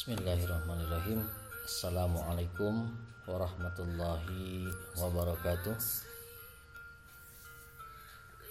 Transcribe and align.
Bismillahirrahmanirrahim. 0.00 1.28
Assalamualaikum 1.60 2.88
warahmatullahi 3.28 4.64
wabarakatuh. 4.96 5.76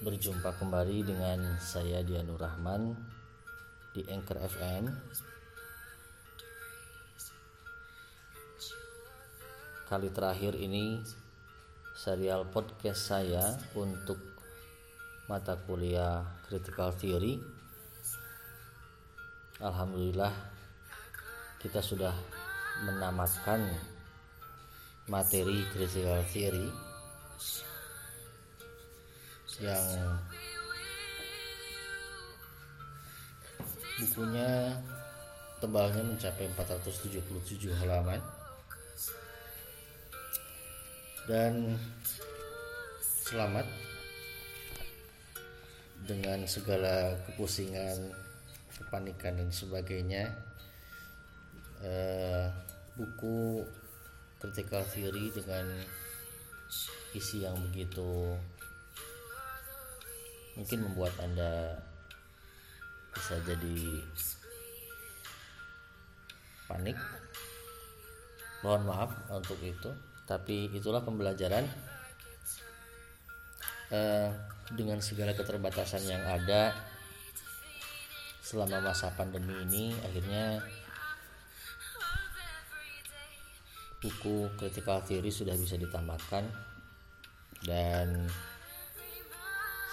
Berjumpa 0.05 0.53
kembali 0.61 1.09
dengan 1.09 1.57
saya 1.57 2.05
Dianur 2.05 2.37
Rahman 2.37 2.93
di 3.97 4.05
Anchor 4.13 4.45
FM 4.45 4.93
Kali 9.89 10.09
terakhir 10.13 10.53
ini 10.53 11.01
serial 11.97 12.45
podcast 12.53 13.09
saya 13.09 13.57
untuk 13.73 14.21
mata 15.25 15.57
kuliah 15.57 16.29
Critical 16.45 16.93
Theory. 16.93 17.41
Alhamdulillah 19.57 20.58
kita 21.59 21.83
sudah 21.83 22.15
menamatkan 22.87 23.59
materi 25.11 25.67
critical 25.75 26.23
theory 26.31 26.71
yang 29.59 29.83
bukunya 33.99 34.79
tebalnya 35.59 35.99
mencapai 36.07 36.47
477 36.55 37.75
halaman. 37.83 38.23
Dan 41.27 41.75
selamat 43.03 43.67
dengan 46.07 46.41
segala 46.47 47.13
kepusingan 47.27 48.15
kepanikan 48.79 49.37
dan 49.37 49.51
sebagainya 49.51 50.48
uh, 51.83 52.47
buku 52.95 53.63
critical 54.39 54.83
theory 54.87 55.31
dengan 55.35 55.65
isi 57.11 57.43
yang 57.43 57.57
begitu 57.69 58.37
mungkin 60.55 60.79
membuat 60.85 61.15
anda 61.23 61.79
bisa 63.15 63.39
jadi 63.47 64.03
panik. 66.69 66.97
Mohon 68.61 68.83
maaf 68.91 69.11
untuk 69.31 69.59
itu 69.63 69.89
tapi 70.27 70.69
itulah 70.71 71.01
pembelajaran. 71.01 71.65
Uh, 73.89 74.29
dengan 74.69 75.01
segala 75.01 75.33
keterbatasan 75.33 76.05
yang 76.05 76.21
ada 76.21 76.77
selama 78.45 78.81
masa 78.85 79.09
pandemi 79.17 79.53
ini 79.65 79.97
akhirnya 80.05 80.61
buku 83.99 84.47
critical 84.55 85.03
theory 85.03 85.27
sudah 85.27 85.55
bisa 85.59 85.75
ditamatkan 85.75 86.47
dan 87.67 88.31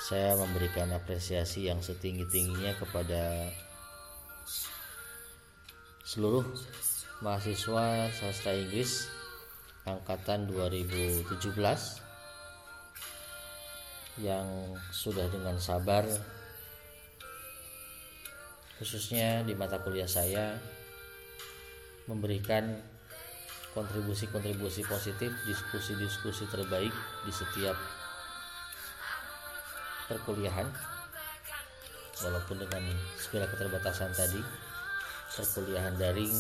saya 0.07 0.39
memberikan 0.39 0.87
apresiasi 0.95 1.67
yang 1.67 1.83
setinggi-tingginya 1.83 2.79
kepada 2.79 3.51
seluruh 6.07 6.47
mahasiswa 7.19 8.07
sastra 8.15 8.55
Inggris 8.55 9.11
angkatan 9.83 10.47
2017 10.47 11.27
yang 14.23 14.47
sudah 14.95 15.27
dengan 15.27 15.59
sabar 15.59 16.07
khususnya 18.79 19.43
di 19.43 19.59
mata 19.59 19.83
kuliah 19.83 20.07
saya 20.07 20.55
memberikan 22.07 22.79
kontribusi-kontribusi 23.77 24.89
positif, 24.89 25.29
diskusi-diskusi 25.45 26.49
terbaik 26.49 26.97
di 27.29 27.33
setiap 27.33 27.77
perkuliahan. 30.09 30.65
Walaupun 32.17 32.57
dengan 32.57 32.81
segala 33.21 33.45
keterbatasan 33.53 34.17
tadi, 34.17 34.41
perkuliahan 35.37 36.01
daring 36.01 36.33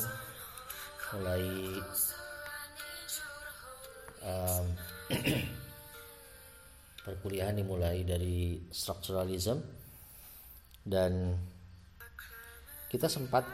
mulai 1.12 1.44
um, 4.24 4.66
perkuliahan 7.06 7.60
dimulai 7.60 8.00
dari 8.08 8.64
structuralism 8.72 9.60
dan 10.88 11.36
kita 12.88 13.12
sempat 13.12 13.44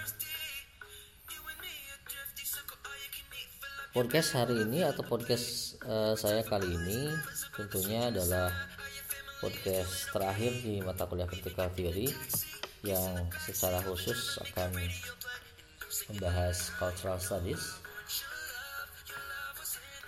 podcast 3.96 4.36
hari 4.36 4.60
ini 4.68 4.84
atau 4.84 5.08
podcast 5.08 5.80
uh, 5.88 6.12
saya 6.20 6.44
kali 6.44 6.68
ini 6.68 7.16
tentunya 7.56 8.12
adalah 8.12 8.52
podcast 9.40 10.12
terakhir 10.12 10.52
di 10.60 10.84
mata 10.84 11.08
kuliah 11.08 11.24
critical 11.24 11.72
theory 11.72 12.12
yang 12.84 13.24
secara 13.48 13.80
khusus 13.88 14.36
akan 14.52 14.76
membahas 16.12 16.76
cultural 16.76 17.16
studies. 17.24 17.80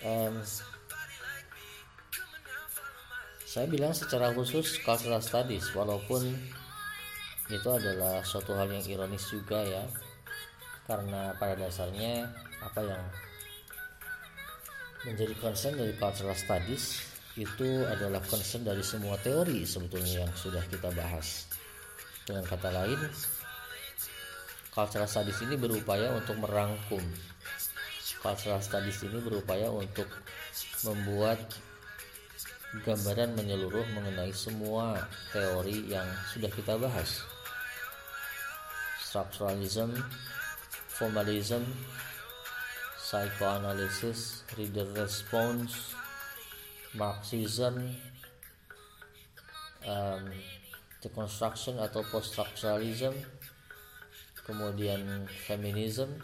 Um, 0.04 0.44
saya 3.48 3.72
bilang 3.72 3.96
secara 3.96 4.36
khusus 4.36 4.84
cultural 4.84 5.24
studies 5.24 5.64
walaupun 5.72 6.28
itu 7.48 7.70
adalah 7.72 8.20
suatu 8.28 8.52
hal 8.52 8.68
yang 8.68 8.84
ironis 8.84 9.32
juga 9.32 9.64
ya. 9.64 9.88
Karena 10.84 11.32
pada 11.40 11.56
dasarnya 11.56 12.28
apa 12.60 12.84
yang 12.84 13.04
menjadi 15.08 15.36
concern 15.40 15.80
dari 15.80 15.96
cultural 15.96 16.36
studies 16.36 17.00
itu 17.40 17.86
adalah 17.88 18.20
concern 18.28 18.68
dari 18.68 18.84
semua 18.84 19.16
teori 19.22 19.64
sebetulnya 19.64 20.28
yang 20.28 20.34
sudah 20.36 20.64
kita 20.68 20.92
bahas. 20.92 21.48
Dengan 22.28 22.44
kata 22.44 22.70
lain, 22.76 23.00
cultural 24.76 25.08
studies 25.08 25.40
ini 25.48 25.56
berupaya 25.56 26.12
untuk 26.12 26.36
merangkum. 26.44 27.00
Cultural 28.20 28.60
studies 28.60 29.00
ini 29.08 29.22
berupaya 29.24 29.72
untuk 29.72 30.10
membuat 30.84 31.40
gambaran 32.84 33.32
menyeluruh 33.40 33.86
mengenai 33.96 34.36
semua 34.36 35.08
teori 35.32 35.88
yang 35.88 36.06
sudah 36.36 36.52
kita 36.52 36.76
bahas. 36.76 37.24
Structuralism, 39.00 39.96
formalism, 40.92 41.64
psychoanalysis, 43.08 44.44
reader 44.60 44.84
response, 45.00 45.96
Marxism, 46.92 47.96
um, 49.88 50.24
deconstruction 51.00 51.80
atau 51.80 52.04
post-structuralism, 52.12 53.16
kemudian 54.44 55.24
feminism, 55.48 56.20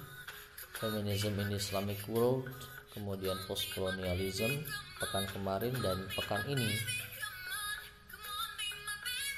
feminism 0.75 1.39
in 1.39 1.55
Islamic 1.55 2.03
world, 2.11 2.51
kemudian 2.91 3.39
post-colonialism 3.47 4.67
pekan 4.99 5.23
kemarin 5.31 5.71
dan 5.79 6.03
pekan 6.11 6.43
ini 6.51 6.67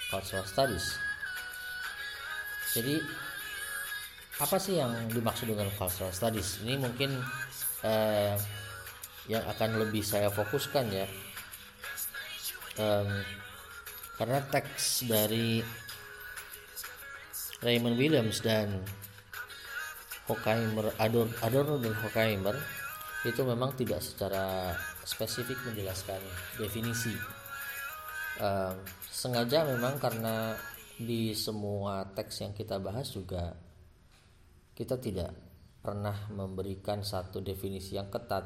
cultural 0.10 0.50
studies. 0.50 0.98
Jadi 2.74 3.00
apa 4.36 4.60
sih 4.60 4.76
yang 4.76 4.92
dimaksud 5.08 5.48
dengan 5.48 5.72
cultural 5.80 6.12
studies 6.12 6.60
ini 6.64 6.76
mungkin 6.76 7.16
eh, 7.88 8.36
yang 9.32 9.44
akan 9.48 9.82
lebih 9.82 10.06
saya 10.06 10.30
fokuskan 10.30 10.86
ya. 10.92 11.08
Um, 12.76 13.24
karena 14.20 14.44
teks 14.52 15.08
dari 15.08 15.64
Raymond 17.64 17.96
Williams 17.96 18.44
dan 18.44 18.84
Horkheimer 20.28 20.92
Adorno 21.00 21.80
dan 21.80 21.96
Horkheimer 21.96 22.56
itu 23.26 23.42
memang 23.42 23.74
tidak 23.80 24.04
secara 24.04 24.76
spesifik 25.08 25.58
menjelaskan 25.66 26.22
definisi. 26.60 27.16
Sengaja 29.10 29.64
memang 29.66 29.96
karena 29.98 30.60
di 31.00 31.32
semua 31.34 32.04
teks 32.12 32.44
yang 32.44 32.54
kita 32.54 32.78
bahas 32.78 33.10
juga 33.16 33.56
kita 34.76 35.00
tidak 35.00 35.32
pernah 35.80 36.28
memberikan 36.30 37.02
satu 37.02 37.40
definisi 37.40 37.96
yang 37.96 38.12
ketat 38.12 38.44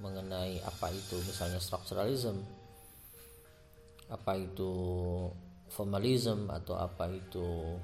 mengenai 0.00 0.60
apa 0.64 0.92
itu 0.92 1.16
misalnya 1.24 1.60
structuralism 1.60 2.40
apa 4.10 4.34
itu 4.34 4.74
formalism 5.70 6.50
atau 6.50 6.74
apa 6.74 7.06
itu 7.06 7.78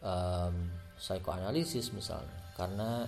um, 0.00 0.54
psikoanalisis 0.96 1.92
misalnya. 1.92 2.40
Karena 2.56 3.04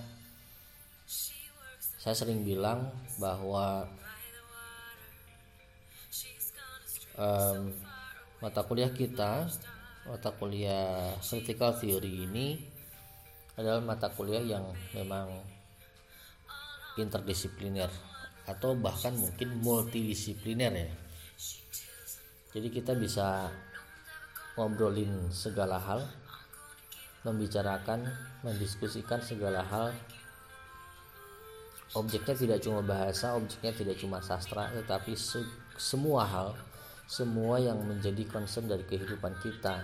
saya 1.99 2.14
sering 2.14 2.44
bilang 2.44 2.93
bahwa 3.16 3.88
um, 7.16 7.72
mata 8.44 8.60
kuliah 8.69 8.93
kita 8.93 9.49
mata 10.05 10.31
kuliah 10.37 11.16
critical 11.25 11.72
theory 11.81 12.28
ini 12.28 12.68
adalah 13.58 13.82
mata 13.82 14.06
kuliah 14.14 14.38
yang 14.38 14.70
memang 14.94 15.26
interdisipliner 16.94 17.90
atau 18.46 18.78
bahkan 18.78 19.10
mungkin 19.19 19.58
multidisipliner 19.58 20.72
ya. 20.72 20.90
Jadi 22.55 22.69
kita 22.70 22.94
bisa 22.94 23.50
ngobrolin 24.55 25.28
segala 25.34 25.76
hal, 25.82 26.06
membicarakan, 27.26 28.06
mendiskusikan 28.46 29.20
segala 29.20 29.66
hal. 29.66 29.90
Objeknya 31.99 32.34
tidak 32.38 32.58
cuma 32.62 32.81
bahasa, 32.81 33.34
objeknya 33.34 33.75
tidak 33.75 33.96
cuma 33.99 34.22
sastra, 34.22 34.70
tetapi 34.70 35.19
se 35.19 35.43
semua 35.78 36.26
hal, 36.26 36.55
semua 37.10 37.58
yang 37.62 37.78
menjadi 37.82 38.26
concern 38.26 38.66
dari 38.66 38.82
kehidupan 38.87 39.34
kita, 39.43 39.82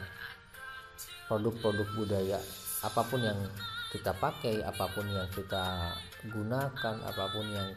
produk-produk 1.30 1.88
budaya 1.94 2.40
apa 2.84 3.00
pun 3.08 3.24
yang 3.24 3.40
kita 3.88 4.12
pakai 4.12 4.60
apa 4.60 4.84
pun 4.92 5.08
yang 5.08 5.24
kita 5.32 5.96
gunakan 6.28 6.96
apa 7.00 7.24
pun 7.32 7.46
yang 7.48 7.72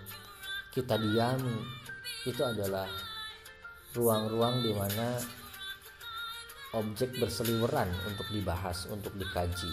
kita 0.76 1.00
diami 1.00 1.58
itu 2.28 2.42
adalah 2.44 2.86
ruang-ruang 3.96 4.60
di 4.60 4.76
mana 4.76 5.16
objek 6.76 7.16
berseliweran 7.18 7.88
untuk 8.04 8.28
dibahas 8.30 8.86
untuk 8.92 9.16
dikaji 9.16 9.72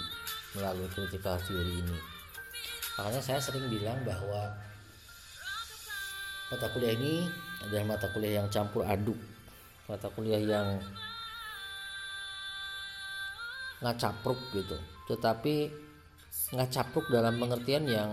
melalui 0.54 0.86
critical 0.94 1.34
theory 1.42 1.82
ini. 1.82 1.98
Makanya 2.94 3.20
saya 3.20 3.40
sering 3.42 3.66
bilang 3.66 3.98
bahwa 4.06 4.54
mata 6.54 6.70
kuliah 6.70 6.94
ini 6.94 7.26
adalah 7.66 7.98
mata 7.98 8.06
kuliah 8.14 8.38
yang 8.38 8.48
campur 8.52 8.86
aduk 8.86 9.18
mata 9.90 10.06
kuliah 10.12 10.38
yang 10.38 10.78
ngacapruk 13.82 14.38
gitu 14.54 14.78
tetapi 15.10 15.68
ngacapruk 16.54 17.08
dalam 17.12 17.36
pengertian 17.36 17.84
yang 17.86 18.10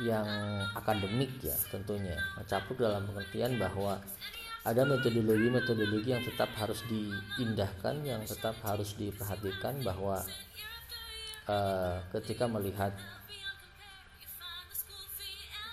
yang 0.00 0.24
akademik 0.72 1.28
ya 1.44 1.56
tentunya. 1.68 2.16
Ngacapruk 2.40 2.80
dalam 2.80 3.04
pengertian 3.04 3.60
bahwa 3.60 4.00
ada 4.62 4.82
metodologi-metodologi 4.86 6.14
yang 6.14 6.22
tetap 6.22 6.48
harus 6.54 6.80
diindahkan 6.86 8.06
yang 8.06 8.22
tetap 8.22 8.54
harus 8.62 8.94
diperhatikan 8.94 9.82
bahwa 9.82 10.22
uh, 11.50 11.98
ketika 12.14 12.46
melihat 12.46 12.94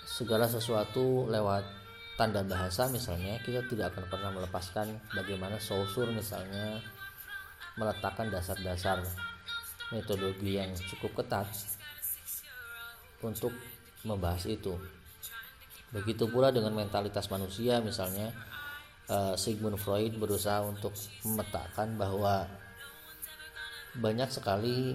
segala 0.04 0.50
sesuatu 0.50 1.30
lewat 1.30 1.64
tanda 2.18 2.44
bahasa 2.44 2.90
misalnya 2.92 3.40
kita 3.40 3.64
tidak 3.70 3.96
akan 3.96 4.04
pernah 4.10 4.30
melepaskan 4.36 4.92
bagaimana 5.16 5.56
sosur 5.56 6.10
misalnya 6.12 6.82
meletakkan 7.78 8.28
dasar-dasar 8.28 9.00
metodologi 9.90 10.58
yang 10.58 10.70
cukup 10.94 11.22
ketat 11.22 11.46
untuk 13.20 13.52
membahas 14.06 14.46
itu. 14.48 14.74
Begitu 15.90 16.30
pula 16.30 16.54
dengan 16.54 16.72
mentalitas 16.74 17.26
manusia 17.28 17.82
misalnya 17.82 18.30
eh, 19.10 19.34
Sigmund 19.34 19.76
Freud 19.76 20.16
berusaha 20.16 20.62
untuk 20.62 20.94
memetakan 21.26 21.98
bahwa 21.98 22.46
banyak 23.98 24.30
sekali 24.30 24.94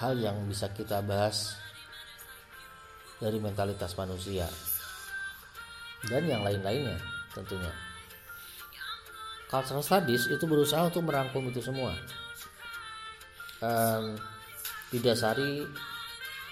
hal 0.00 0.16
yang 0.16 0.48
bisa 0.48 0.72
kita 0.72 1.04
bahas 1.04 1.60
dari 3.20 3.36
mentalitas 3.36 3.92
manusia 3.94 4.48
dan 6.10 6.26
yang 6.26 6.42
lain-lainnya 6.42 6.98
tentunya 7.30 7.70
cultural 9.46 9.84
studies 9.84 10.26
itu 10.26 10.42
berusaha 10.48 10.88
untuk 10.88 11.06
merangkum 11.06 11.46
itu 11.52 11.62
semua 11.62 11.94
um, 13.62 14.18
didasari 14.92 15.64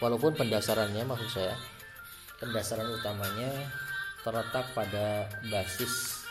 walaupun 0.01 0.33
pendasarannya 0.33 1.05
maksud 1.05 1.29
saya 1.29 1.55
pendasaran 2.41 2.89
utamanya 2.89 3.69
terletak 4.25 4.65
pada 4.73 5.29
basis 5.51 6.25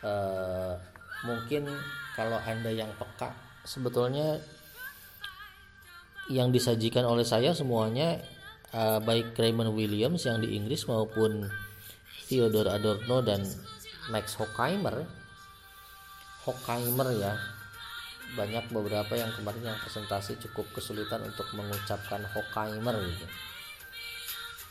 uh, 0.00 0.72
mungkin 1.26 1.68
kalau 2.16 2.40
anda 2.40 2.72
yang 2.72 2.88
peka 2.96 3.34
sebetulnya 3.66 4.40
yang 6.32 6.50
disajikan 6.50 7.04
oleh 7.04 7.22
saya 7.22 7.52
semuanya 7.52 8.18
uh, 8.72 8.98
baik 8.98 9.36
Raymond 9.36 9.76
Williams 9.76 10.26
yang 10.26 10.42
di 10.42 10.56
Inggris 10.58 10.88
maupun 10.88 11.46
Theodore 12.26 12.74
Adorno 12.74 13.22
dan 13.22 13.46
Max 14.10 14.34
Horkheimer. 14.34 15.06
Horkheimer 16.42 17.08
ya 17.14 17.34
banyak 18.34 18.64
beberapa 18.74 19.14
yang 19.14 19.30
kemarin 19.36 19.72
yang 19.72 19.78
presentasi 19.78 20.40
cukup 20.48 20.66
kesulitan 20.74 21.22
untuk 21.22 21.46
mengucapkan 21.54 22.24
Horkheimer 22.26 22.96
gitu. 23.06 23.26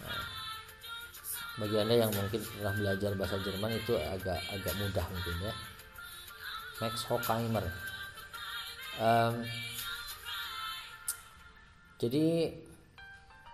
Nah, 0.04 0.24
bagi 1.64 1.76
anda 1.80 1.96
yang 1.96 2.12
mungkin 2.12 2.44
pernah 2.44 2.76
belajar 2.76 3.12
bahasa 3.16 3.40
Jerman 3.40 3.72
itu 3.80 3.96
agak 3.96 4.40
agak 4.52 4.74
mudah 4.76 5.06
mungkin 5.08 5.36
ya. 5.48 5.54
Max 6.84 7.08
Horkheimer 7.08 7.64
um, 9.00 9.40
jadi 11.96 12.52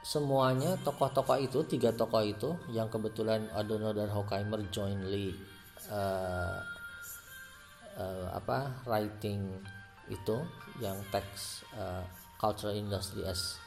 semuanya 0.01 0.81
tokoh-tokoh 0.81 1.37
itu 1.37 1.61
tiga 1.69 1.93
tokoh 1.93 2.25
itu 2.25 2.49
yang 2.73 2.89
kebetulan 2.89 3.45
Adorno 3.53 3.93
dan 3.93 4.09
Horkheimer 4.09 4.65
jointly 4.73 5.37
uh, 5.93 6.57
uh, 8.01 8.27
apa 8.33 8.81
writing 8.89 9.61
itu 10.09 10.37
yang 10.79 10.97
teks 11.13 11.67
uh, 11.77 12.01
cultural 12.41 12.73
industry 12.73 13.21
as 13.27 13.59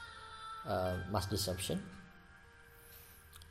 uh, 0.67 0.99
mass 1.13 1.31
deception 1.31 1.79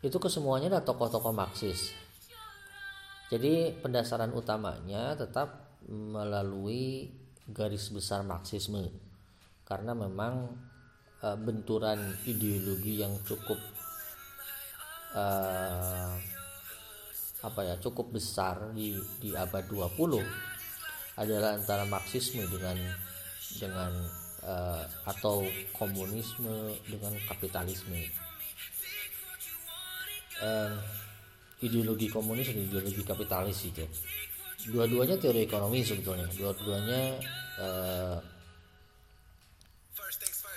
itu 0.03 0.19
kesemuanya 0.19 0.67
adalah 0.67 0.83
tokoh-tokoh 0.83 1.31
Marxis. 1.31 1.95
Jadi 3.31 3.71
pendasaran 3.79 4.35
utamanya 4.35 5.15
tetap 5.15 5.79
melalui 5.87 7.07
garis 7.47 7.87
besar 7.87 8.21
Marxisme 8.27 8.91
karena 9.63 9.95
memang 9.95 10.51
e, 11.23 11.27
benturan 11.39 12.19
ideologi 12.27 12.99
yang 12.99 13.15
cukup 13.23 13.57
e, 15.15 15.25
apa 17.43 17.59
ya 17.63 17.75
cukup 17.79 18.15
besar 18.15 18.71
di 18.75 18.95
di 19.19 19.35
abad 19.35 19.67
20 19.67 20.52
adalah 21.19 21.57
antara 21.57 21.85
Marxisme 21.85 22.41
dengan 22.49 22.77
dengan 23.59 23.91
e, 24.41 24.53
atau 25.05 25.45
komunisme 25.75 26.73
dengan 26.89 27.13
kapitalisme. 27.29 28.01
Uh, 30.43 30.75
ideologi 31.63 32.11
komunis 32.11 32.51
dan 32.51 32.59
ideologi 32.67 32.99
kapitalis 33.05 33.63
itu. 33.63 33.85
Dua-duanya 34.67 35.15
teori 35.15 35.47
ekonomi 35.47 35.79
sebetulnya. 35.87 36.27
Dua-duanya 36.35 37.01
uh, 37.63 38.17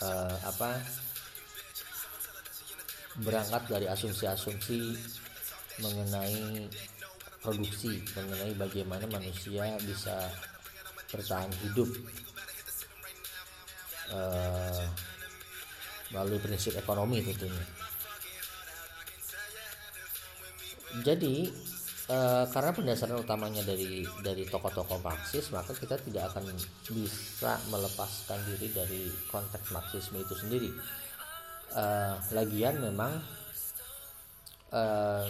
uh, 0.03 0.37
apa 0.43 0.83
berangkat 3.23 3.63
dari 3.71 3.87
asumsi-asumsi 3.89 4.81
mengenai 5.81 6.69
produksi 7.41 8.03
mengenai 8.17 8.55
bagaimana 8.57 9.05
manusia 9.09 9.77
bisa 9.83 10.31
bertahan 11.13 11.53
hidup. 11.63 11.91
Uh, 14.07 14.87
melalui 16.15 16.39
prinsip 16.39 16.79
ekonomi 16.79 17.19
tentunya. 17.23 17.67
Jadi 21.03 21.51
uh, 22.09 22.49
karena 22.49 22.73
pendasaran 22.73 23.21
utamanya 23.21 23.61
dari 23.67 24.07
dari 24.25 24.49
tokoh-tokoh 24.49 25.03
Marxis 25.03 25.53
maka 25.53 25.77
kita 25.77 26.01
tidak 26.01 26.33
akan 26.33 26.55
bisa 26.89 27.53
melepaskan 27.69 28.41
diri 28.49 28.73
dari 28.73 29.03
konteks 29.29 29.75
Marxisme 29.75 30.23
itu 30.23 30.35
sendiri. 30.39 30.71
Uh, 31.77 32.17
lagian 32.33 32.81
memang 32.81 33.21
uh, 34.73 35.27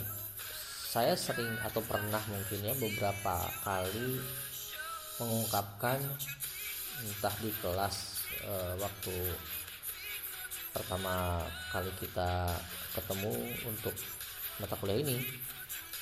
saya 0.86 1.18
sering 1.18 1.50
atau 1.66 1.82
pernah 1.82 2.22
mungkin 2.30 2.62
ya 2.62 2.74
beberapa 2.78 3.50
kali 3.66 4.22
mengungkapkan 5.18 5.98
entah 7.02 7.34
di 7.42 7.50
kelas 7.58 8.22
uh, 8.46 8.72
waktu 8.78 9.16
pertama 10.70 11.42
kali 11.74 11.90
kita 11.98 12.54
ketemu 12.94 13.34
untuk 13.66 13.92
mata 14.62 14.78
kuliah 14.78 15.02
ini 15.02 15.18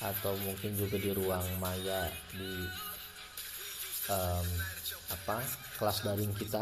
atau 0.03 0.37
mungkin 0.45 0.77
juga 0.77 1.01
di 1.01 1.11
ruang 1.17 1.47
maya 1.57 2.05
di 2.35 2.69
um, 4.11 4.47
apa 5.09 5.41
kelas 5.81 5.97
daring 6.05 6.35
kita. 6.35 6.61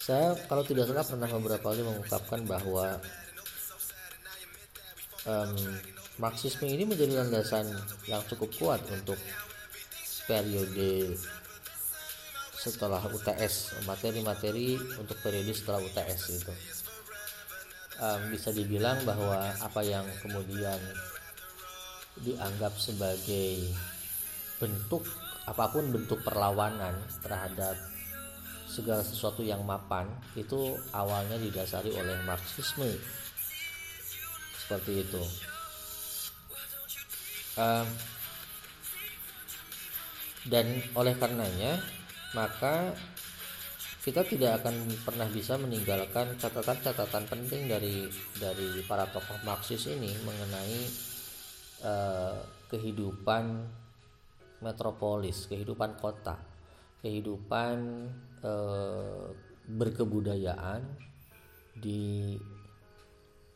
Saya 0.00 0.32
kalau 0.48 0.64
tidak 0.64 0.88
salah 0.88 1.04
pernah 1.04 1.28
beberapa 1.28 1.72
kali 1.72 1.84
mengungkapkan 1.84 2.40
bahwa 2.48 3.00
um, 5.28 5.56
Marxisme 6.20 6.68
ini 6.68 6.84
menjadi 6.84 7.16
landasan 7.16 7.64
yang 8.04 8.20
cukup 8.28 8.52
kuat 8.60 8.84
untuk 8.92 9.16
periode 10.28 11.16
setelah 12.52 13.00
UTS 13.08 13.80
materi-materi 13.88 14.76
untuk 15.00 15.16
periode 15.24 15.56
setelah 15.56 15.80
UTS 15.80 16.22
itu. 16.36 16.54
Um, 18.04 18.36
bisa 18.36 18.52
dibilang 18.52 19.00
bahwa 19.08 19.48
apa 19.64 19.80
yang 19.80 20.04
kemudian 20.20 20.76
dianggap 22.20 22.76
sebagai 22.76 23.72
bentuk 24.60 25.08
apa 25.48 25.72
pun 25.72 25.88
bentuk 25.88 26.20
perlawanan 26.20 27.00
terhadap 27.24 27.80
segala 28.68 29.00
sesuatu 29.00 29.40
yang 29.40 29.64
mapan 29.64 30.04
itu 30.36 30.76
awalnya 30.92 31.40
didasari 31.40 31.96
oleh 31.96 32.20
Marxisme. 32.28 32.92
Seperti 34.60 35.00
itu 35.00 35.24
dan 40.48 40.66
oleh 40.96 41.14
karenanya 41.20 41.76
maka 42.32 42.96
kita 44.00 44.24
tidak 44.24 44.64
akan 44.64 44.88
pernah 45.04 45.28
bisa 45.28 45.60
meninggalkan 45.60 46.32
catatan-catatan 46.40 47.24
penting 47.28 47.68
dari 47.68 48.08
dari 48.40 48.80
para 48.88 49.04
tokoh 49.12 49.36
Marxis 49.44 49.92
ini 49.92 50.16
mengenai 50.24 51.10
Eh, 51.80 52.40
kehidupan 52.68 53.64
metropolis, 54.60 55.48
kehidupan 55.48 55.96
kota, 55.96 56.38
kehidupan 57.00 58.06
uh, 58.44 59.26
berkebudayaan 59.66 60.84
di 61.74 62.36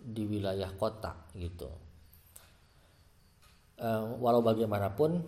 di 0.00 0.22
wilayah 0.24 0.72
kota 0.74 1.14
gitu. 1.36 1.68
Uh, 3.84 4.16
walau 4.16 4.40
bagaimanapun 4.40 5.20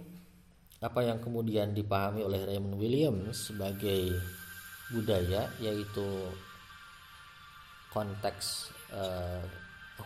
apa 0.81 1.05
yang 1.05 1.21
kemudian 1.21 1.77
dipahami 1.77 2.25
oleh 2.25 2.41
Raymond 2.49 2.81
Williams 2.81 3.53
sebagai 3.53 4.17
budaya 4.89 5.45
yaitu 5.61 6.33
konteks 7.93 8.73
uh, 8.97 9.45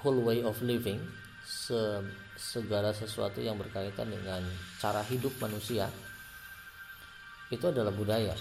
whole 0.02 0.18
way 0.26 0.42
of 0.42 0.58
living 0.66 0.98
se 1.46 1.78
segala 2.34 2.90
sesuatu 2.90 3.38
yang 3.38 3.54
berkaitan 3.54 4.10
dengan 4.10 4.42
cara 4.82 5.06
hidup 5.06 5.30
manusia 5.38 5.86
itu 7.54 7.70
adalah 7.70 7.94
budaya. 7.94 8.34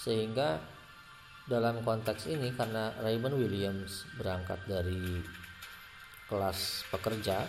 Sehingga 0.00 0.56
dalam 1.44 1.84
konteks 1.84 2.32
ini 2.32 2.48
karena 2.56 2.96
Raymond 3.04 3.36
Williams 3.36 4.08
berangkat 4.16 4.56
dari 4.64 5.20
kelas 6.32 6.88
pekerja 6.88 7.44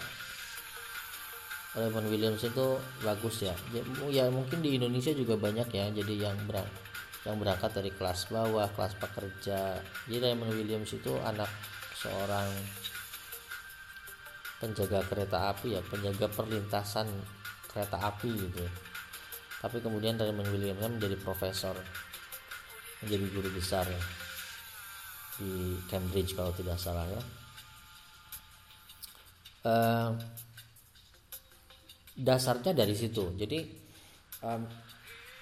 Raymond 1.76 2.08
Williams 2.08 2.40
itu 2.40 2.80
bagus 3.04 3.44
ya. 3.44 3.56
Ya 4.08 4.32
mungkin 4.32 4.64
di 4.64 4.80
Indonesia 4.80 5.12
juga 5.12 5.36
banyak 5.36 5.68
ya 5.76 5.92
jadi 5.92 6.32
yang 6.32 6.38
berang, 6.48 6.68
yang 7.28 7.36
berangkat 7.36 7.72
dari 7.76 7.92
kelas 7.92 8.32
bawah 8.32 8.72
kelas 8.72 8.96
pekerja. 8.96 9.84
Jadi 10.08 10.18
Raymond 10.24 10.56
Williams 10.56 10.96
itu 10.96 11.12
anak 11.20 11.52
seorang 12.00 12.48
penjaga 14.56 15.04
kereta 15.04 15.52
api 15.52 15.76
ya 15.76 15.82
penjaga 15.84 16.32
perlintasan 16.32 17.12
kereta 17.68 18.00
api 18.00 18.32
gitu. 18.32 18.64
Tapi 19.60 19.84
kemudian 19.84 20.16
Raymond 20.16 20.48
Williams 20.56 20.80
menjadi 20.80 21.20
profesor 21.20 21.76
menjadi 23.04 23.26
guru 23.36 23.50
besar 23.52 23.84
ya, 23.84 24.02
di 25.36 25.76
Cambridge 25.92 26.32
kalau 26.34 26.56
tidak 26.56 26.80
salah 26.80 27.04
ya. 27.12 27.22
Uh, 29.66 30.10
dasarnya 32.16 32.72
dari 32.72 32.96
situ. 32.96 33.36
Jadi 33.36 33.60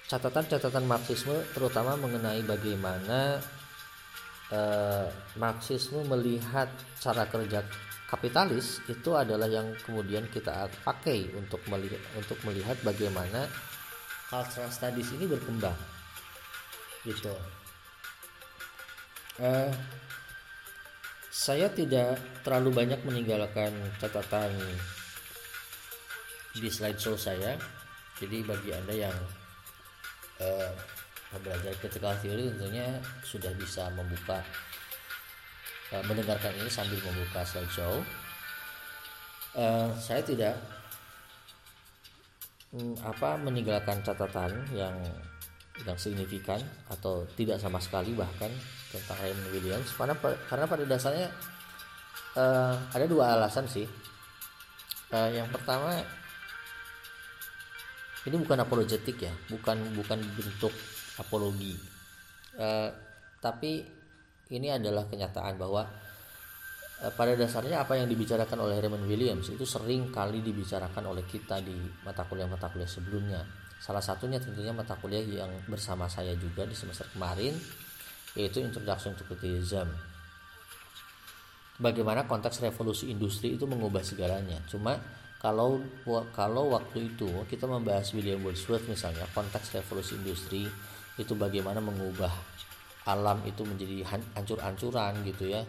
catatan-catatan 0.04 0.84
Marxisme 0.84 1.34
terutama 1.56 1.96
mengenai 1.96 2.44
bagaimana 2.44 3.40
uh, 4.52 5.08
Marxisme 5.40 6.04
melihat 6.04 6.68
cara 7.00 7.24
kerja 7.24 7.64
kapitalis 8.04 8.84
itu 8.86 9.16
adalah 9.16 9.48
yang 9.48 9.72
kemudian 9.82 10.28
kita 10.28 10.68
pakai 10.84 11.32
untuk 11.34 11.58
melihat 11.66 11.98
untuk 12.14 12.38
melihat 12.44 12.76
bagaimana 12.84 13.48
cultural 14.28 14.70
studies 14.70 15.10
ini 15.16 15.24
berkembang. 15.24 15.76
Gitu. 17.04 17.34
Uh, 19.40 19.72
saya 21.34 21.66
tidak 21.74 22.22
terlalu 22.46 22.70
banyak 22.70 23.00
meninggalkan 23.02 23.74
catatan 23.98 24.54
di 26.54 26.70
slideshow 26.70 27.18
saya 27.18 27.58
jadi 28.18 28.46
bagi 28.46 28.70
anda 28.70 28.94
yang 28.94 29.16
uh, 30.38 30.70
belajar 31.42 31.74
critical 31.82 32.14
theory 32.22 32.46
tentunya 32.46 33.02
sudah 33.26 33.50
bisa 33.58 33.90
membuka 33.90 34.38
Eh, 35.94 36.02
mendengarkan 36.10 36.50
ini 36.58 36.66
sambil 36.66 36.98
membuka 37.06 37.46
slideshow. 37.46 38.02
Uh, 39.54 39.86
saya 39.94 40.18
tidak 40.26 40.58
um, 42.74 42.98
apa 42.98 43.38
meninggalkan 43.38 44.02
catatan 44.02 44.50
yang 44.74 44.98
yang 45.86 45.94
signifikan 45.94 46.58
atau 46.90 47.22
tidak 47.38 47.62
sama 47.62 47.78
sekali 47.78 48.10
bahkan 48.18 48.50
tentang 48.90 49.14
Raymond 49.22 49.54
Williams 49.54 49.94
karena 49.94 50.18
karena 50.50 50.66
pada 50.66 50.82
dasarnya 50.82 51.30
uh, 52.34 52.74
ada 52.90 53.06
dua 53.06 53.38
alasan 53.38 53.70
sih. 53.70 53.86
Uh, 55.14 55.30
yang 55.30 55.46
pertama 55.54 55.94
ini 58.24 58.36
bukan 58.40 58.58
apologetik 58.64 59.20
ya, 59.20 59.32
bukan 59.48 59.94
bukan 59.96 60.18
bentuk 60.34 60.72
apologi. 61.20 61.76
Uh, 62.54 62.88
tapi 63.42 63.84
ini 64.52 64.68
adalah 64.72 65.04
kenyataan 65.10 65.58
bahwa 65.58 65.84
Eh, 67.04 67.12
pada 67.12 67.34
dasarnya 67.34 67.84
apa 67.84 68.00
yang 68.00 68.08
dibicarakan 68.08 68.64
oleh 68.64 68.80
Raymond 68.80 69.04
Williams 69.04 69.52
itu 69.52 69.66
sering 69.68 70.08
kali 70.08 70.40
dibicarakan 70.40 71.10
oleh 71.10 71.26
kita 71.28 71.58
di 71.58 71.74
mata 72.06 72.22
kuliah-mata 72.22 72.72
kuliah 72.72 72.88
sebelumnya. 72.88 73.44
Salah 73.76 74.00
satunya 74.00 74.40
tentunya 74.40 74.72
mata 74.72 74.96
kuliah 74.96 75.20
yang 75.20 75.52
bersama 75.68 76.08
saya 76.08 76.32
juga 76.38 76.64
di 76.64 76.72
semester 76.72 77.04
kemarin 77.12 77.52
yaitu 78.38 78.64
Introduction 78.64 79.12
to 79.18 79.26
Criticism. 79.28 79.90
Bagaimana 81.76 82.24
konteks 82.30 82.62
revolusi 82.62 83.10
industri 83.10 83.58
itu 83.58 83.66
mengubah 83.66 84.00
segalanya. 84.00 84.62
Cuma 84.70 84.94
kalau 85.44 85.84
kalau 86.32 86.72
waktu 86.72 87.12
itu 87.12 87.28
kita 87.52 87.68
membahas 87.68 88.08
William 88.16 88.40
Wordsworth 88.40 88.88
misalnya 88.88 89.28
konteks 89.36 89.76
revolusi 89.76 90.16
industri 90.16 90.64
itu 91.20 91.36
bagaimana 91.36 91.84
mengubah 91.84 92.32
alam 93.04 93.44
itu 93.44 93.60
menjadi 93.68 94.00
hancur-hancuran 94.32 95.20
gitu 95.28 95.52
ya 95.52 95.68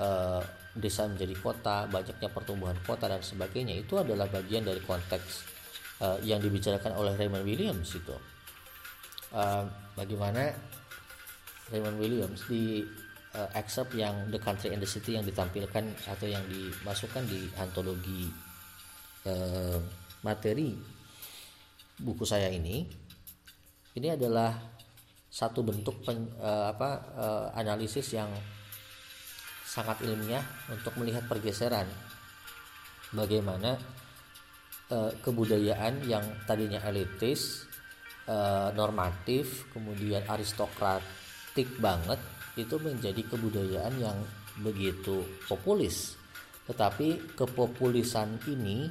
Eh, 0.00 0.42
desa 0.70 1.04
menjadi 1.04 1.36
kota, 1.36 1.84
banyaknya 1.92 2.30
pertumbuhan 2.32 2.78
kota 2.88 3.04
dan 3.04 3.20
sebagainya 3.20 3.84
itu 3.84 4.00
adalah 4.00 4.24
bagian 4.30 4.62
dari 4.62 4.78
konteks 4.78 5.42
uh, 5.98 6.14
yang 6.22 6.38
dibicarakan 6.38 6.94
oleh 6.94 7.18
Raymond 7.18 7.42
Williams 7.42 7.90
itu. 7.98 8.14
Uh, 9.34 9.66
bagaimana 9.98 10.54
Raymond 11.74 11.98
Williams 11.98 12.46
di 12.46 12.86
uh, 13.34 13.50
excerpt 13.58 13.98
yang 13.98 14.30
The 14.30 14.38
Country 14.38 14.70
and 14.70 14.78
the 14.78 14.86
City 14.86 15.18
yang 15.18 15.26
ditampilkan 15.26 15.82
atau 16.06 16.26
yang 16.30 16.46
dimasukkan 16.46 17.26
di 17.26 17.50
antologi 17.58 18.30
uh, 19.26 19.78
materi 20.24 20.76
buku 22.00 22.24
saya 22.24 22.48
ini 22.48 22.88
ini 23.96 24.08
adalah 24.08 24.54
satu 25.30 25.62
bentuk 25.62 26.02
pen, 26.02 26.26
uh, 26.40 26.72
apa 26.72 26.90
uh, 27.14 27.46
analisis 27.54 28.16
yang 28.16 28.30
sangat 29.66 30.02
ilmiah 30.02 30.42
untuk 30.72 30.96
melihat 30.98 31.26
pergeseran 31.30 31.86
bagaimana 33.14 33.78
kebudayaan 35.22 36.02
yang 36.02 36.26
tadinya 36.50 36.82
elitis, 36.90 37.62
normatif, 38.74 39.70
kemudian 39.70 40.26
aristokratik 40.26 41.78
banget 41.78 42.18
itu 42.58 42.74
menjadi 42.82 43.22
kebudayaan 43.22 43.94
yang 44.02 44.18
begitu 44.58 45.22
populis. 45.46 46.18
Tetapi 46.66 47.38
kepopulisan 47.38 48.42
ini 48.50 48.90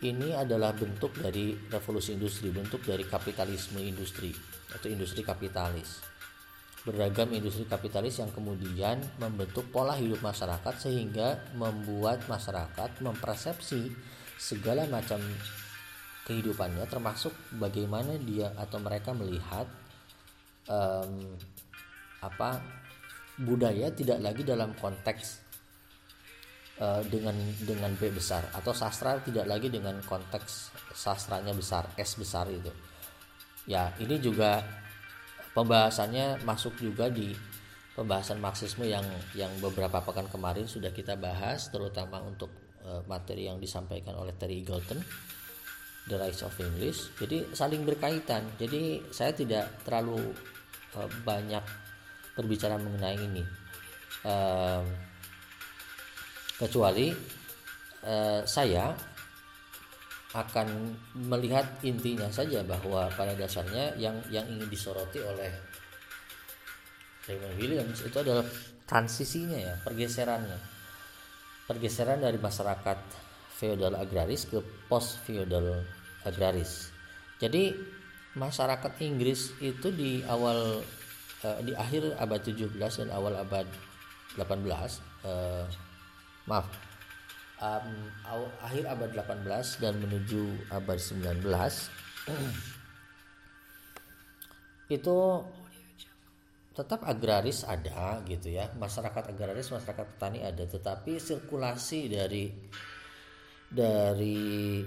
ini 0.00 0.32
adalah 0.32 0.72
bentuk 0.72 1.12
dari 1.20 1.52
revolusi 1.68 2.16
industri, 2.16 2.48
bentuk 2.48 2.80
dari 2.88 3.04
kapitalisme 3.04 3.84
industri 3.84 4.32
atau 4.72 4.88
industri 4.88 5.20
kapitalis. 5.20 6.00
Beragam 6.80 7.28
industri 7.36 7.68
kapitalis 7.68 8.24
yang 8.24 8.32
kemudian 8.32 8.96
membentuk 9.20 9.68
pola 9.68 9.92
hidup 10.00 10.24
masyarakat 10.24 10.74
sehingga 10.80 11.52
membuat 11.52 12.24
masyarakat 12.24 13.04
mempersepsi 13.04 13.92
segala 14.40 14.88
macam 14.88 15.20
kehidupannya 16.24 16.88
termasuk 16.88 17.36
bagaimana 17.60 18.16
dia 18.16 18.56
atau 18.56 18.80
mereka 18.80 19.12
melihat 19.12 19.68
um, 20.64 21.36
apa 22.24 22.64
budaya 23.36 23.92
tidak 23.92 24.24
lagi 24.24 24.48
dalam 24.48 24.72
konteks 24.80 25.49
uh, 26.80 27.04
dengan 27.06 27.36
dengan 27.60 27.92
B 27.94 28.10
besar. 28.10 28.48
Atau 28.56 28.72
sastra 28.74 29.20
tidak 29.22 29.46
lagi 29.46 29.68
dengan 29.68 30.00
konteks 30.02 30.72
sastranya 30.96 31.54
besar 31.54 31.92
S 31.94 32.18
besar 32.18 32.50
itu 32.50 32.72
ya 33.68 33.92
ini 34.02 34.16
juga 34.18 34.62
pembahasannya 35.52 36.42
masuk 36.46 36.74
juga 36.82 37.06
di 37.06 37.34
pembahasan 37.94 38.42
marxisme 38.42 38.82
yang 38.82 39.04
yang 39.38 39.50
beberapa 39.62 40.00
pekan 40.00 40.30
kemarin 40.30 40.64
sudah 40.64 40.94
kita 40.94 41.14
bahas 41.14 41.68
terutama 41.68 42.22
untuk 42.24 42.48
uh, 42.86 43.02
materi 43.04 43.50
yang 43.50 43.62
disampaikan 43.62 44.16
oleh 44.16 44.32
Terry 44.34 44.66
Eagleton 44.66 44.98
The 46.08 46.16
Rise 46.16 46.42
of 46.42 46.56
English. 46.58 47.12
Jadi 47.20 47.52
saling 47.52 47.84
berkaitan. 47.84 48.56
Jadi 48.56 49.04
saya 49.12 49.36
tidak 49.36 49.84
terlalu 49.84 50.32
uh, 50.96 51.10
banyak 51.22 51.62
berbicara 52.34 52.80
mengenai 52.80 53.20
ini 53.20 53.44
kecuali 56.60 57.08
uh, 58.04 58.44
saya 58.44 58.92
akan 60.30 60.94
melihat 61.26 61.66
intinya 61.82 62.28
saja 62.30 62.62
bahwa 62.62 63.10
pada 63.16 63.34
dasarnya 63.34 63.98
yang 63.98 64.14
yang 64.30 64.46
ingin 64.46 64.68
disoroti 64.70 65.18
oleh 65.18 65.50
Raymond 67.26 67.56
Williams 67.58 67.98
itu 68.04 68.14
adalah 68.20 68.46
transisinya 68.86 69.58
ya 69.58 69.74
pergeserannya. 69.82 70.58
Pergeseran 71.66 72.22
dari 72.22 72.38
masyarakat 72.38 72.98
feodal 73.54 73.94
agraris 73.94 74.46
ke 74.46 74.58
post 74.90 75.22
feodal 75.22 75.82
agraris. 76.26 76.90
Jadi 77.38 77.74
masyarakat 78.34 79.02
Inggris 79.02 79.54
itu 79.58 79.90
di 79.90 80.22
awal 80.26 80.82
uh, 81.42 81.58
di 81.62 81.74
akhir 81.74 82.14
abad 82.18 82.40
17 82.42 82.78
dan 82.78 83.08
awal 83.10 83.34
abad 83.38 83.66
18 84.38 84.46
uh, 84.46 84.86
eh, 85.26 85.64
maaf. 86.50 86.66
Um, 87.60 88.08
akhir 88.64 88.88
abad 88.88 89.12
18 89.14 89.84
dan 89.84 90.00
menuju 90.00 90.72
abad 90.72 90.96
19 90.96 91.44
itu 94.96 95.18
tetap 96.74 97.06
agraris 97.06 97.62
ada 97.62 98.18
gitu 98.26 98.50
ya. 98.50 98.74
Masyarakat 98.74 99.30
agraris 99.30 99.70
masyarakat 99.70 100.06
petani 100.16 100.42
ada. 100.42 100.66
Tetapi 100.66 101.20
sirkulasi 101.20 102.10
dari 102.10 102.50
dari 103.70 104.82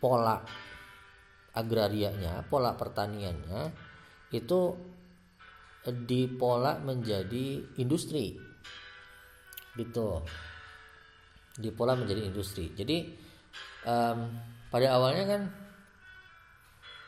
pola 0.00 0.40
agrarianya 1.56 2.44
pola 2.46 2.78
pertaniannya 2.78 3.62
itu 4.30 4.60
dipola 5.90 6.78
menjadi 6.78 7.74
industri. 7.82 8.38
Gitu 9.74 10.22
dipola 11.56 11.96
menjadi 11.96 12.24
industri. 12.24 12.72
Jadi 12.76 13.12
um, 13.88 14.30
pada 14.68 14.92
awalnya 14.92 15.24
kan 15.24 15.42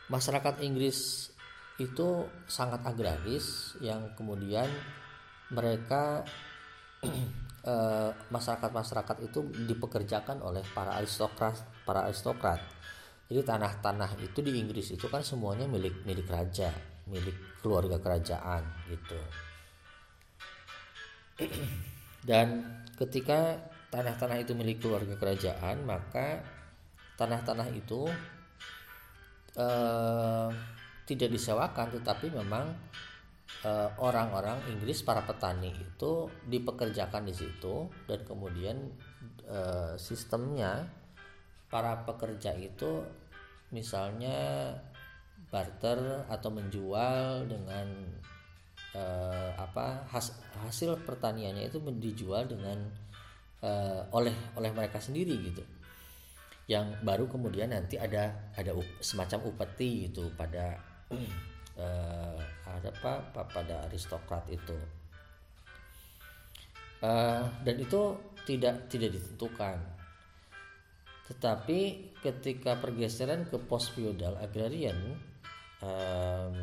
masyarakat 0.09 0.65
Inggris 0.65 1.31
itu 1.79 2.27
sangat 2.51 2.83
agraris 2.83 3.79
yang 3.79 4.17
kemudian 4.19 4.67
mereka 5.55 6.27
eh, 7.71 8.11
masyarakat-masyarakat 8.11 9.17
itu 9.31 9.41
dipekerjakan 9.69 10.43
oleh 10.43 10.67
para 10.75 10.99
aristokrat 10.99 11.55
para 11.87 12.11
aristokrat 12.11 12.59
jadi 13.31 13.47
tanah-tanah 13.47 14.19
itu 14.19 14.43
di 14.43 14.59
Inggris 14.59 14.91
itu 14.91 15.07
kan 15.07 15.23
semuanya 15.23 15.71
milik 15.71 16.03
milik 16.03 16.27
raja 16.27 16.75
milik 17.07 17.63
keluarga 17.63 18.03
kerajaan 18.03 18.67
gitu 18.91 19.21
dan 22.29 22.67
ketika 22.99 23.63
tanah-tanah 23.89 24.39
itu 24.45 24.53
milik 24.53 24.85
keluarga 24.85 25.17
kerajaan 25.17 25.85
maka 25.89 26.45
tanah-tanah 27.17 27.69
itu 27.73 28.09
eh, 29.57 30.49
tidak 31.09 31.31
disewakan 31.33 31.89
tetapi 31.97 32.29
memang 32.31 32.69
eh, 33.65 33.91
orang-orang 33.99 34.61
Inggris 34.69 35.01
para 35.01 35.25
petani 35.25 35.73
itu 35.73 36.29
dipekerjakan 36.45 37.25
di 37.25 37.35
situ 37.35 37.89
dan 38.05 38.21
kemudian 38.29 38.77
eh, 39.49 39.97
sistemnya 39.97 40.85
para 41.73 42.05
pekerja 42.05 42.53
itu 42.57 43.05
misalnya 43.73 44.73
barter 45.49 46.29
atau 46.29 46.53
menjual 46.53 47.49
dengan 47.49 47.89
eh, 48.93 49.51
apa 49.57 50.05
has, 50.13 50.37
hasil 50.65 51.01
pertaniannya 51.09 51.73
itu 51.73 51.81
dijual 52.01 52.45
dengan 52.49 53.08
uh, 53.63 54.03
oleh 54.15 54.35
oleh 54.55 54.71
mereka 54.75 54.99
sendiri 55.03 55.35
gitu. 55.43 55.65
Yang 56.69 57.01
baru 57.01 57.25
kemudian 57.27 57.73
nanti 57.73 57.97
ada 57.97 58.53
ada 58.53 58.77
up, 58.77 58.85
semacam 59.01 59.49
upeti 59.49 60.11
itu 60.13 60.29
pada 60.37 60.77
uh, 61.11 62.39
ada 62.69 62.89
apa, 62.93 63.13
apa 63.33 63.43
pada 63.49 63.75
aristokrat 63.89 64.45
itu. 64.53 64.77
Uh, 66.99 67.47
dan 67.63 67.79
itu 67.79 68.19
tidak 68.45 68.91
tidak 68.91 69.15
ditentukan. 69.15 69.79
Tetapi 71.29 71.81
ketika 72.25 72.81
pergeseran 72.81 73.47
ke 73.47 73.61
post 73.61 73.93
feudal 73.93 74.35
agrarian 74.41 74.97
um, 75.83 76.57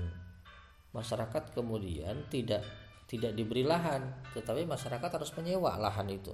masyarakat 0.96 1.52
kemudian 1.52 2.28
tidak 2.32 2.64
tidak 3.06 3.38
diberi 3.38 3.62
lahan 3.62 4.02
tetapi 4.34 4.66
masyarakat 4.66 5.10
harus 5.12 5.32
menyewa 5.38 5.78
lahan 5.78 6.10
itu 6.10 6.34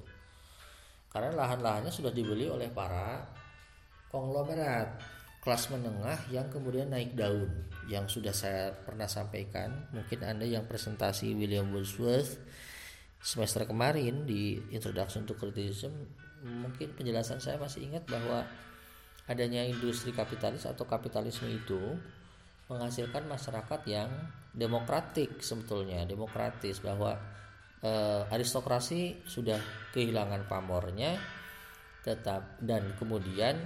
karena 1.12 1.36
lahan-lahannya 1.36 1.92
sudah 1.92 2.16
dibeli 2.16 2.48
oleh 2.48 2.72
para 2.72 3.28
konglomerat 4.08 5.00
kelas 5.44 5.74
menengah 5.74 6.20
yang 6.32 6.48
kemudian 6.48 6.88
naik 6.88 7.18
daun. 7.18 7.50
Yang 7.92 8.20
sudah 8.20 8.32
saya 8.32 8.72
pernah 8.72 9.12
sampaikan 9.12 9.92
mungkin 9.92 10.24
anda 10.24 10.48
yang 10.48 10.70
presentasi 10.70 11.36
William 11.36 11.68
Wordsworth 11.76 12.40
semester 13.22 13.68
kemarin 13.70 14.26
di 14.26 14.58
Introduction 14.74 15.30
to 15.30 15.38
Criticism 15.38 15.94
mungkin 16.42 16.90
penjelasan 16.98 17.38
saya 17.38 17.62
masih 17.62 17.86
ingat 17.86 18.10
bahwa 18.10 18.42
adanya 19.30 19.62
industri 19.62 20.10
kapitalis 20.10 20.66
atau 20.66 20.90
kapitalisme 20.90 21.46
itu 21.46 21.78
menghasilkan 22.66 23.30
masyarakat 23.30 23.82
yang 23.86 24.10
demokratik 24.52 25.38
sebetulnya 25.44 26.02
demokratis 26.08 26.82
bahwa 26.82 27.14
eh, 27.82 28.34
aristokrasi 28.34 29.26
sudah 29.26 29.58
kehilangan 29.94 30.46
pamornya 30.46 31.18
tetap 32.02 32.58
dan 32.62 32.94
kemudian 32.98 33.58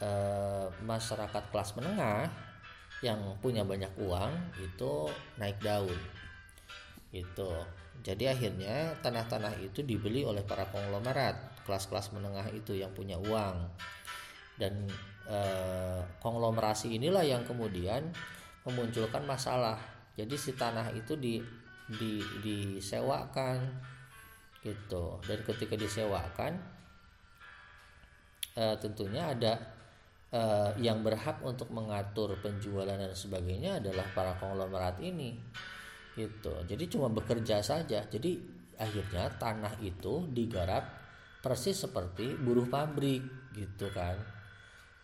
eh, 0.00 0.66
masyarakat 0.84 1.44
kelas 1.52 1.76
menengah 1.76 2.28
yang 3.00 3.20
punya 3.40 3.64
banyak 3.64 3.92
uang 3.96 4.32
itu 4.60 5.08
naik 5.40 5.60
daun. 5.64 5.96
Itu 7.10 7.48
jadi 8.00 8.32
akhirnya 8.32 8.96
tanah-tanah 9.04 9.60
itu 9.60 9.84
dibeli 9.84 10.24
oleh 10.24 10.44
para 10.44 10.68
konglomerat 10.68 11.64
kelas-kelas 11.68 12.16
menengah 12.16 12.48
itu 12.52 12.76
yang 12.76 12.92
punya 12.92 13.16
uang. 13.20 13.68
Dan 14.56 14.88
eh, 15.28 16.00
konglomerasi 16.20 16.96
inilah 16.96 17.24
yang 17.24 17.44
kemudian 17.44 18.12
memunculkan 18.64 19.24
masalah. 19.24 19.80
Jadi 20.16 20.36
si 20.36 20.52
tanah 20.52 20.92
itu 20.92 21.16
di, 21.16 21.40
di 21.90 22.22
disewakan 22.42 23.58
gitu. 24.62 25.18
Dan 25.24 25.38
ketika 25.42 25.74
disewakan 25.74 26.52
eh, 28.54 28.76
tentunya 28.78 29.32
ada 29.32 29.52
eh, 30.30 30.70
yang 30.78 31.02
berhak 31.02 31.42
untuk 31.42 31.72
mengatur 31.74 32.38
penjualan 32.38 32.94
dan 32.94 33.14
sebagainya 33.14 33.80
adalah 33.82 34.06
para 34.14 34.36
konglomerat 34.38 35.00
ini 35.02 35.34
gitu. 36.14 36.52
Jadi 36.66 36.84
cuma 36.90 37.08
bekerja 37.10 37.62
saja. 37.64 38.04
Jadi 38.06 38.38
akhirnya 38.80 39.28
tanah 39.36 39.76
itu 39.84 40.28
digarap 40.32 40.88
persis 41.40 41.76
seperti 41.76 42.36
buruh 42.36 42.68
pabrik 42.68 43.24
gitu 43.56 43.88
kan. 43.90 44.16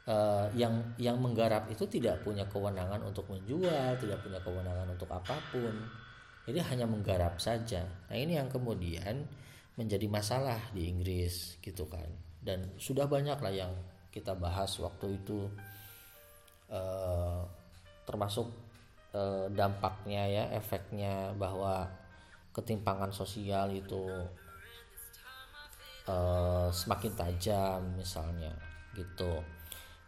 Uh, 0.06 0.46
yang 0.54 0.70
yang 1.02 1.18
menggarap 1.18 1.66
itu 1.66 1.82
tidak 1.90 2.22
punya 2.22 2.46
kewenangan 2.46 3.02
untuk 3.02 3.26
menjual 3.26 3.98
tidak 3.98 4.22
punya 4.22 4.38
kewenangan 4.38 4.86
untuk 4.94 5.10
apa 5.10 5.34
pun 5.50 5.74
jadi 6.46 6.62
hanya 6.70 6.86
menggarap 6.86 7.42
saja. 7.42 7.82
Nah 8.06 8.16
ini 8.16 8.38
yang 8.38 8.46
kemudian 8.46 9.26
menjadi 9.74 10.06
masalah 10.06 10.62
di 10.70 10.86
Inggris 10.86 11.58
gitu 11.58 11.90
kan. 11.90 12.06
Dan 12.38 12.78
sudah 12.78 13.10
banyak 13.10 13.42
lah 13.42 13.50
yang 13.50 13.74
kita 14.14 14.32
bahas 14.38 14.70
waktu 14.78 15.18
itu 15.18 15.50
uh, 16.70 17.42
termasuk 18.06 18.46
eh, 19.10 19.50
dampaknya 19.50 20.22
ya 20.30 20.44
efeknya 20.54 21.34
bahwa 21.34 21.90
ketimpangan 22.54 23.10
sosial 23.10 23.74
itu 23.74 24.06
eh, 26.06 26.68
semakin 26.70 27.12
tajam 27.18 27.80
misalnya 27.98 28.54
gitu. 28.94 29.42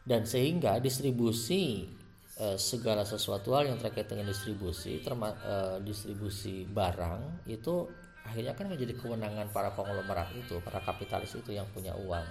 Dan 0.06 0.24
sehingga 0.24 0.78
distribusi 0.78 1.84
eh, 2.38 2.56
segala 2.56 3.02
sesuatu 3.02 3.52
hal 3.58 3.66
yang 3.74 3.78
terkait 3.82 4.06
dengan 4.06 4.30
distribusi 4.30 5.02
terma, 5.02 5.34
eh, 5.34 5.76
distribusi 5.82 6.62
barang 6.64 7.50
itu 7.50 7.90
akhirnya 8.22 8.54
kan 8.54 8.70
menjadi 8.70 8.94
kewenangan 8.94 9.50
para 9.50 9.72
konglomerat 9.74 10.30
itu 10.36 10.60
para 10.62 10.78
kapitalis 10.84 11.34
itu 11.34 11.50
yang 11.56 11.66
punya 11.74 11.96
uang. 11.98 12.24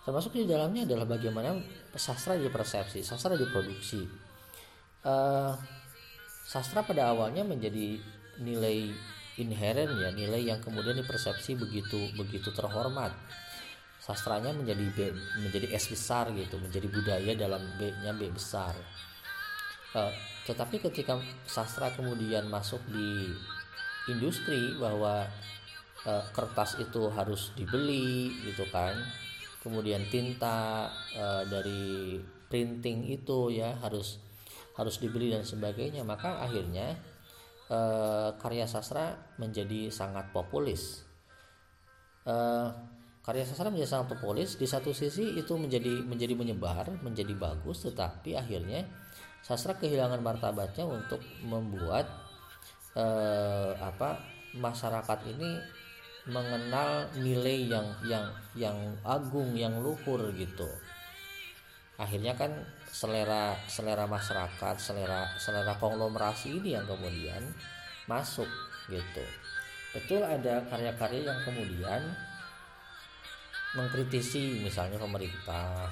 Termasuk 0.00 0.32
di 0.32 0.48
dalamnya 0.48 0.88
adalah 0.88 1.04
bagaimana 1.04 1.60
sastra 1.96 2.36
dipersepsi 2.36 3.04
sastra 3.04 3.36
diproduksi. 3.36 4.04
Uh, 5.00 5.56
sastra 6.44 6.84
pada 6.84 7.12
awalnya 7.12 7.40
menjadi 7.40 7.96
nilai 8.40 8.92
inheren 9.40 9.88
ya 9.96 10.12
nilai 10.12 10.52
yang 10.52 10.60
kemudian 10.60 11.00
dipersepsi 11.00 11.56
begitu 11.56 12.12
begitu 12.16 12.52
terhormat. 12.52 13.12
Sastranya 14.00 14.56
menjadi 14.56 14.84
B, 14.96 14.98
menjadi 15.44 15.76
S 15.76 15.92
besar 15.92 16.32
gitu 16.32 16.56
menjadi 16.56 16.88
budaya 16.88 17.32
dalam 17.36 17.60
B-nya 17.76 18.16
B 18.16 18.32
besar 18.32 18.72
uh, 19.94 20.12
tetapi 20.46 20.82
ketika 20.82 21.20
sastra 21.46 21.92
kemudian 21.94 22.48
masuk 22.50 22.80
di 22.90 23.30
industri 24.10 24.74
bahwa 24.80 25.28
uh, 26.08 26.24
kertas 26.34 26.80
itu 26.82 27.10
harus 27.12 27.54
dibeli 27.54 28.34
gitu 28.46 28.66
kan 28.72 28.96
kemudian 29.60 30.02
tinta 30.08 30.88
uh, 31.14 31.44
dari 31.44 32.18
printing 32.50 33.06
itu 33.06 33.54
ya 33.54 33.78
harus 33.78 34.18
harus 34.74 34.96
dibeli 34.98 35.30
dan 35.30 35.46
sebagainya 35.46 36.02
maka 36.02 36.40
akhirnya 36.40 36.96
eh, 37.70 38.28
karya 38.40 38.66
sastra 38.66 39.14
menjadi 39.36 39.92
sangat 39.92 40.32
populis. 40.34 41.06
Eh, 42.26 42.68
karya 43.20 43.44
sastra 43.44 43.68
menjadi 43.68 44.00
sangat 44.00 44.18
populis 44.18 44.56
di 44.56 44.66
satu 44.66 44.90
sisi 44.96 45.38
itu 45.38 45.52
menjadi 45.60 46.02
menjadi 46.02 46.34
menyebar 46.34 46.90
menjadi 47.04 47.36
bagus 47.36 47.84
tetapi 47.84 48.34
akhirnya 48.34 48.88
sastra 49.40 49.76
kehilangan 49.76 50.20
martabatnya 50.20 50.84
untuk 50.86 51.20
membuat 51.42 52.06
eh, 52.94 53.72
apa 53.78 54.20
masyarakat 54.56 55.18
ini 55.30 55.60
mengenal 56.28 57.08
nilai 57.16 57.70
yang 57.70 57.86
yang 58.04 58.26
yang 58.52 58.78
agung 59.02 59.56
yang 59.56 59.80
luhur 59.80 60.30
gitu. 60.36 60.68
Akhirnya 61.96 62.32
kan 62.36 62.52
selera 62.88 63.56
selera 63.68 64.04
masyarakat 64.04 64.76
selera 64.80 65.28
selera 65.36 65.76
konglomerasi 65.76 66.60
ini 66.60 66.76
yang 66.76 66.84
kemudian 66.84 67.40
masuk 68.04 68.48
gitu. 68.88 69.24
Betul 69.90 70.22
ada 70.22 70.62
karya-karya 70.70 71.30
yang 71.30 71.40
kemudian 71.42 72.02
mengkritisi 73.74 74.62
misalnya 74.66 74.98
pemerintah 74.98 75.90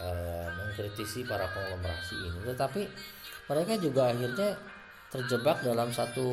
eh, 0.00 0.48
mengkritisi 0.56 1.28
para 1.28 1.46
konglomerasi 1.52 2.16
ini. 2.16 2.40
Tetapi 2.48 2.82
mereka 3.52 3.74
juga 3.76 4.10
akhirnya 4.10 4.56
terjebak 5.12 5.62
dalam 5.62 5.92
satu 5.92 6.28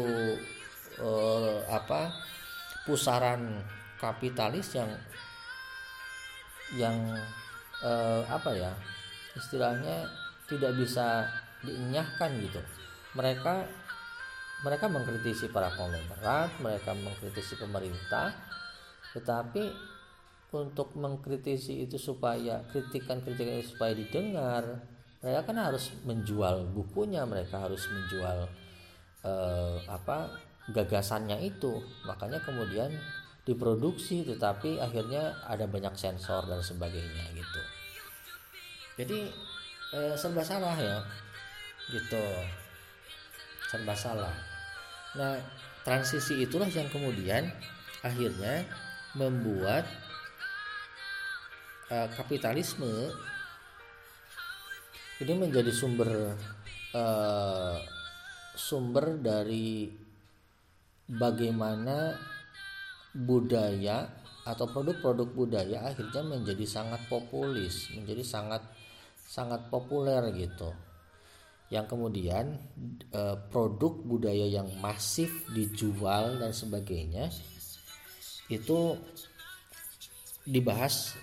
eh, 0.98 1.60
apa 1.68 2.14
pusaran 2.88 3.62
kapitalis 4.00 4.74
yang 4.78 4.92
yang 6.76 6.98
eh, 7.84 8.24
apa 8.28 8.52
ya 8.56 8.72
istilahnya 9.36 10.08
tidak 10.48 10.74
bisa 10.80 11.28
dienyahkan 11.62 12.32
gitu. 12.40 12.62
Mereka 13.18 13.68
mereka 14.66 14.90
mengkritisi 14.90 15.54
para 15.54 15.70
konglomerat 15.78 16.50
mereka 16.58 16.98
mengkritisi 16.98 17.62
pemerintah 17.62 18.34
tetapi 19.14 19.70
untuk 20.56 20.96
mengkritisi 20.96 21.84
itu 21.84 22.00
supaya 22.00 22.64
kritikan-kritikan 22.72 23.60
itu 23.60 23.76
supaya 23.76 23.92
didengar 23.92 24.64
mereka 25.20 25.50
kan 25.50 25.58
harus 25.60 25.92
menjual 26.08 26.72
bukunya 26.72 27.26
mereka 27.28 27.68
harus 27.68 27.84
menjual 27.90 28.48
eh, 29.26 29.78
apa 29.90 30.32
gagasannya 30.72 31.42
itu. 31.44 31.84
Makanya 32.08 32.40
kemudian 32.46 32.94
diproduksi 33.44 34.24
tetapi 34.28 34.80
akhirnya 34.80 35.36
ada 35.48 35.68
banyak 35.68 35.96
sensor 36.00 36.48
dan 36.48 36.64
sebagainya 36.64 37.34
gitu. 37.36 37.62
Jadi 39.04 39.20
eh, 40.00 40.16
serba 40.16 40.46
salah 40.46 40.78
ya 40.80 41.04
gitu. 41.92 42.24
Serba 43.68 43.98
salah. 43.98 44.36
Nah 45.18 45.36
transisi 45.82 46.40
itulah 46.40 46.70
yang 46.72 46.88
kemudian 46.94 47.50
akhirnya 48.06 48.64
membuat 49.18 49.88
eh, 51.92 52.08
kapitalisme 52.16 53.12
ini 55.18 55.34
menjadi 55.34 55.72
sumber 55.74 56.10
eh, 56.94 57.78
sumber 58.58 59.22
dari 59.22 59.88
bagaimana 61.08 62.18
budaya 63.16 64.12
atau 64.48 64.68
produk-produk 64.72 65.28
budaya 65.32 65.92
akhirnya 65.92 66.24
menjadi 66.24 66.66
sangat 66.68 67.04
populis, 67.12 67.92
menjadi 67.96 68.24
sangat 68.24 68.64
sangat 69.28 69.68
populer 69.68 70.24
gitu. 70.36 70.72
Yang 71.68 71.86
kemudian 71.92 72.56
e, 73.12 73.22
produk 73.52 73.92
budaya 74.08 74.48
yang 74.48 74.72
masif 74.80 75.44
dijual 75.52 76.40
dan 76.40 76.56
sebagainya 76.56 77.28
itu 78.48 78.96
dibahas 80.48 81.20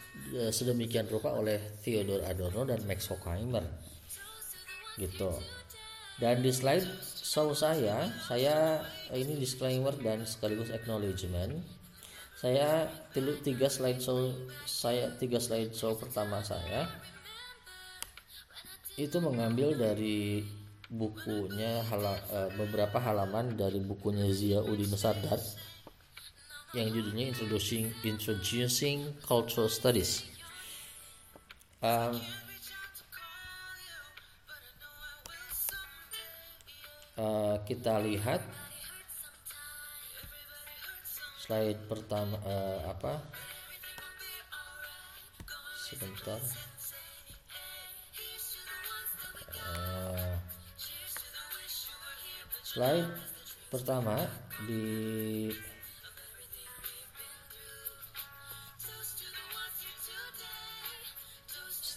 sedemikian 0.50 1.07
rupa 1.07 1.35
oleh 1.35 1.79
Theodor 1.83 2.24
Adorno 2.27 2.66
dan 2.66 2.83
Max 2.87 3.07
Horkheimer 3.11 3.64
gitu. 4.98 5.31
Dan 6.18 6.46
di 6.46 6.55
slide 6.55 6.87
show 7.35 7.50
saya 7.50 8.07
saya 8.22 8.79
ini 9.11 9.35
disclaimer 9.35 9.90
dan 9.98 10.22
sekaligus 10.22 10.70
acknowledgement 10.70 11.59
saya 12.38 12.87
tiga 13.40 13.66
slide 13.66 13.98
show 13.98 14.31
saya 14.68 15.11
tiga 15.18 15.40
slide 15.42 15.74
show 15.74 15.98
pertama 15.98 16.44
saya 16.44 16.87
itu 18.94 19.18
mengambil 19.18 19.74
dari 19.74 20.46
bukunya 20.87 21.83
hala, 21.90 22.14
uh, 22.31 22.50
beberapa 22.55 23.00
halaman 23.03 23.59
dari 23.59 23.83
bukunya 23.83 24.31
Zia 24.31 24.61
Udin 24.62 24.94
Sardar 24.94 25.40
yang 26.74 26.90
judulnya 26.90 27.30
Introducing 27.30 27.94
Introducing 28.02 29.14
Cultural 29.22 29.70
Studies. 29.70 30.26
Um, 31.78 32.18
uh, 37.14 37.62
kita 37.62 38.02
lihat 38.02 38.42
slide 41.44 41.78
pertama 41.87 42.40
uh, 42.42 42.80
apa 42.88 43.20
sebentar 45.84 46.40
uh, 49.60 50.34
slide 52.64 53.12
pertama 53.68 54.24
di 54.64 55.52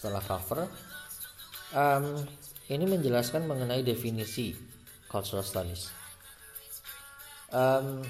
setelah 0.08 0.24
cover 0.24 0.64
um, 1.76 2.24
ini 2.72 2.88
menjelaskan 2.88 3.44
mengenai 3.44 3.84
definisi 3.84 4.56
cultural 5.12 5.44
studies. 5.44 5.92
Um, 7.52 8.08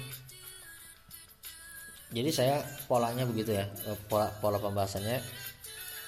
jadi 2.14 2.30
saya 2.30 2.56
polanya 2.86 3.26
begitu 3.26 3.58
ya 3.58 3.66
eh, 3.66 3.98
pola 4.06 4.30
pola 4.38 4.62
pembahasannya. 4.62 5.18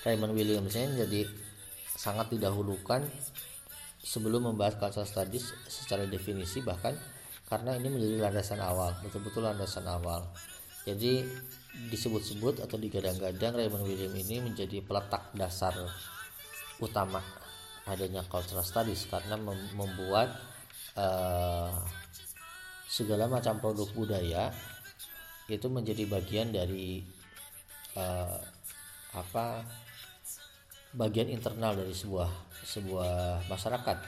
Raymond 0.07 0.33
Williams 0.33 0.79
ini 0.79 0.95
jadi 0.95 1.27
sangat 1.99 2.31
didahulukan 2.31 3.03
sebelum 3.99 4.47
membahas 4.47 4.79
cultural 4.79 5.05
studies 5.11 5.51
secara 5.67 6.07
definisi 6.07 6.63
bahkan 6.63 6.95
karena 7.51 7.75
ini 7.77 7.91
menjadi 7.91 8.31
landasan 8.31 8.63
awal 8.63 8.95
betul-betul 9.03 9.43
landasan 9.43 9.91
awal. 9.91 10.23
Jadi 10.87 11.27
disebut-sebut 11.71 12.63
atau 12.67 12.77
digadang-gadang 12.77 13.55
Raymond 13.55 13.87
William 13.87 14.11
ini 14.15 14.43
menjadi 14.43 14.83
peletak 14.83 15.31
dasar 15.39 15.75
utama 16.83 17.23
adanya 17.87 18.27
cultural 18.27 18.67
studies 18.67 19.07
karena 19.07 19.39
mem 19.39 19.57
membuat 19.75 20.35
uh, 20.99 21.71
segala 22.91 23.31
macam 23.31 23.63
produk 23.63 23.87
budaya 23.95 24.51
itu 25.51 25.67
menjadi 25.67 26.07
bagian 26.07 26.51
dari 26.55 27.03
uh, 27.99 28.39
apa 29.15 29.67
bagian 30.95 31.31
internal 31.31 31.75
dari 31.75 31.95
sebuah 31.95 32.31
sebuah 32.67 33.47
masyarakat 33.47 33.99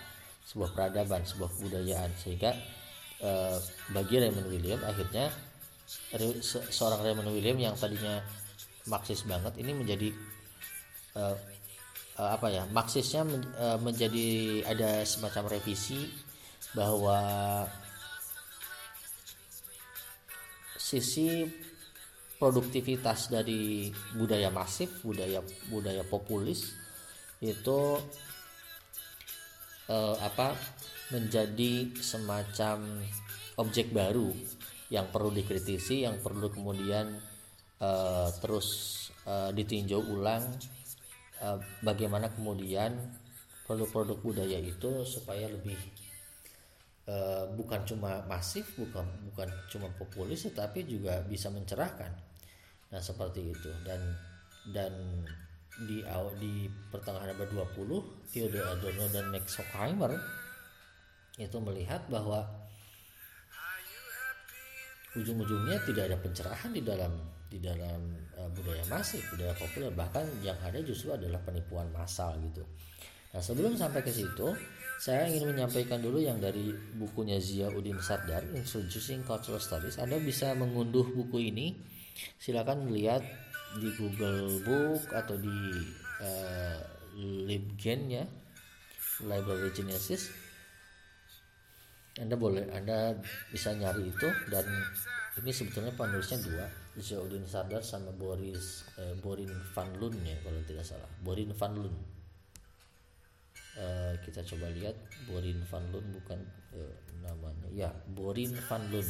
sebuah 0.47 0.71
peradaban 0.75 1.23
sebuah 1.23 1.51
kebudayaan. 1.59 2.11
Sehingga 2.19 2.55
uh, 3.23 3.59
bagi 3.95 4.19
Raymond 4.19 4.51
William 4.51 4.83
akhirnya 4.83 5.31
seorang 6.71 7.01
Raymond 7.01 7.33
William 7.33 7.57
yang 7.57 7.75
tadinya 7.77 8.21
Marxis 8.89 9.23
banget 9.25 9.57
ini 9.63 9.73
menjadi 9.73 10.09
uh, 11.17 11.37
uh, 12.19 12.31
apa 12.35 12.49
ya 12.51 12.65
Marxisnya 12.69 13.23
men, 13.25 13.43
uh, 13.57 13.79
menjadi 13.79 14.61
ada 14.67 15.07
semacam 15.07 15.57
revisi 15.57 16.11
bahwa 16.73 17.21
sisi 20.77 21.47
produktivitas 22.37 23.31
dari 23.31 23.89
budaya 24.19 24.51
masif 24.51 25.01
budaya 25.07 25.41
budaya 25.71 26.03
populis 26.03 26.75
itu 27.39 27.81
uh, 29.89 30.17
apa 30.19 30.59
menjadi 31.15 31.93
semacam 32.01 33.05
objek 33.61 33.93
baru 33.93 34.33
yang 34.93 35.09
perlu 35.09 35.33
dikritisi, 35.33 36.05
yang 36.05 36.21
perlu 36.21 36.53
kemudian 36.53 37.17
uh, 37.81 38.29
terus 38.45 38.69
uh, 39.25 39.49
ditinjau 39.49 40.05
ulang 40.05 40.45
uh, 41.41 41.57
bagaimana 41.81 42.29
kemudian 42.29 42.93
produk-produk 43.65 44.21
budaya 44.21 44.61
itu 44.61 45.01
supaya 45.09 45.49
lebih 45.49 45.81
uh, 47.09 47.49
bukan 47.57 47.81
cuma 47.89 48.21
masif, 48.29 48.69
bukan 48.77 49.09
bukan 49.33 49.49
cuma 49.73 49.89
populis, 49.97 50.45
tetapi 50.45 50.85
juga 50.85 51.25
bisa 51.25 51.49
mencerahkan. 51.49 52.13
Nah 52.93 53.01
seperti 53.01 53.49
itu 53.49 53.73
dan 53.89 54.01
dan 54.77 54.93
di 55.89 56.05
di 56.37 56.69
pertengahan 56.93 57.33
abad 57.33 57.49
20 57.49 58.29
Theodore 58.29 58.69
Adorno 58.77 59.09
dan 59.09 59.33
Max 59.33 59.57
Horkheimer 59.57 60.21
itu 61.41 61.57
melihat 61.65 62.05
bahwa 62.13 62.45
ujung-ujungnya 65.17 65.83
tidak 65.85 66.13
ada 66.13 66.17
pencerahan 66.19 66.71
di 66.73 66.83
dalam 66.85 67.13
di 67.53 67.61
dalam 67.61 68.01
uh, 68.41 68.49
budaya 68.49 68.81
masif 68.89 69.21
budaya 69.29 69.53
populer. 69.53 69.93
Bahkan 69.93 70.41
yang 70.41 70.57
ada 70.65 70.81
justru 70.81 71.13
adalah 71.13 71.41
penipuan 71.45 71.93
massal 71.93 72.37
gitu. 72.41 72.65
Nah 73.33 73.41
sebelum 73.41 73.77
sampai 73.77 74.01
ke 74.01 74.13
situ 74.13 74.57
saya 75.03 75.27
ingin 75.29 75.53
menyampaikan 75.53 75.99
dulu 75.99 76.23
yang 76.23 76.39
dari 76.39 76.73
bukunya 76.97 77.37
Zia 77.43 77.69
Udin 77.69 77.99
Sardar 77.99 78.47
Introducing 78.55 79.27
Cultural 79.27 79.59
Studies. 79.59 79.99
Anda 79.99 80.17
bisa 80.23 80.55
mengunduh 80.55 81.05
buku 81.11 81.53
ini. 81.53 81.75
Silakan 82.39 82.87
melihat 82.87 83.25
di 83.81 83.89
Google 83.97 84.61
Book 84.63 85.11
atau 85.11 85.35
di 85.41 85.59
uh, 86.21 86.79
Libgen 87.19 88.09
ya 88.09 88.25
Library 89.25 89.73
Genesis 89.73 90.42
anda 92.21 92.37
boleh 92.37 92.69
Anda 92.69 93.17
bisa 93.49 93.73
nyari 93.73 94.13
itu 94.13 94.29
dan 94.53 94.69
ini 95.41 95.49
sebetulnya 95.49 95.97
penulisnya 95.97 96.45
dua 96.45 96.69
Zaudin 97.01 97.49
Sardar 97.49 97.81
sama 97.81 98.13
Boris 98.13 98.85
eh, 99.01 99.17
Borin 99.17 99.49
Van 99.73 99.89
Loon 99.97 100.13
ya 100.21 100.37
kalau 100.45 100.61
tidak 100.69 100.85
salah. 100.85 101.09
Borin 101.25 101.57
Van 101.57 101.73
Loon. 101.73 101.95
Eh, 103.81 104.13
kita 104.29 104.45
coba 104.45 104.69
lihat 104.77 104.93
Borin 105.25 105.65
Van 105.65 105.85
Loon 105.89 106.05
bukan 106.13 106.37
eh, 106.77 106.97
namanya. 107.25 107.69
Ya 107.73 107.89
Borin 108.13 108.53
Van 108.69 108.85
Loon. 108.93 109.09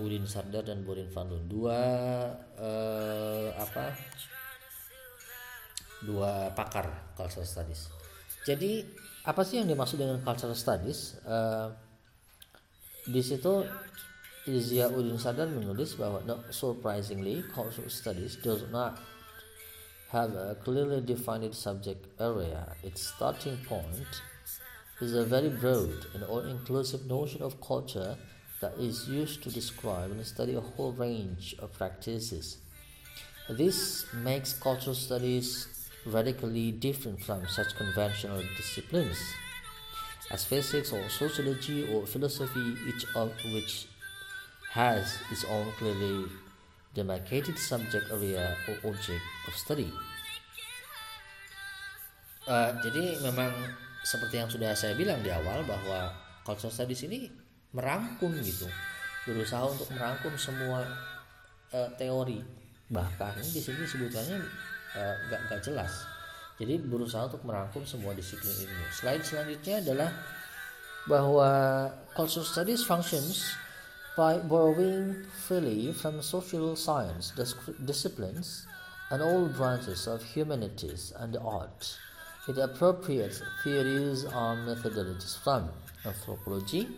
Udin 0.00 0.24
Sardar 0.24 0.64
dan 0.64 0.80
Borin 0.88 1.12
Van 1.12 1.28
Loon. 1.28 1.44
Dua 1.44 1.76
eh, 2.56 3.48
apa? 3.52 3.92
Dua 6.00 6.56
pakar 6.56 7.12
cultural 7.12 7.44
studies. 7.44 7.92
Jadi 8.48 8.80
apa 9.24 9.44
sih 9.44 9.60
yang 9.60 9.68
dimaksud 9.68 10.00
dengan 10.00 10.20
cultural 10.24 10.56
studies? 10.56 11.20
Uh, 11.24 11.72
di 13.04 13.20
situ 13.20 13.64
Izia 14.48 14.88
Udin 14.88 15.20
Sadar 15.20 15.52
menulis 15.52 15.94
bahwa 16.00 16.24
not 16.24 16.48
surprisingly 16.48 17.44
cultural 17.52 17.92
studies 17.92 18.40
does 18.40 18.64
not 18.72 18.96
have 20.08 20.32
a 20.32 20.56
clearly 20.64 21.04
defined 21.04 21.52
subject 21.54 22.08
area. 22.16 22.72
Its 22.82 23.12
starting 23.12 23.60
point 23.68 24.08
is 25.00 25.14
a 25.14 25.24
very 25.24 25.48
broad 25.48 26.08
and 26.16 26.24
all-inclusive 26.24 27.06
notion 27.06 27.42
of 27.42 27.60
culture 27.60 28.16
that 28.60 28.72
is 28.80 29.08
used 29.08 29.42
to 29.44 29.50
describe 29.50 30.10
and 30.10 30.24
study 30.26 30.54
a 30.54 30.60
whole 30.60 30.92
range 30.92 31.54
of 31.60 31.72
practices. 31.72 32.58
This 33.48 34.06
makes 34.12 34.52
cultural 34.52 34.94
studies 34.94 35.68
radically 36.06 36.72
different 36.72 37.20
from 37.20 37.46
such 37.48 37.76
conventional 37.76 38.40
disciplines. 38.56 39.18
As 40.30 40.44
physics 40.46 40.92
or 40.92 41.02
sociology 41.10 41.90
or 41.90 42.06
philosophy, 42.06 42.76
each 42.86 43.04
of 43.18 43.34
which 43.50 43.90
has 44.70 45.18
its 45.30 45.42
own 45.50 45.66
clearly 45.74 46.30
demarcated 46.94 47.58
subject 47.58 48.06
area 48.14 48.54
or 48.70 48.94
object 48.94 49.22
of 49.50 49.54
study. 49.58 49.90
Uh, 52.46 52.74
jadi 52.82 53.18
memang 53.22 53.50
seperti 54.06 54.38
yang 54.38 54.50
sudah 54.50 54.72
saya 54.74 54.94
bilang 54.94 55.20
di 55.20 55.30
awal 55.30 55.62
bahwa 55.66 56.14
cultural 56.46 56.72
studies 56.72 57.04
ini 57.04 57.30
merangkum 57.74 58.32
gitu, 58.42 58.66
berusaha 59.26 59.66
untuk 59.66 59.86
merangkum 59.94 60.34
semua 60.38 60.82
uh, 61.74 61.90
teori. 61.98 62.42
Bahkan 62.90 63.38
di 63.38 63.60
sini 63.62 63.86
sebutannya 63.86 64.38
uh, 64.96 65.14
gak, 65.30 65.62
jelas. 65.62 66.06
Jadi 66.60 66.76
berusaha 66.76 67.28
untuk 67.30 67.42
merangkum 67.48 67.88
semua 67.88 68.12
disiplin 68.12 68.52
ilmu. 68.52 68.84
Slide 68.92 69.24
selanjutnya 69.24 69.76
adalah 69.80 70.10
bahwa 71.08 71.50
cultural 72.12 72.44
studies 72.44 72.84
functions 72.84 73.56
by 74.12 74.36
borrowing 74.44 75.24
freely 75.48 75.96
from 75.96 76.20
social 76.20 76.76
science 76.76 77.32
disciplines 77.88 78.68
and 79.08 79.24
all 79.24 79.48
branches 79.48 80.04
of 80.04 80.20
humanities 80.20 81.16
and 81.16 81.40
art 81.40 81.96
with 82.46 82.58
appropriate 82.58 83.40
theories 83.64 84.24
and 84.24 84.68
methodologies 84.68 85.38
from 85.40 85.68
anthropology, 86.04 86.88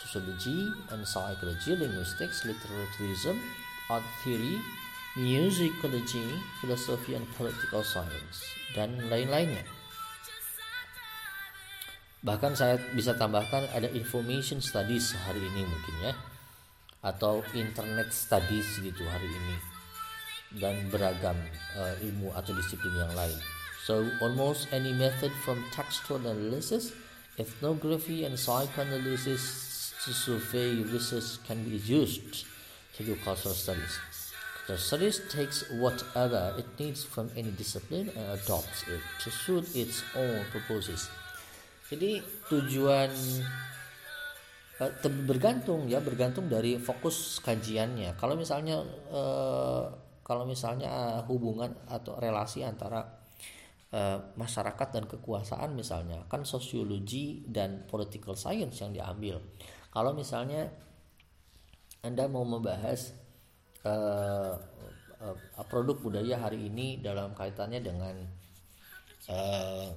sociology 0.00 0.68
and 0.90 1.06
psychology, 1.06 1.76
linguistics, 1.76 2.44
literaturism, 2.46 3.38
art 3.90 4.02
theory, 4.22 4.58
musicology, 5.16 6.40
philosophy 6.60 7.14
and 7.14 7.26
political 7.36 7.84
science, 7.84 8.44
dan 8.72 8.96
lain-lainnya. 9.10 9.64
bahkan 12.22 12.54
saya 12.54 12.78
bisa 12.94 13.18
tambahkan 13.18 13.66
ada 13.74 13.90
information 13.90 14.62
studies 14.62 15.10
hari 15.26 15.42
ini 15.42 15.66
mungkin 15.66 15.94
ya 16.06 16.14
atau 17.02 17.42
internet 17.50 18.14
studies 18.14 18.78
gitu 18.78 19.02
hari 19.10 19.26
ini 19.26 19.56
dan 20.62 20.86
beragam 20.86 21.34
uh, 21.74 21.94
ilmu 21.98 22.30
atau 22.38 22.54
disiplin 22.54 22.94
yang 22.94 23.10
lain 23.18 23.34
so 23.82 24.06
almost 24.22 24.70
any 24.70 24.94
method 24.94 25.34
from 25.42 25.58
textual 25.74 26.22
analysis 26.22 26.94
ethnography 27.42 28.22
and 28.22 28.38
psychoanalysis 28.38 29.42
to 30.06 30.14
survey 30.14 30.78
research 30.94 31.42
can 31.42 31.58
be 31.66 31.82
used 31.82 32.46
to 32.94 33.02
do 33.02 33.18
cultural 33.26 33.58
studies 33.58 33.98
The 34.72 34.80
studies 34.80 35.20
takes 35.28 35.68
whatever 35.68 36.56
it 36.56 36.64
needs 36.80 37.04
from 37.04 37.28
any 37.36 37.52
discipline 37.52 38.08
and 38.08 38.26
adopts 38.32 38.88
it 38.88 39.04
to 39.20 39.28
suit 39.28 39.68
its 39.76 40.00
own 40.16 40.48
purposes. 40.48 41.12
Jadi 41.92 42.24
tujuan 42.48 43.12
uh, 44.80 44.92
bergantung 45.28 45.92
ya 45.92 46.00
bergantung 46.00 46.48
dari 46.48 46.80
fokus 46.80 47.36
kajiannya. 47.44 48.16
Kalau 48.16 48.32
misalnya 48.32 48.80
uh, 49.12 49.92
kalau 50.24 50.48
misalnya 50.48 51.20
hubungan 51.28 51.76
atau 51.84 52.16
relasi 52.16 52.64
antara 52.64 53.04
uh, 53.92 54.32
masyarakat 54.40 54.88
dan 54.88 55.04
kekuasaan 55.04 55.76
misalnya 55.76 56.24
kan 56.32 56.48
sosiologi 56.48 57.44
dan 57.44 57.84
political 57.84 58.40
science 58.40 58.80
yang 58.80 58.96
diambil. 58.96 59.36
Kalau 59.92 60.16
misalnya 60.16 60.72
anda 62.00 62.24
mau 62.24 62.48
membahas 62.48 63.21
uh, 63.86 64.54
uh, 65.22 65.64
produk 65.70 65.98
budaya 66.02 66.38
hari 66.38 66.66
ini 66.66 66.98
dalam 66.98 67.34
kaitannya 67.34 67.80
dengan 67.82 68.16
uh, 69.30 69.88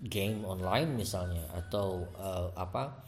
game 0.00 0.44
online 0.48 0.96
misalnya 0.96 1.44
atau 1.52 2.08
uh, 2.16 2.48
apa 2.56 3.04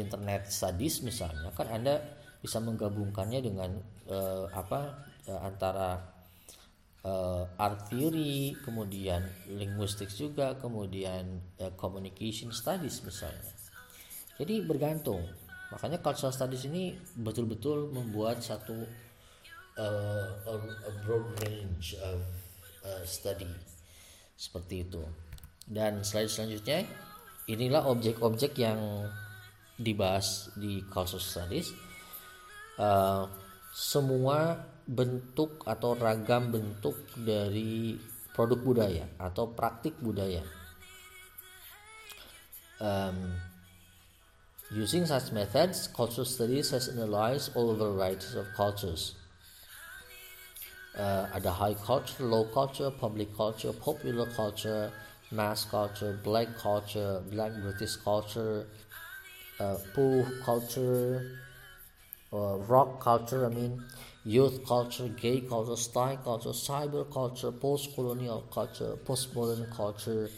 internet 0.00 0.48
studies 0.48 1.04
misalnya 1.04 1.52
kan 1.52 1.68
anda 1.68 2.00
bisa 2.40 2.56
menggabungkannya 2.56 3.40
dengan 3.44 3.70
uh, 4.08 4.48
apa 4.48 5.04
uh, 5.28 5.40
antara 5.44 6.00
uh, 7.04 7.44
art 7.60 7.92
theory 7.92 8.56
kemudian 8.64 9.28
linguistics 9.52 10.16
juga 10.16 10.56
kemudian 10.56 11.40
uh, 11.60 11.72
communication 11.76 12.48
studies 12.52 13.04
misalnya. 13.04 13.52
Jadi 14.40 14.64
bergantung 14.64 15.20
makanya 15.70 16.02
cultural 16.02 16.34
studies 16.34 16.66
ini 16.66 16.98
betul-betul 17.14 17.94
membuat 17.94 18.42
satu 18.42 18.74
uh, 19.78 20.30
a, 20.50 20.92
broad 21.06 21.26
range 21.46 21.94
of 22.02 22.20
uh, 22.82 23.02
study 23.06 23.48
seperti 24.34 24.84
itu. 24.88 25.02
Dan 25.70 26.02
slide 26.02 26.26
selanjutnya 26.26 26.82
inilah 27.46 27.86
objek-objek 27.86 28.58
yang 28.58 29.06
dibahas 29.78 30.50
di 30.58 30.82
cultural 30.90 31.22
studies. 31.22 31.70
Uh, 32.80 33.28
semua 33.70 34.58
bentuk 34.82 35.62
atau 35.62 35.94
ragam 35.94 36.50
bentuk 36.50 36.98
dari 37.14 37.94
produk 38.34 38.58
budaya 38.58 39.06
atau 39.20 39.54
praktik 39.54 39.94
budaya. 40.02 40.42
Um, 42.80 43.36
using 44.70 45.04
such 45.06 45.32
methods 45.32 45.88
cultural 45.88 46.24
studies 46.24 46.70
has 46.70 46.88
analyzed 46.88 47.50
all 47.56 47.74
varieties 47.74 48.34
of 48.34 48.46
cultures. 48.54 49.14
Uh, 50.96 51.38
the 51.40 51.50
high 51.50 51.74
culture, 51.74 52.24
low 52.24 52.44
culture, 52.44 52.90
public 52.90 53.34
culture, 53.36 53.72
popular 53.72 54.26
culture, 54.26 54.90
mass 55.30 55.64
culture, 55.64 56.18
black 56.24 56.48
culture, 56.56 57.22
black 57.30 57.52
British 57.62 57.96
culture, 57.96 58.66
uh, 59.60 59.76
culture, 60.44 61.38
uh, 62.32 62.56
rock 62.68 63.00
culture, 63.00 63.46
I 63.46 63.48
mean, 63.48 63.82
youth 64.24 64.64
culture, 64.66 65.08
gay 65.08 65.40
culture, 65.40 65.76
style 65.76 66.16
culture, 66.18 66.50
cyber 66.50 67.10
culture, 67.12 67.52
post 67.52 67.94
colonial 67.94 68.42
culture, 68.52 68.96
postmodern 69.04 69.74
culture, 69.76 70.28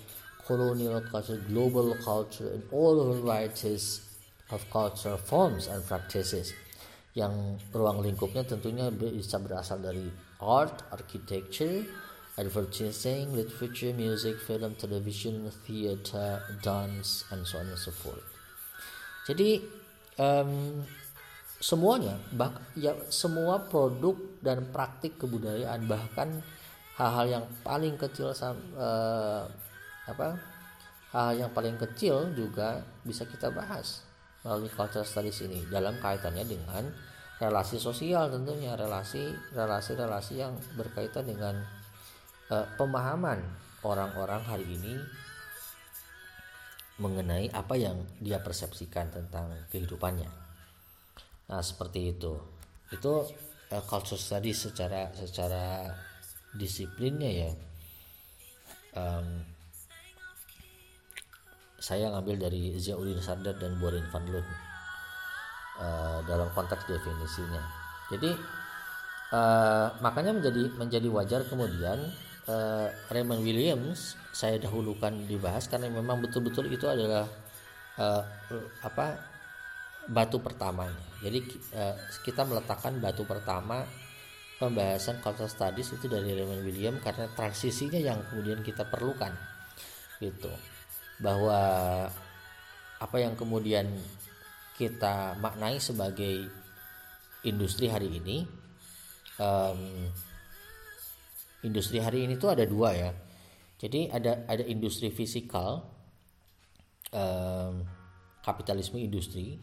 colonial 0.46 1.00
culture, 1.00 1.36
global 1.48 1.94
culture, 2.04 2.48
and 2.48 2.62
all 2.72 3.12
varieties 3.14 4.00
of 4.52 4.60
culture 4.68 5.16
forms 5.16 5.66
and 5.66 5.80
practices. 5.88 6.52
Yang 7.12 7.60
ruang 7.72 8.00
lingkupnya 8.00 8.44
tentunya 8.44 8.88
bisa 8.88 9.36
berasal 9.36 9.80
dari 9.80 10.08
art, 10.40 10.88
architecture, 10.92 11.84
advertising, 12.40 13.36
literature, 13.36 13.92
music, 13.92 14.40
film, 14.40 14.72
television, 14.76 15.48
theater, 15.68 16.40
dance, 16.64 17.28
and 17.28 17.44
so 17.44 17.60
on 17.60 17.68
and 17.68 17.80
so 17.80 17.92
forth. 17.92 18.24
Jadi 19.28 19.60
um, 20.16 20.80
semuanya, 21.60 22.16
bah, 22.32 22.56
ya 22.72 22.96
semua 23.12 23.60
produk 23.68 24.16
dan 24.40 24.72
praktik 24.72 25.20
kebudayaan 25.20 25.84
bahkan 25.84 26.40
hal-hal 26.96 27.40
yang 27.40 27.44
paling 27.64 27.94
kecil 27.96 28.32
uh, 28.32 29.44
apa 30.02 30.28
hal 31.12 31.32
yang 31.36 31.50
paling 31.52 31.76
kecil 31.78 32.32
juga 32.34 32.82
bisa 33.04 33.24
kita 33.24 33.48
bahas 33.48 34.11
melalui 34.42 34.70
cultural 34.70 35.06
studies 35.06 35.42
ini 35.46 35.62
dalam 35.70 35.98
kaitannya 36.02 36.42
dengan 36.46 36.84
relasi 37.38 37.78
sosial 37.78 38.30
tentunya 38.30 38.74
relasi 38.78 39.34
relasi 39.54 39.98
relasi 39.98 40.34
yang 40.38 40.54
berkaitan 40.78 41.26
dengan 41.26 41.58
uh, 42.50 42.66
pemahaman 42.78 43.42
orang-orang 43.82 44.42
hari 44.46 44.66
ini 44.66 44.94
mengenai 47.02 47.50
apa 47.50 47.74
yang 47.74 47.98
dia 48.22 48.38
persepsikan 48.38 49.10
tentang 49.10 49.50
kehidupannya. 49.74 50.30
Nah, 51.50 51.62
seperti 51.64 52.14
itu. 52.14 52.38
Itu 52.94 53.26
uh, 53.72 53.84
culture 53.88 54.20
study 54.20 54.54
secara 54.54 55.10
secara 55.16 55.90
disiplinnya 56.54 57.30
ya. 57.32 57.50
Um, 58.92 59.51
saya 61.82 62.14
ngambil 62.14 62.46
dari 62.46 62.78
Ziauddin 62.78 63.18
Sardar 63.18 63.58
dan 63.58 63.74
Borin 63.82 64.06
van 64.06 64.22
Loon 64.30 64.46
uh, 65.82 66.22
dalam 66.30 66.46
konteks 66.54 66.86
definisinya. 66.86 67.58
Jadi 68.06 68.30
uh, 69.34 69.90
makanya 69.98 70.38
menjadi 70.38 70.70
menjadi 70.78 71.08
wajar 71.10 71.42
kemudian 71.50 71.98
uh, 72.46 72.86
Raymond 73.10 73.42
Williams 73.42 74.14
saya 74.30 74.62
dahulukan 74.62 75.26
dibahas 75.26 75.66
karena 75.66 75.90
memang 75.90 76.22
betul-betul 76.22 76.70
itu 76.70 76.86
adalah 76.86 77.26
uh, 77.98 78.22
apa 78.86 79.18
batu 80.06 80.38
pertamanya. 80.38 81.02
Jadi 81.18 81.38
uh, 81.74 81.98
kita 82.22 82.46
meletakkan 82.46 83.02
batu 83.02 83.26
pertama 83.26 83.82
pembahasan 84.62 85.18
cultural 85.18 85.50
studies 85.50 85.90
itu 85.98 86.06
dari 86.06 86.30
Raymond 86.30 86.62
Williams 86.62 87.02
karena 87.02 87.26
transisinya 87.34 87.98
yang 87.98 88.22
kemudian 88.30 88.62
kita 88.62 88.86
perlukan 88.86 89.34
gitu 90.22 90.54
bahwa 91.22 91.60
apa 92.98 93.16
yang 93.18 93.38
kemudian 93.38 93.86
kita 94.74 95.38
maknai 95.38 95.78
sebagai 95.78 96.50
industri 97.46 97.86
hari 97.86 98.18
ini 98.18 98.42
um, 99.38 100.10
industri 101.62 102.02
hari 102.02 102.26
ini 102.26 102.34
tuh 102.38 102.50
ada 102.50 102.66
dua 102.66 102.90
ya. 102.94 103.10
Jadi 103.78 104.10
ada 104.10 104.46
ada 104.46 104.62
industri 104.66 105.10
fisikal 105.10 105.86
um, 107.14 107.82
kapitalisme 108.42 108.98
industri 108.98 109.58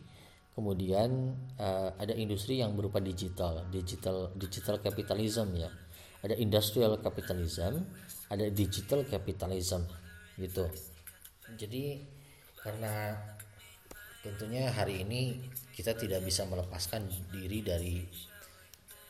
kemudian 0.55 1.35
uh, 1.55 1.95
ada 1.95 2.11
industri 2.15 2.59
yang 2.59 2.75
berupa 2.75 2.99
digital 2.99 3.67
digital 3.71 4.31
digital 4.35 4.79
capitalism 4.79 5.55
ya. 5.55 5.71
Ada 6.19 6.35
industrial 6.35 6.99
capitalism 6.99 7.83
ada 8.29 8.45
digital 8.51 9.03
capitalism 9.07 9.87
gitu 10.39 10.67
jadi 11.55 12.03
karena 12.59 13.15
tentunya 14.19 14.67
hari 14.67 15.07
ini 15.07 15.39
kita 15.71 15.95
tidak 15.95 16.27
bisa 16.27 16.43
melepaskan 16.43 17.07
diri 17.31 17.63
dari 17.63 18.03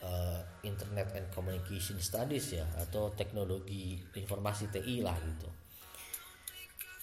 uh, 0.06 0.40
Internet 0.62 1.18
and 1.18 1.26
Communication 1.34 1.98
Studies 1.98 2.54
ya 2.54 2.66
atau 2.78 3.10
teknologi 3.12 3.98
informasi 4.14 4.70
TI 4.70 5.02
lah 5.02 5.18
gitu. 5.18 5.48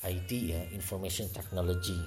IT 0.08 0.32
ya 0.32 0.62
Information 0.72 1.28
Technology. 1.34 2.00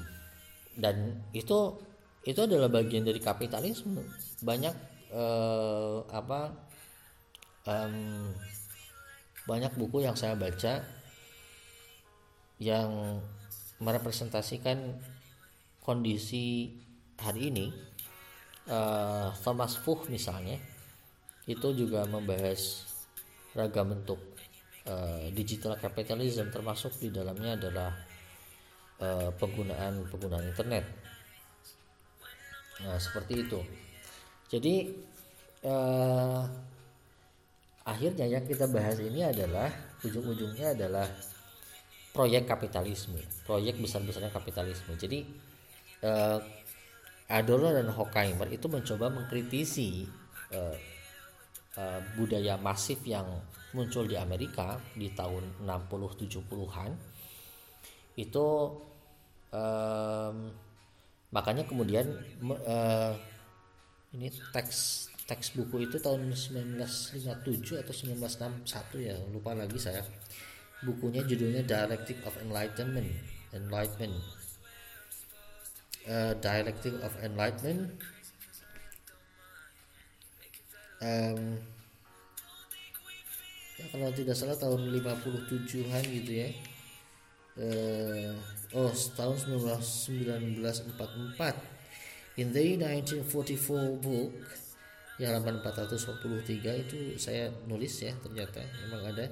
Dan 0.72 1.20
itu 1.36 1.76
itu 2.24 2.40
adalah 2.40 2.72
bagian 2.72 3.04
dari 3.04 3.20
kapitalisme. 3.20 4.00
Banyak 4.40 4.74
uh, 5.12 6.08
apa 6.08 6.54
um, 7.68 8.32
banyak 9.44 9.72
buku 9.76 10.04
yang 10.06 10.14
saya 10.14 10.36
baca 10.38 10.80
yang 12.60 13.18
merepresentasikan 13.80 15.00
kondisi 15.80 16.76
hari 17.16 17.48
ini 17.48 17.72
uh, 18.68 19.32
Thomas 19.40 19.80
Fuch 19.80 20.12
misalnya 20.12 20.60
itu 21.48 21.68
juga 21.72 22.04
membahas 22.04 22.84
ragam 23.56 23.96
bentuk 23.96 24.20
uh, 24.86 25.26
digital 25.32 25.80
capitalism 25.80 26.52
termasuk 26.52 26.94
di 27.00 27.08
dalamnya 27.08 27.56
adalah 27.56 27.90
uh, 29.00 29.32
penggunaan 29.34 30.06
penggunaan 30.12 30.46
internet. 30.52 30.84
Nah 32.84 33.00
seperti 33.00 33.34
itu. 33.48 33.60
Jadi 34.52 34.74
uh, 35.64 36.44
akhirnya 37.88 38.28
yang 38.28 38.44
kita 38.44 38.68
bahas 38.68 39.00
ini 39.00 39.24
adalah 39.24 39.72
ujung-ujungnya 40.04 40.76
adalah 40.76 41.08
proyek 42.10 42.46
kapitalisme, 42.46 43.22
proyek 43.46 43.78
besar-besarnya 43.78 44.34
kapitalisme. 44.34 44.94
Jadi 44.98 45.22
uh, 46.02 46.38
Adorno 47.30 47.70
dan 47.70 47.86
Horkheimer 47.94 48.50
itu 48.50 48.66
mencoba 48.66 49.06
mengkritisi 49.06 50.02
uh, 50.50 50.76
uh, 51.78 52.00
budaya 52.18 52.58
masif 52.58 52.98
yang 53.06 53.26
muncul 53.70 54.02
di 54.02 54.18
Amerika 54.18 54.82
di 54.98 55.14
tahun 55.14 55.62
60-70-an 55.62 56.90
itu 58.18 58.46
um, 59.54 60.36
makanya 61.30 61.62
kemudian 61.62 62.10
uh, 62.66 63.14
ini 64.10 64.26
teks 64.50 65.06
teks 65.30 65.54
buku 65.54 65.86
itu 65.86 66.02
tahun 66.02 66.26
1957 66.34 67.78
atau 67.78 67.94
1961 67.94 69.06
ya 69.06 69.14
lupa 69.30 69.54
lagi 69.54 69.78
saya 69.78 70.02
bukunya 70.84 71.24
judulnya 71.24 71.62
Dialectic 71.64 72.16
of 72.24 72.36
Enlightenment. 72.40 73.08
Enlightenment. 73.52 74.16
Uh, 76.08 76.32
Dialectic 76.38 76.94
of 77.04 77.12
Enlightenment. 77.20 77.90
Um, 81.00 81.56
ya 83.80 83.88
kalau 83.88 84.12
tidak 84.12 84.36
salah 84.36 84.56
tahun 84.56 84.92
57-an 84.92 86.04
gitu 86.04 86.32
ya. 86.44 86.48
Uh, 87.60 88.32
oh 88.72 88.92
tahun 89.16 89.36
1944 89.36 90.96
In 92.38 92.54
the 92.54 92.78
1944 92.78 94.00
book 94.00 94.32
ya 95.20 95.28
halaman 95.28 95.60
443 95.60 96.88
itu 96.88 97.20
saya 97.20 97.52
nulis 97.68 97.92
ya 98.00 98.16
ternyata 98.24 98.64
memang 98.86 99.12
ada 99.12 99.28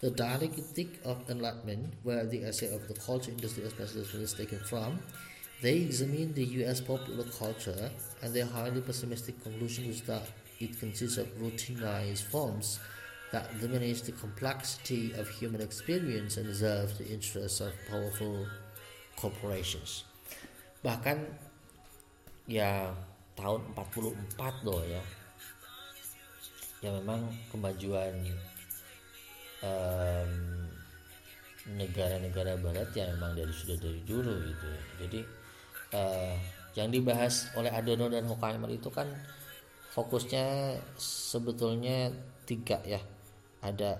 The 0.00 0.10
Dialectic 0.10 1.00
of 1.04 1.28
Enlightenment 1.28 1.94
where 2.02 2.24
the 2.24 2.44
essay 2.44 2.74
of 2.74 2.88
the 2.88 2.94
culture 2.94 3.30
industry 3.30 3.68
specialist 3.68 4.14
is 4.14 4.34
taken 4.34 4.58
from 4.60 5.00
they 5.62 5.78
examine 5.88 6.34
the 6.34 6.44
US 6.62 6.80
popular 6.80 7.24
culture 7.24 7.90
and 8.22 8.34
their 8.34 8.44
highly 8.44 8.80
pessimistic 8.80 9.42
conclusion 9.42 9.84
is 9.86 10.02
that 10.02 10.28
it 10.60 10.78
consists 10.78 11.16
of 11.16 11.26
routinized 11.38 12.24
forms 12.24 12.78
that 13.32 13.58
diminish 13.60 14.02
the 14.02 14.12
complexity 14.12 15.12
of 15.12 15.28
human 15.28 15.60
experience 15.60 16.36
and 16.36 16.54
serve 16.54 16.96
the 16.98 17.08
interests 17.08 17.60
of 17.60 17.72
powerful 17.88 18.46
corporations. 19.16 20.04
Bahkan 20.84 21.24
ya 22.46 22.94
tahun 23.34 23.64
44 23.74 24.64
loh 24.64 24.80
ya 24.86 25.02
ya 26.84 26.94
memang 26.94 27.26
kemajuan 27.50 28.14
negara-negara 31.66 32.52
um, 32.56 32.62
barat 32.62 32.88
ya 32.92 33.08
memang 33.16 33.32
dari 33.34 33.50
sudah 33.50 33.76
dari 33.80 34.00
dulu 34.04 34.34
gitu. 34.44 34.66
Ya. 34.68 34.82
jadi 35.06 35.20
uh, 35.96 36.34
yang 36.76 36.92
dibahas 36.92 37.48
oleh 37.56 37.72
Adorno 37.72 38.12
dan 38.12 38.28
Horkheimer 38.28 38.68
itu 38.68 38.92
kan 38.92 39.08
fokusnya 39.96 40.76
sebetulnya 41.00 42.12
tiga 42.44 42.84
ya. 42.84 43.00
Ada 43.64 43.98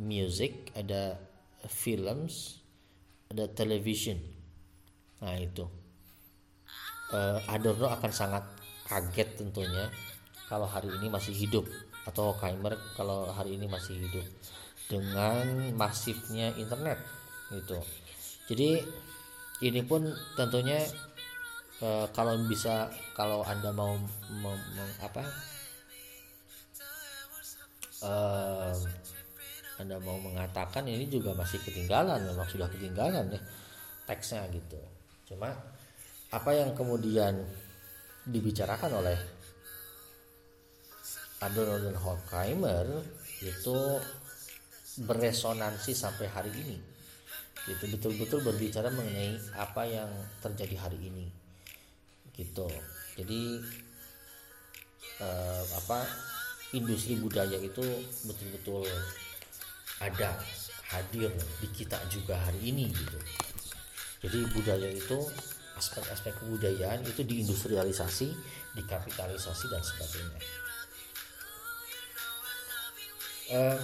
music 0.00 0.72
ada 0.72 1.20
films 1.68 2.58
ada 3.28 3.46
television. 3.52 4.16
Nah 5.20 5.36
itu. 5.36 5.68
Uh, 7.10 7.42
Adorno 7.50 7.90
akan 7.90 8.12
sangat 8.14 8.46
kaget 8.86 9.34
tentunya 9.34 9.90
kalau 10.48 10.66
hari 10.66 10.88
ini 10.88 11.12
masih 11.12 11.36
hidup. 11.36 11.68
Atau 12.08 12.32
Horkheimer 12.32 12.80
kalau 12.96 13.28
hari 13.28 13.60
ini 13.60 13.68
masih 13.68 14.00
hidup 14.00 14.24
dengan 14.90 15.70
masifnya 15.78 16.50
internet 16.58 16.98
gitu. 17.54 17.78
Jadi 18.50 18.82
ini 19.62 19.80
pun 19.86 20.10
tentunya 20.34 20.82
uh, 21.84 22.06
kalau 22.10 22.34
bisa 22.50 22.90
kalau 23.14 23.46
anda 23.46 23.70
mau 23.70 23.94
mem, 24.28 24.58
mem, 24.74 24.90
apa 24.98 25.22
uh, 28.02 28.74
anda 29.80 29.96
mau 30.00 30.20
mengatakan 30.20 30.84
ini 30.88 31.08
juga 31.08 31.32
masih 31.32 31.60
ketinggalan 31.64 32.20
memang 32.20 32.48
sudah 32.48 32.68
ketinggalan 32.68 33.32
ya 33.32 33.40
teksnya 34.04 34.44
gitu 34.52 34.80
cuma 35.28 35.54
apa 36.30 36.50
yang 36.52 36.74
kemudian 36.74 37.42
dibicarakan 38.28 39.00
oleh 39.02 39.18
Adorno 41.40 41.80
dan 41.80 41.96
Horkheimer 41.96 42.86
itu 43.40 43.78
beresonansi 44.98 45.92
sampai 45.94 46.26
hari 46.26 46.50
ini. 46.50 46.78
Itu 47.70 47.86
betul-betul 47.92 48.42
berbicara 48.42 48.90
mengenai 48.90 49.38
apa 49.54 49.86
yang 49.86 50.10
terjadi 50.42 50.76
hari 50.80 50.98
ini. 50.98 51.26
Gitu. 52.34 52.66
Jadi 53.20 53.42
eh, 55.20 55.64
apa 55.76 56.08
industri 56.72 57.18
budaya 57.18 57.58
itu 57.58 57.82
betul-betul 58.26 58.86
ada 60.00 60.38
hadir 60.90 61.30
di 61.60 61.68
kita 61.70 61.98
juga 62.10 62.34
hari 62.40 62.74
ini 62.74 62.90
gitu. 62.90 63.18
Jadi 64.26 64.38
budaya 64.52 64.88
itu 64.90 65.18
aspek-aspek 65.80 66.36
kebudayaan 66.44 67.00
itu 67.08 67.24
diindustrialisasi, 67.24 68.28
dikapitalisasi 68.76 69.64
dan 69.72 69.80
sebagainya. 69.80 70.40
Uh, 73.50 73.80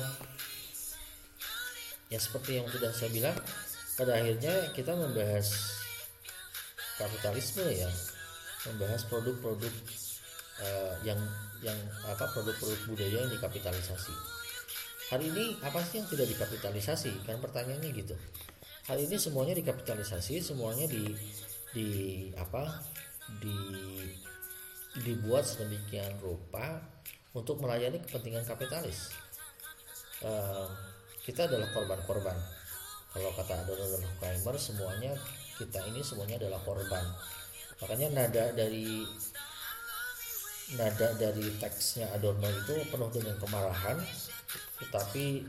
ya 2.12 2.18
seperti 2.22 2.62
yang 2.62 2.66
sudah 2.70 2.90
saya 2.94 3.10
bilang, 3.10 3.36
pada 3.96 4.18
akhirnya 4.18 4.70
kita 4.76 4.92
membahas 4.94 5.46
kapitalisme 6.96 7.66
ya, 7.70 7.90
membahas 8.70 9.02
produk-produk 9.08 9.74
uh, 10.62 10.94
yang 11.02 11.18
yang 11.64 11.76
apa 12.06 12.28
produk-produk 12.30 12.80
budaya 12.88 13.16
yang 13.24 13.32
dikapitalisasi. 13.32 14.14
Hari 15.06 15.30
ini 15.30 15.44
apa 15.62 15.78
sih 15.86 16.02
yang 16.02 16.08
tidak 16.10 16.26
dikapitalisasi? 16.34 17.24
Kan 17.24 17.38
pertanyaannya 17.38 17.90
gitu. 17.94 18.14
Hari 18.86 19.06
ini 19.06 19.16
semuanya 19.18 19.54
dikapitalisasi, 19.54 20.42
semuanya 20.42 20.86
di 20.90 21.14
di 21.74 21.88
apa 22.38 22.82
di 23.42 23.58
dibuat 25.02 25.44
sedemikian 25.44 26.16
rupa 26.22 26.80
untuk 27.36 27.60
melayani 27.60 28.00
kepentingan 28.00 28.48
kapitalis. 28.48 29.12
Uh, 30.24 30.70
kita 31.26 31.50
adalah 31.50 31.66
korban-korban. 31.74 32.38
Kalau 33.10 33.30
kata 33.34 33.66
Adorno 33.66 33.86
dan 33.90 34.02
Horkheimer, 34.06 34.56
semuanya 34.56 35.12
kita 35.58 35.82
ini 35.90 36.00
semuanya 36.06 36.38
adalah 36.38 36.60
korban. 36.62 37.04
Makanya 37.82 38.08
nada 38.14 38.44
dari 38.54 39.02
nada 40.78 41.08
dari 41.18 41.46
teksnya 41.58 42.14
Adorno 42.14 42.46
itu 42.46 42.74
penuh 42.88 43.10
dengan 43.10 43.34
kemarahan, 43.42 43.98
tetapi 44.78 45.42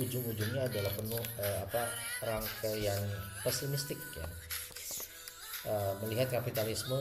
ujung-ujungnya 0.00 0.72
adalah 0.72 0.92
penuh 0.96 1.20
eh, 1.36 1.58
apa 1.68 1.82
rangkaian 2.24 3.02
pesimistik 3.44 4.00
ya 4.16 4.24
uh, 5.68 5.92
melihat 6.00 6.40
kapitalisme 6.40 6.98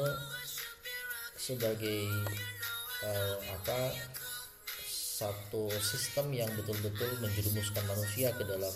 sebagai 1.40 2.06
uh, 3.06 3.36
apa 3.56 3.96
satu 5.22 5.70
sistem 5.78 6.34
yang 6.34 6.50
betul-betul 6.58 7.14
menjerumuskan 7.22 7.86
manusia 7.86 8.34
ke 8.34 8.42
dalam 8.42 8.74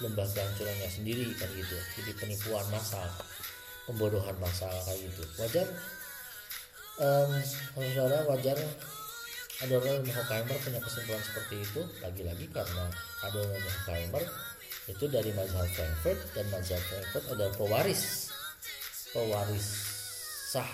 lembah 0.00 0.28
kehancurannya 0.32 0.88
sendiri 0.88 1.28
kan 1.36 1.52
gitu. 1.52 1.76
Jadi 2.00 2.12
penipuan 2.16 2.64
massal 2.72 3.04
pembodohan 3.84 4.36
massal 4.40 4.72
kayak 4.88 5.04
gitu. 5.04 5.22
Wajar 5.36 5.68
um, 7.00 7.30
saudara 7.76 8.24
wajar 8.32 8.56
ada 9.56 9.74
orang 9.80 10.04
Horkheimer 10.04 10.56
punya 10.60 10.80
kesimpulan 10.84 11.22
seperti 11.24 11.64
itu 11.64 11.80
lagi-lagi 12.04 12.46
karena 12.52 12.92
ada 13.24 13.38
orang 13.40 13.62
Horkheimer 13.64 14.24
itu 14.86 15.04
dari 15.08 15.30
mazhab 15.32 15.66
Frankfurt 15.72 16.20
dan 16.36 16.44
mazhab 16.52 16.80
Frankfurt 16.88 17.24
adalah 17.32 17.52
pewaris 17.56 18.32
pewaris 19.16 19.66
sah 20.52 20.68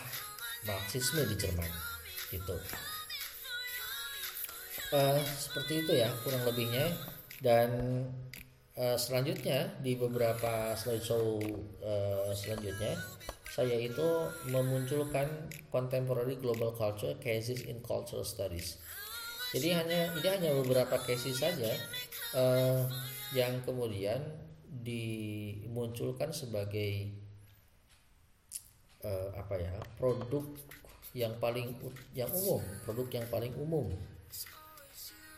Marxisme 0.67 1.23
di 1.27 1.37
Jerman 1.39 1.71
gitu 2.31 2.55
uh, 4.93 5.19
seperti 5.25 5.83
itu 5.83 5.93
ya 5.99 6.13
kurang 6.23 6.45
lebihnya. 6.47 6.93
Dan 7.43 7.71
uh, 8.79 8.95
selanjutnya 8.95 9.75
di 9.83 9.99
beberapa 9.99 10.79
slideshow 10.79 11.43
uh, 11.83 12.31
selanjutnya 12.31 12.95
saya 13.53 13.77
itu 13.77 14.09
memunculkan 14.49 15.29
contemporary 15.69 16.41
global 16.41 16.73
culture 16.73 17.13
cases 17.21 17.69
in 17.69 17.83
cultural 17.85 18.25
studies. 18.25 18.81
Jadi 19.53 19.69
hanya 19.77 20.09
ini 20.17 20.29
hanya 20.33 20.51
beberapa 20.57 20.97
cases 21.05 21.37
saja 21.37 21.69
uh, 22.33 22.89
yang 23.37 23.61
kemudian 23.69 24.25
dimunculkan 24.73 26.33
sebagai 26.33 27.13
uh, 29.05 29.29
apa 29.37 29.61
ya 29.61 29.75
produk 30.01 30.49
yang 31.13 31.37
paling 31.37 31.77
yang 32.17 32.33
umum 32.33 32.65
produk 32.89 33.21
yang 33.21 33.27
paling 33.29 33.53
umum 33.61 33.93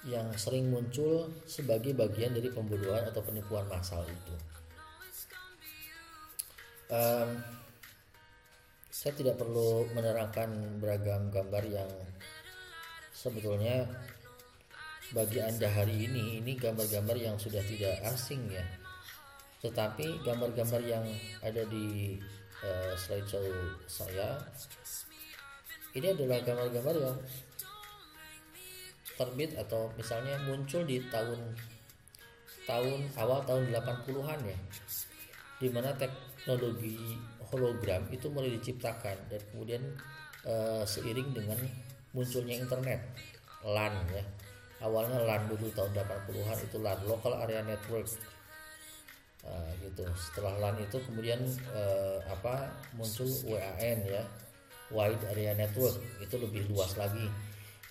yang 0.04 0.28
sering 0.36 0.68
muncul 0.68 1.32
sebagai 1.48 1.96
bagian 1.96 2.36
dari 2.36 2.52
pembunuhan 2.52 3.08
atau 3.08 3.24
penipuan 3.24 3.64
massal 3.72 4.04
itu. 4.04 4.34
Um, 6.92 7.40
saya 8.92 9.16
tidak 9.16 9.40
perlu 9.40 9.88
menerangkan 9.96 10.78
beragam 10.78 11.32
gambar 11.32 11.64
yang 11.66 11.90
sebetulnya 13.16 13.88
bagi 15.16 15.40
anda 15.40 15.68
hari 15.72 16.08
ini 16.08 16.44
ini 16.44 16.52
gambar-gambar 16.56 17.16
yang 17.16 17.36
sudah 17.40 17.64
tidak 17.64 18.00
asing 18.04 18.44
ya. 18.52 18.64
Tetapi 19.64 20.20
gambar-gambar 20.20 20.80
yang 20.84 21.04
ada 21.40 21.64
di 21.64 22.20
uh, 22.60 22.92
slideshow 23.00 23.44
saya 23.88 24.44
ini 25.94 26.10
adalah 26.10 26.42
gambar-gambar 26.42 26.94
yang 26.98 27.16
terbit 29.14 29.54
atau 29.54 29.90
misalnya 29.94 30.38
muncul 30.46 30.82
di 30.82 30.98
tahun 31.10 31.38
tahun 32.64 33.00
awal 33.20 33.44
tahun 33.44 33.70
80-an 33.70 34.40
ya 34.48 34.58
di 35.60 35.68
mana 35.70 35.94
teknologi 35.94 36.98
hologram 37.52 38.02
itu 38.10 38.26
mulai 38.32 38.52
diciptakan 38.58 39.16
dan 39.30 39.40
kemudian 39.54 39.82
uh, 40.44 40.82
seiring 40.82 41.30
dengan 41.30 41.58
munculnya 42.14 42.62
internet 42.62 43.00
LAN 43.64 43.94
ya. 44.12 44.24
Awalnya 44.84 45.24
LAN 45.24 45.48
dulu 45.48 45.72
tahun 45.72 45.96
80-an 45.96 46.58
itu 46.60 46.76
LAN 46.82 47.00
local 47.08 47.32
area 47.40 47.64
network. 47.64 48.04
Uh, 49.44 49.70
gitu. 49.80 50.04
Setelah 50.16 50.56
LAN 50.60 50.76
itu 50.84 51.00
kemudian 51.08 51.40
uh, 51.72 52.20
apa 52.28 52.68
muncul 52.96 53.28
WAN 53.48 53.98
ya 54.04 54.22
wide 54.92 55.24
area 55.32 55.56
network. 55.56 55.96
Itu 56.20 56.36
lebih 56.36 56.68
luas 56.68 56.92
lagi. 57.00 57.24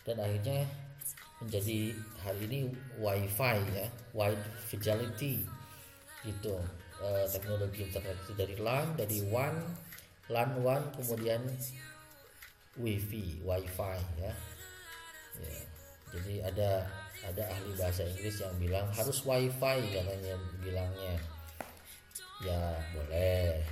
Dan 0.05 0.21
akhirnya 0.21 0.67
menjadi 1.45 1.95
hari 2.23 2.39
ini 2.47 2.59
WiFi 2.99 3.55
ya 3.75 3.87
wide 4.15 4.43
fidelity 4.67 5.43
gitu. 6.23 6.55
Uh, 7.03 7.27
teknologi 7.27 7.83
internet 7.83 8.15
itu 8.23 8.31
dari 8.37 8.55
LAN 8.55 8.95
dari 8.95 9.19
WAN 9.27 9.59
LAN 10.31 10.55
WAN 10.63 10.87
kemudian 10.95 11.43
WiFi 12.79 13.43
WiFi 13.43 13.97
ya. 14.23 14.31
ya 15.43 15.63
jadi 16.13 16.45
ada 16.45 16.71
ada 17.23 17.43
ahli 17.49 17.71
bahasa 17.79 18.05
Inggris 18.05 18.37
yang 18.37 18.53
bilang 18.61 18.87
harus 18.93 19.23
WiFi 19.25 19.77
katanya 19.89 20.35
bilangnya. 20.61 21.15
Ya 22.43 22.61
boleh 22.93 23.63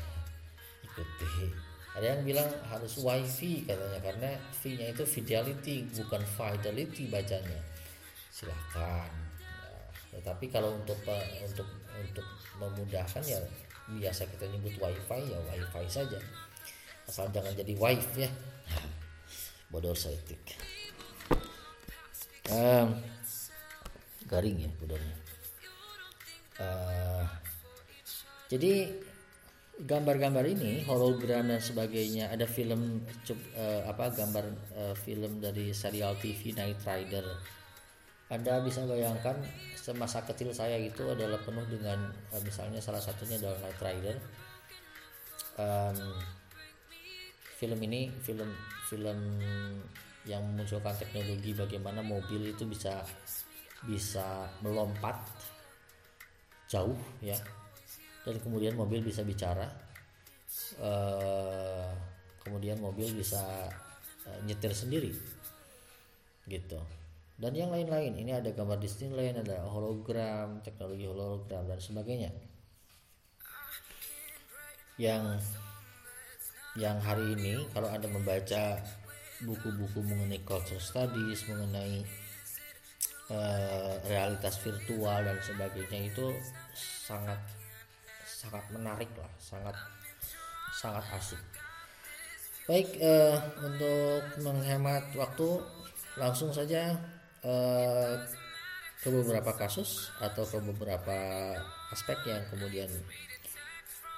ikuti 0.82 1.52
ada 1.92 2.06
yang 2.16 2.22
bilang 2.24 2.48
harus 2.72 3.00
wifi 3.04 3.68
katanya 3.68 4.00
karena 4.00 4.30
v 4.64 4.80
nya 4.80 4.88
itu 4.96 5.04
fidelity 5.04 5.84
bukan 5.92 6.24
fidelity 6.24 7.12
bacanya. 7.12 7.60
Silahkan. 8.32 9.12
Ya, 10.12 10.20
tapi 10.24 10.48
kalau 10.48 10.76
untuk 10.76 11.00
untuk 11.44 11.68
untuk 11.96 12.28
memudahkan 12.60 13.24
ya 13.28 13.40
biasa 13.92 14.28
kita 14.32 14.48
nyebut 14.48 14.76
wifi 14.80 15.22
ya 15.28 15.40
wifi 15.52 15.86
saja. 15.92 16.20
Asal 17.08 17.28
jangan 17.36 17.52
jadi 17.52 17.76
wife 17.76 18.16
ya. 18.16 18.32
Bodoh 19.68 19.96
setik 19.96 20.56
um, 22.52 22.88
garing 24.28 24.58
ya 24.60 24.70
bodohnya 24.80 25.16
uh, 26.60 27.26
jadi 28.52 28.92
gambar-gambar 29.80 30.46
ini 30.46 30.84
hologram 30.84 31.48
dan 31.48 31.64
sebagainya 31.64 32.28
ada 32.30 32.44
film 32.44 33.02
uh, 33.56 33.82
apa 33.88 34.12
gambar 34.12 34.46
uh, 34.76 34.96
film 35.00 35.40
dari 35.40 35.72
serial 35.72 36.20
TV 36.20 36.52
Night 36.52 36.84
Rider. 36.84 37.24
Anda 38.32 38.64
bisa 38.64 38.88
bayangkan 38.88 39.36
semasa 39.76 40.24
kecil 40.24 40.56
saya 40.56 40.80
itu 40.80 41.04
adalah 41.08 41.40
penuh 41.42 41.64
dengan 41.72 42.12
uh, 42.36 42.42
misalnya 42.44 42.84
salah 42.84 43.02
satunya 43.02 43.40
adalah 43.40 43.58
Night 43.64 43.82
Rider. 43.82 44.16
Um, 45.60 46.00
film 47.60 47.80
ini 47.86 48.10
film 48.24 48.50
film 48.90 49.20
yang 50.26 50.42
memunculkan 50.46 50.94
teknologi 50.98 51.54
bagaimana 51.58 52.06
mobil 52.06 52.54
itu 52.54 52.66
bisa 52.70 53.02
bisa 53.90 54.46
melompat 54.62 55.18
jauh 56.70 56.98
ya 57.20 57.36
dan 58.22 58.36
kemudian 58.42 58.78
mobil 58.78 59.02
bisa 59.02 59.26
bicara 59.26 59.66
uh, 60.82 61.90
kemudian 62.42 62.78
mobil 62.82 63.10
bisa 63.14 63.70
uh, 64.28 64.40
nyetir 64.46 64.74
sendiri 64.74 65.14
gitu. 66.50 66.80
Dan 67.42 67.58
yang 67.58 67.74
lain-lain 67.74 68.14
ini 68.22 68.38
ada 68.38 68.54
gambar 68.54 68.78
Disneyland 68.78 69.42
ada 69.42 69.66
hologram 69.66 70.62
teknologi 70.62 71.10
hologram 71.10 71.66
dan 71.66 71.82
sebagainya. 71.82 72.30
Yang 75.02 75.42
yang 76.78 77.02
hari 77.02 77.34
ini 77.34 77.66
kalau 77.74 77.90
anda 77.90 78.06
membaca 78.06 78.78
buku-buku 79.42 80.06
mengenai 80.06 80.40
culture 80.46 80.78
studies 80.78 81.50
mengenai 81.50 82.06
uh, 83.34 83.98
realitas 84.06 84.62
virtual 84.62 85.26
dan 85.26 85.38
sebagainya 85.42 86.14
itu 86.14 86.30
sangat 86.78 87.42
sangat 88.42 88.66
menarik 88.74 89.10
lah 89.14 89.30
sangat 89.38 89.78
sangat 90.74 91.06
asik. 91.14 91.42
Baik 92.66 92.90
eh, 92.98 93.38
untuk 93.62 94.42
menghemat 94.42 95.14
waktu 95.14 95.62
langsung 96.18 96.50
saja 96.50 96.98
eh, 97.46 98.14
ke 99.02 99.10
beberapa 99.10 99.54
kasus 99.54 100.10
atau 100.18 100.46
ke 100.46 100.58
beberapa 100.74 101.18
aspek 101.94 102.18
yang 102.26 102.42
kemudian 102.50 102.90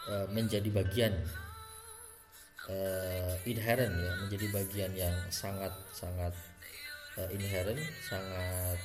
eh, 0.08 0.28
menjadi 0.32 0.70
bagian 0.72 1.14
eh, 2.72 3.36
inherent 3.48 3.92
ya 3.92 4.12
menjadi 4.24 4.48
bagian 4.56 4.92
yang 4.96 5.16
sangat 5.32 5.72
sangat 5.92 6.32
eh, 7.20 7.30
inherent 7.36 7.82
sangat 8.08 8.80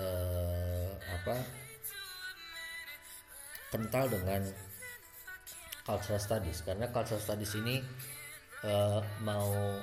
eh, 0.00 0.90
apa 1.12 1.36
kental 3.70 4.10
dengan 4.10 4.42
cultural 5.86 6.20
studies. 6.20 6.62
Karena 6.66 6.90
cultural 6.90 7.22
studies 7.22 7.54
ini 7.56 7.80
uh, 8.66 9.00
mau 9.22 9.80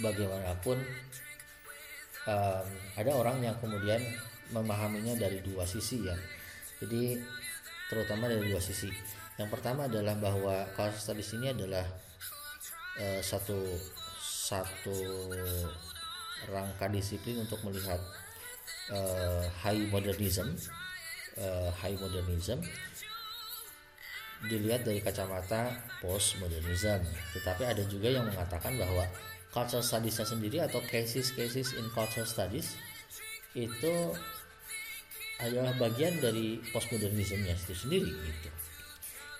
bagaimanapun 0.00 0.80
um, 2.24 2.66
ada 2.96 3.12
orang 3.12 3.44
yang 3.44 3.56
kemudian 3.60 4.00
memahaminya 4.50 5.16
dari 5.16 5.44
dua 5.44 5.68
sisi 5.68 6.04
ya. 6.04 6.16
Jadi 6.80 7.20
terutama 7.92 8.26
dari 8.26 8.48
dua 8.48 8.60
sisi. 8.60 8.88
Yang 9.36 9.48
pertama 9.52 9.88
adalah 9.88 10.16
bahwa 10.16 10.64
cultural 10.76 11.00
studies 11.00 11.32
ini 11.36 11.52
adalah 11.52 11.84
uh, 13.00 13.20
satu 13.20 13.60
satu 14.20 14.96
rangka 16.50 16.90
disiplin 16.90 17.40
untuk 17.40 17.62
melihat 17.62 18.00
uh, 18.90 19.46
high 19.62 19.86
modernism 19.88 20.52
uh, 21.38 21.70
high 21.78 21.96
modernism 21.96 22.60
dilihat 24.50 24.82
dari 24.82 24.98
kacamata 24.98 25.70
postmodernism. 26.02 27.06
Tetapi 27.36 27.62
ada 27.62 27.82
juga 27.86 28.10
yang 28.10 28.26
mengatakan 28.26 28.74
bahwa 28.74 29.06
cultural 29.54 29.84
studiesnya 29.84 30.26
sendiri 30.26 30.58
atau 30.64 30.82
cases-cases 30.82 31.78
in 31.78 31.86
cultural 31.94 32.26
studies 32.26 32.74
itu 33.54 34.16
adalah 35.38 35.74
bagian 35.76 36.18
dari 36.22 36.58
postmodernismnya 36.70 37.54
itu 37.54 37.74
sendiri 37.74 38.10
gitu. 38.10 38.50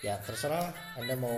Ya 0.03 0.19
terserah 0.19 0.71
anda 0.99 1.15
mau 1.15 1.35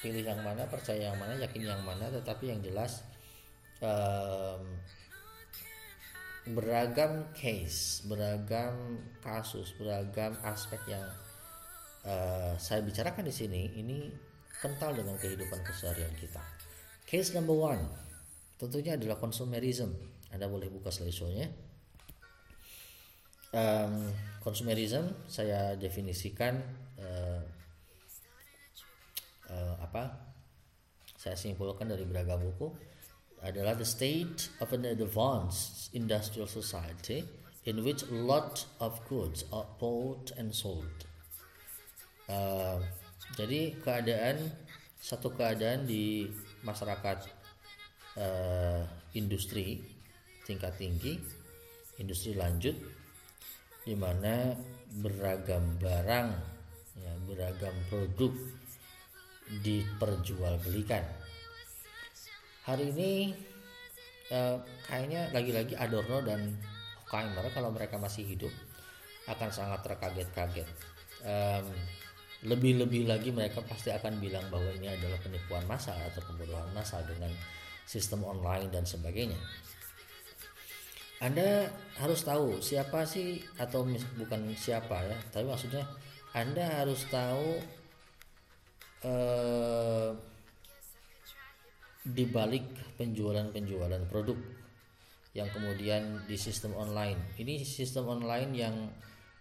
pilih 0.00 0.24
yang 0.24 0.40
mana 0.42 0.66
percaya 0.66 1.12
yang 1.12 1.18
mana 1.20 1.38
yakin 1.38 1.62
yang 1.62 1.82
mana 1.86 2.10
tetapi 2.10 2.50
yang 2.50 2.58
jelas 2.64 3.06
um, 3.78 4.64
beragam 6.42 7.30
case, 7.38 8.02
beragam 8.02 8.98
kasus, 9.22 9.70
beragam 9.78 10.34
aspek 10.42 10.82
yang 10.90 11.06
uh, 12.02 12.58
saya 12.58 12.82
bicarakan 12.82 13.30
di 13.30 13.34
sini 13.34 13.78
ini 13.78 14.10
kental 14.58 14.94
dengan 14.94 15.14
kehidupan 15.18 15.62
keseharian 15.62 16.10
kita. 16.18 16.42
Case 17.06 17.34
number 17.34 17.54
one 17.54 17.82
tentunya 18.58 18.98
adalah 18.98 19.18
consumerism. 19.22 19.94
Anda 20.34 20.48
boleh 20.48 20.72
buka 20.72 20.90
slideshow-nya. 20.90 21.46
Um, 23.52 24.08
consumerism 24.40 25.12
saya 25.28 25.76
definisikan 25.76 26.58
uh, 26.98 27.42
uh, 29.52 29.74
apa? 29.78 30.32
Saya 31.20 31.38
simpulkan 31.38 31.86
dari 31.86 32.02
beragam 32.02 32.42
buku 32.42 32.74
adalah 33.42 33.74
the 33.74 33.86
state 33.86 34.48
of 34.62 34.70
an 34.70 34.86
advanced 34.86 35.90
industrial 35.92 36.46
society 36.46 37.26
in 37.66 37.82
which 37.82 38.02
a 38.06 38.14
lot 38.14 38.66
of 38.78 38.98
goods 39.06 39.44
are 39.50 39.66
bought 39.78 40.30
and 40.38 40.54
sold. 40.54 41.06
Uh, 42.30 42.78
jadi 43.34 43.74
keadaan 43.82 44.50
satu 45.02 45.34
keadaan 45.34 45.86
di 45.86 46.30
masyarakat 46.62 47.26
uh, 48.18 48.82
industri 49.18 49.82
tingkat 50.46 50.74
tinggi, 50.78 51.18
industri 51.98 52.34
lanjut, 52.34 52.74
di 53.82 53.94
mana 53.98 54.54
beragam 55.02 55.78
barang, 55.82 56.28
ya, 56.98 57.12
beragam 57.26 57.74
produk 57.90 58.32
diperjualbelikan. 59.62 61.21
Hari 62.62 62.94
ini 62.94 63.34
uh, 64.30 64.56
kayaknya 64.86 65.34
lagi-lagi 65.34 65.74
Adorno 65.74 66.22
dan 66.22 66.54
Horkheimer 67.10 67.50
kalau 67.52 67.74
mereka 67.74 67.98
masih 67.98 68.24
hidup 68.24 68.54
akan 69.28 69.50
sangat 69.52 69.84
terkaget-kaget. 69.84 70.66
Lebih-lebih 72.42 73.06
lagi 73.06 73.30
mereka 73.30 73.62
pasti 73.62 73.94
akan 73.94 74.18
bilang 74.18 74.42
bahwa 74.50 74.66
ini 74.74 74.90
adalah 74.90 75.14
penipuan 75.22 75.62
massal 75.70 75.94
atau 75.94 76.18
pembodohan 76.26 76.66
massal 76.74 76.98
dengan 77.06 77.30
sistem 77.86 78.26
online 78.26 78.66
dan 78.72 78.82
sebagainya. 78.82 79.38
Anda 81.22 81.70
harus 82.02 82.26
tahu 82.26 82.58
siapa 82.58 83.06
sih 83.06 83.38
atau 83.54 83.86
bukan 84.18 84.58
siapa 84.58 85.06
ya, 85.06 85.18
tapi 85.30 85.46
maksudnya 85.46 85.86
Anda 86.34 86.82
harus 86.82 87.06
tahu 87.06 87.62
eh, 89.06 90.10
di 92.02 92.26
balik 92.26 92.98
penjualan-penjualan 92.98 94.10
produk 94.10 94.34
yang 95.32 95.48
kemudian 95.54 96.26
di 96.26 96.36
sistem 96.36 96.74
online. 96.76 97.38
Ini 97.38 97.62
sistem 97.62 98.10
online 98.10 98.50
yang 98.52 98.76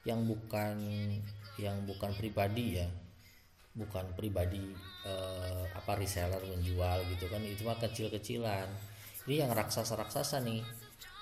yang 0.06 0.24
bukan 0.24 0.78
yang 1.60 1.78
bukan 1.84 2.14
pribadi 2.16 2.80
ya. 2.80 2.88
Bukan 3.72 4.14
pribadi 4.14 4.62
eh, 5.08 5.64
apa 5.74 5.98
reseller 5.98 6.40
menjual 6.46 7.08
gitu 7.18 7.26
kan. 7.28 7.42
Itu 7.44 7.66
mah 7.66 7.82
kecil-kecilan. 7.82 8.68
Ini 9.28 9.48
yang 9.48 9.52
raksasa-raksasa 9.52 10.40
nih. 10.46 10.64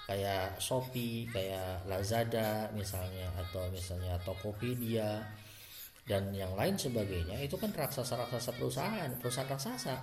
Kayak 0.10 0.58
Shopee, 0.58 1.30
kayak 1.30 1.86
Lazada 1.86 2.74
misalnya 2.74 3.30
atau 3.38 3.70
misalnya 3.70 4.18
Tokopedia 4.26 5.22
dan 6.10 6.34
yang 6.34 6.58
lain 6.58 6.74
sebagainya. 6.74 7.38
Itu 7.46 7.62
kan 7.62 7.70
raksasa-raksasa 7.70 8.58
perusahaan, 8.58 9.14
perusahaan 9.22 9.50
raksasa 9.50 10.02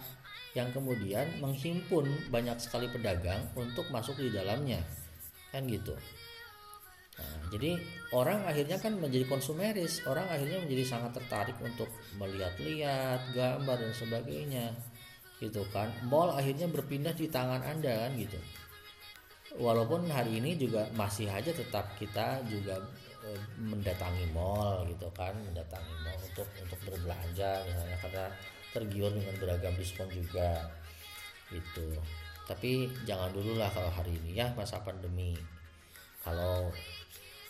yang 0.57 0.72
kemudian 0.72 1.28
menghimpun 1.44 2.09
banyak 2.32 2.57
sekali 2.57 2.88
pedagang 2.88 3.44
untuk 3.52 3.84
masuk 3.92 4.16
di 4.16 4.32
dalamnya. 4.32 4.80
Kan 5.52 5.68
gitu. 5.68 5.92
Nah, 7.16 7.48
jadi 7.52 7.80
orang 8.12 8.44
akhirnya 8.48 8.80
kan 8.80 8.96
menjadi 8.96 9.28
konsumeris. 9.28 10.00
Orang 10.09 10.24
akhirnya 10.32 10.64
menjadi 10.64 10.84
sangat 10.96 11.20
tertarik 11.20 11.57
untuk 11.61 11.92
melihat-lihat 12.16 13.36
gambar 13.36 13.76
dan 13.76 13.92
sebagainya. 13.92 14.66
Gitu 15.36 15.61
kan. 15.72 15.92
Mall 16.09 16.32
akhirnya 16.32 16.68
berpindah 16.68 17.12
di 17.12 17.28
tangan 17.28 17.61
anda 17.61 18.09
kan 18.09 18.16
gitu. 18.16 18.40
Walaupun 19.61 20.09
hari 20.09 20.40
ini 20.40 20.57
juga 20.57 20.88
masih 20.92 21.32
aja 21.32 21.48
tetap 21.48 21.96
kita 21.96 22.44
juga 22.44 22.76
e, 23.24 23.28
mendatangi 23.61 24.28
mall 24.36 24.84
gitu 24.88 25.09
kan. 25.12 25.32
Mendatangi 25.36 25.94
mall 26.04 26.20
untuk 26.20 26.48
untuk 26.61 26.80
berbelanja 26.84 27.64
misalnya. 27.64 27.96
Karena 28.00 28.26
tergiur 28.77 29.09
dengan 29.09 29.33
beragam 29.41 29.72
diskon 29.81 30.12
juga 30.12 30.68
itu 31.49 31.97
tapi 32.47 32.87
jangan 33.03 33.35
dulu 33.35 33.59
lah 33.59 33.66
kalau 33.74 33.91
hari 33.91 34.14
ini 34.22 34.39
ya 34.39 34.55
masa 34.55 34.79
pandemi. 34.87 35.35
Kalau 36.22 36.70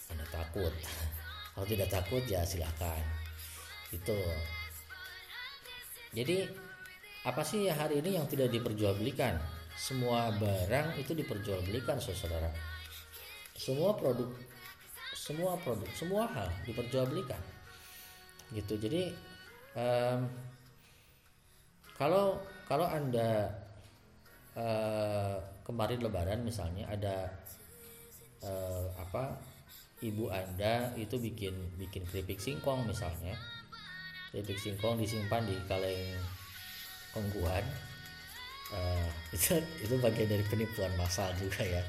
anda 0.09 0.25
takut 0.33 0.73
kalau 1.53 1.67
tidak 1.69 1.93
takut 1.93 2.25
ya 2.25 2.41
silakan. 2.49 3.05
Itu 3.93 4.17
jadi 6.17 6.49
apa 7.29 7.45
sih 7.45 7.69
ya 7.69 7.77
hari 7.77 8.01
ini 8.01 8.17
yang 8.17 8.25
tidak 8.25 8.49
diperjualbelikan? 8.49 9.37
Semua 9.77 10.33
barang 10.33 10.97
itu 10.97 11.13
diperjualbelikan 11.13 12.01
saudara 12.01 12.49
semua 13.57 13.97
produk 13.97 14.29
semua 15.13 15.61
produk 15.61 15.89
semua 15.93 16.25
hal 16.33 16.49
diperjualbelikan. 16.65 17.41
Gitu. 18.57 18.81
Jadi 18.81 19.13
um, 19.77 20.25
kalau 21.97 22.41
kalau 22.69 22.87
anda 22.87 23.51
uh, 24.57 25.37
kemarin 25.67 26.01
lebaran 26.05 26.41
misalnya 26.45 26.87
ada 26.89 27.29
uh, 28.45 28.87
apa 29.01 29.37
ibu 30.05 30.29
anda 30.29 30.93
itu 31.01 31.17
bikin 31.17 31.57
bikin 31.81 32.05
keripik 32.09 32.41
singkong 32.41 32.87
misalnya. 32.87 33.35
Keripik 34.31 34.61
singkong 34.61 35.01
disimpan 35.01 35.43
di 35.49 35.57
kaleng 35.65 36.21
kongguan. 37.17 37.65
Uh, 38.71 39.09
itu 39.37 39.59
itu 39.83 39.95
bagian 39.99 40.29
dari 40.29 40.45
penipuan 40.47 40.93
massal 41.01 41.33
juga 41.41 41.65
ya. 41.65 41.83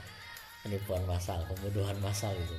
Penipuan 0.64 1.04
massal 1.06 1.44
pembunuhan 1.48 1.96
massal 2.02 2.34
itu 2.36 2.58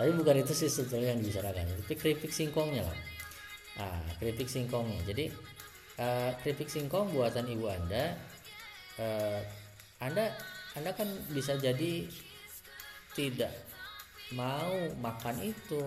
tapi 0.00 0.16
bukan 0.16 0.40
itu 0.40 0.56
sih 0.56 0.72
sebetulnya 0.72 1.12
yang 1.12 1.20
dibicarakan 1.20 1.76
tapi 1.84 1.92
keripik 1.92 2.32
singkongnya 2.32 2.88
lah. 2.88 2.98
Nah 3.76 4.00
keripik 4.16 4.48
singkongnya. 4.48 4.96
Jadi 5.04 5.28
uh, 6.00 6.32
keripik 6.40 6.72
singkong 6.72 7.12
buatan 7.12 7.44
ibu 7.44 7.68
anda 7.68 8.16
uh, 8.96 9.40
anda 10.00 10.32
anda 10.72 10.90
kan 10.96 11.06
bisa 11.28 11.60
jadi 11.60 12.08
tidak 13.14 13.52
mau 14.34 14.74
makan 15.02 15.42
itu. 15.42 15.82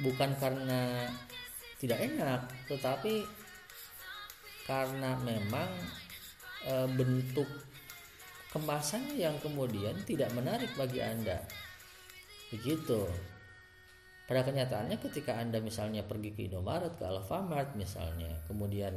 Bukan 0.00 0.32
karena 0.40 1.08
tidak 1.76 2.00
enak 2.00 2.48
tetapi 2.68 3.24
karena 4.64 5.16
memang 5.20 5.68
e, 6.64 6.72
bentuk 6.96 7.48
kemasannya 8.52 9.20
yang 9.20 9.36
kemudian 9.44 9.96
tidak 10.08 10.32
menarik 10.32 10.72
bagi 10.76 11.04
anda. 11.04 11.44
Begitu 12.48 13.04
pada 14.30 14.46
kenyataannya 14.46 15.02
ketika 15.02 15.42
Anda 15.42 15.58
misalnya 15.58 16.06
pergi 16.06 16.30
ke 16.30 16.46
Indomaret, 16.46 16.94
ke 16.94 17.02
Alfamart 17.02 17.74
misalnya, 17.74 18.30
kemudian 18.46 18.94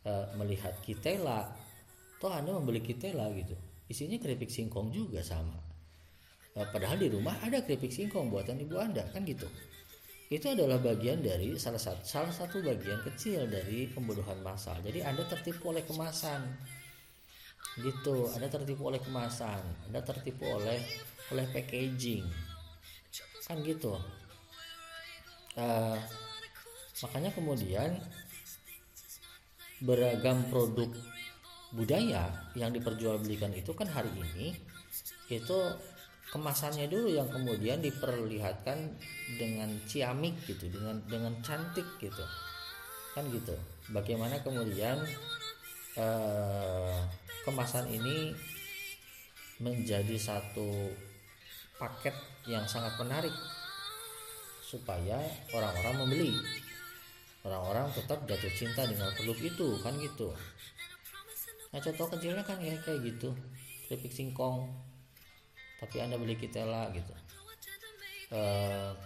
e, 0.00 0.12
melihat 0.40 0.72
Kitela, 0.80 1.44
toh 2.16 2.32
Anda 2.32 2.56
membeli 2.56 2.80
Kitela 2.80 3.28
gitu. 3.36 3.52
Isinya 3.92 4.16
keripik 4.16 4.48
singkong 4.48 4.88
juga 4.88 5.20
sama. 5.20 5.60
E, 6.56 6.64
padahal 6.72 6.96
di 6.96 7.12
rumah 7.12 7.36
ada 7.44 7.60
keripik 7.60 7.92
singkong 7.92 8.32
buatan 8.32 8.64
ibu 8.64 8.80
Anda 8.80 9.04
kan 9.12 9.28
gitu. 9.28 9.44
Itu 10.32 10.56
adalah 10.56 10.80
bagian 10.80 11.20
dari 11.20 11.60
salah 11.60 11.76
satu 11.76 12.00
salah 12.08 12.32
satu 12.32 12.64
bagian 12.64 13.04
kecil 13.04 13.44
dari 13.52 13.92
pembunuhan 13.92 14.40
massal. 14.40 14.80
Jadi 14.80 15.04
Anda 15.04 15.28
tertipu 15.28 15.68
oleh 15.68 15.84
kemasan. 15.84 16.48
Gitu, 17.76 18.16
Anda 18.32 18.48
tertipu 18.48 18.88
oleh 18.88 19.04
kemasan, 19.04 19.60
Anda 19.92 20.00
tertipu 20.00 20.48
oleh 20.48 20.80
oleh 21.28 21.44
packaging. 21.52 22.24
Kan 23.44 23.60
gitu 23.68 24.00
uh, 25.58 25.98
makanya 27.02 27.30
kemudian 27.34 27.98
beragam 29.82 30.46
produk 30.46 30.88
budaya 31.74 32.30
yang 32.54 32.70
diperjualbelikan 32.70 33.50
itu 33.56 33.72
kan 33.74 33.88
hari 33.88 34.12
ini 34.12 34.54
itu 35.32 35.58
kemasannya 36.32 36.88
dulu 36.88 37.12
yang 37.12 37.28
kemudian 37.28 37.80
diperlihatkan 37.84 38.96
dengan 39.36 39.68
ciamik 39.84 40.32
gitu 40.48 40.72
dengan 40.72 41.00
dengan 41.04 41.34
cantik 41.44 41.84
gitu. 42.00 42.24
Kan 43.12 43.28
gitu. 43.28 43.52
Bagaimana 43.92 44.40
kemudian 44.40 44.96
eh, 45.96 46.98
kemasan 47.44 47.84
ini 47.92 48.32
menjadi 49.60 50.16
satu 50.16 50.88
paket 51.76 52.16
yang 52.48 52.64
sangat 52.64 52.96
menarik 52.96 53.34
supaya 54.72 55.20
orang-orang 55.52 55.94
membeli. 56.00 56.32
Orang-orang 57.44 57.92
tetap 57.92 58.24
jatuh 58.24 58.52
cinta 58.56 58.88
dengan 58.88 59.12
produk 59.12 59.38
itu 59.44 59.68
kan 59.84 59.92
gitu. 60.00 60.32
Nah 61.76 61.80
contoh 61.84 62.06
kecilnya 62.16 62.40
kan 62.40 62.56
ya 62.64 62.72
kayak 62.80 63.04
gitu. 63.04 63.36
Keripik 63.90 64.14
singkong. 64.14 64.72
Tapi 65.82 65.96
anda 66.00 66.16
beli 66.16 66.38
kitela 66.40 66.88
gitu. 66.96 67.12
Uh, 68.32 68.96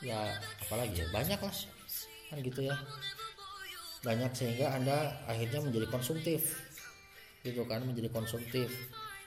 ya 0.00 0.32
apalagi 0.64 1.04
ya? 1.04 1.06
Banyak 1.12 1.40
lah 1.42 1.56
kan 2.32 2.38
gitu 2.40 2.60
ya. 2.64 2.76
Banyak 4.06 4.32
sehingga 4.32 4.72
anda 4.72 5.20
akhirnya 5.28 5.60
menjadi 5.60 5.90
konsumtif. 5.92 6.64
Gitu 7.44 7.60
kan 7.68 7.84
menjadi 7.84 8.08
konsumtif. 8.08 8.72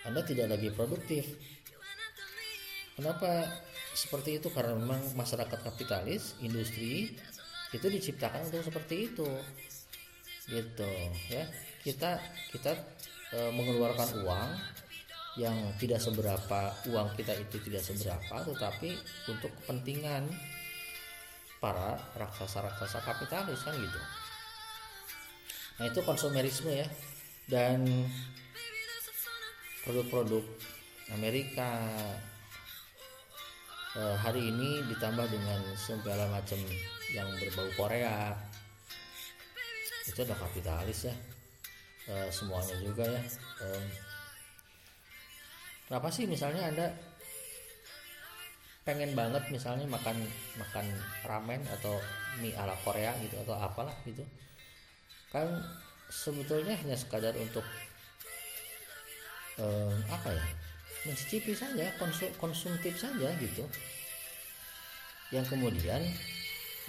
Anda 0.07 0.23
tidak 0.23 0.55
lagi 0.55 0.71
produktif 0.71 1.35
kenapa 2.99 3.47
seperti 3.95 4.43
itu? 4.43 4.51
Karena 4.51 4.75
memang 4.75 4.99
masyarakat 5.15 5.59
kapitalis 5.63 6.35
industri 6.43 7.15
itu 7.71 7.87
diciptakan 7.87 8.51
untuk 8.51 8.67
seperti 8.67 9.07
itu. 9.07 9.29
Gitu 10.51 10.91
ya. 11.31 11.47
Kita 11.79 12.19
kita 12.51 12.75
e, 13.31 13.39
mengeluarkan 13.55 14.27
uang 14.27 14.49
yang 15.39 15.55
tidak 15.79 16.03
seberapa 16.03 16.75
uang 16.91 17.15
kita 17.15 17.31
itu 17.39 17.63
tidak 17.63 17.79
seberapa 17.87 18.43
tetapi 18.43 18.91
untuk 19.31 19.51
kepentingan 19.63 20.27
para 21.63 21.95
raksasa-raksasa 22.19 22.99
kapitalis 22.99 23.63
kan 23.63 23.75
gitu. 23.79 23.99
Nah 25.79 25.85
itu 25.87 25.99
konsumerisme 26.03 26.75
ya. 26.75 26.87
Dan 27.49 28.05
produk-produk 29.81 30.45
Amerika 31.09 31.89
hari 33.99 34.51
ini 34.51 34.83
ditambah 34.87 35.27
dengan 35.27 35.59
segala 35.75 36.29
macam 36.31 36.59
yang 37.11 37.27
berbau 37.41 37.67
Korea. 37.75 38.31
Itu 40.07 40.23
udah 40.23 40.37
kapitalis 40.37 41.09
ya. 41.09 41.15
Eh, 42.09 42.27
semuanya 42.33 42.75
juga 42.81 43.05
ya. 43.05 43.21
Eh, 43.65 43.85
kenapa 45.89 46.07
sih 46.09 46.25
misalnya 46.25 46.69
anda 46.71 46.87
pengen 48.87 49.13
banget 49.13 49.45
misalnya 49.53 49.85
makan 49.85 50.17
makan 50.57 50.85
ramen 51.27 51.61
atau 51.77 51.93
mie 52.41 52.57
ala 52.57 52.73
Korea 52.81 53.13
gitu 53.21 53.37
atau 53.43 53.53
apalah 53.57 53.93
gitu? 54.07 54.25
Kan 55.29 55.45
sebetulnya 56.09 56.73
hanya 56.73 56.97
sekadar 56.97 57.37
untuk 57.37 57.61
um, 59.61 59.93
apa 60.09 60.33
ya 60.33 60.45
mencicipi 61.07 61.55
saja 61.55 61.87
konsum, 61.95 62.27
konsumtif 62.35 62.97
saja 62.99 63.31
gitu. 63.39 63.63
Yang 65.31 65.55
kemudian 65.55 66.01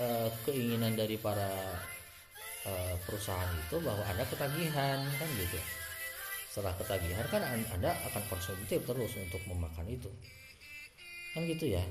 uh, 0.01 0.33
keinginan 0.49 0.97
dari 0.97 1.15
para 1.21 1.51
uh, 2.67 2.95
perusahaan 3.07 3.53
itu 3.69 3.77
bahwa 3.85 4.03
ada 4.09 4.25
ketagihan 4.27 4.99
kan 4.99 5.29
gitu. 5.37 5.59
Setelah 6.51 6.75
ketagihan 6.81 7.27
kan 7.31 7.45
anda 7.47 7.95
akan 8.11 8.23
konsumtif 8.27 8.83
terus 8.83 9.13
untuk 9.15 9.43
memakan 9.47 9.87
itu. 9.87 10.11
Kan 11.37 11.47
gitu 11.47 11.71
ya. 11.71 11.85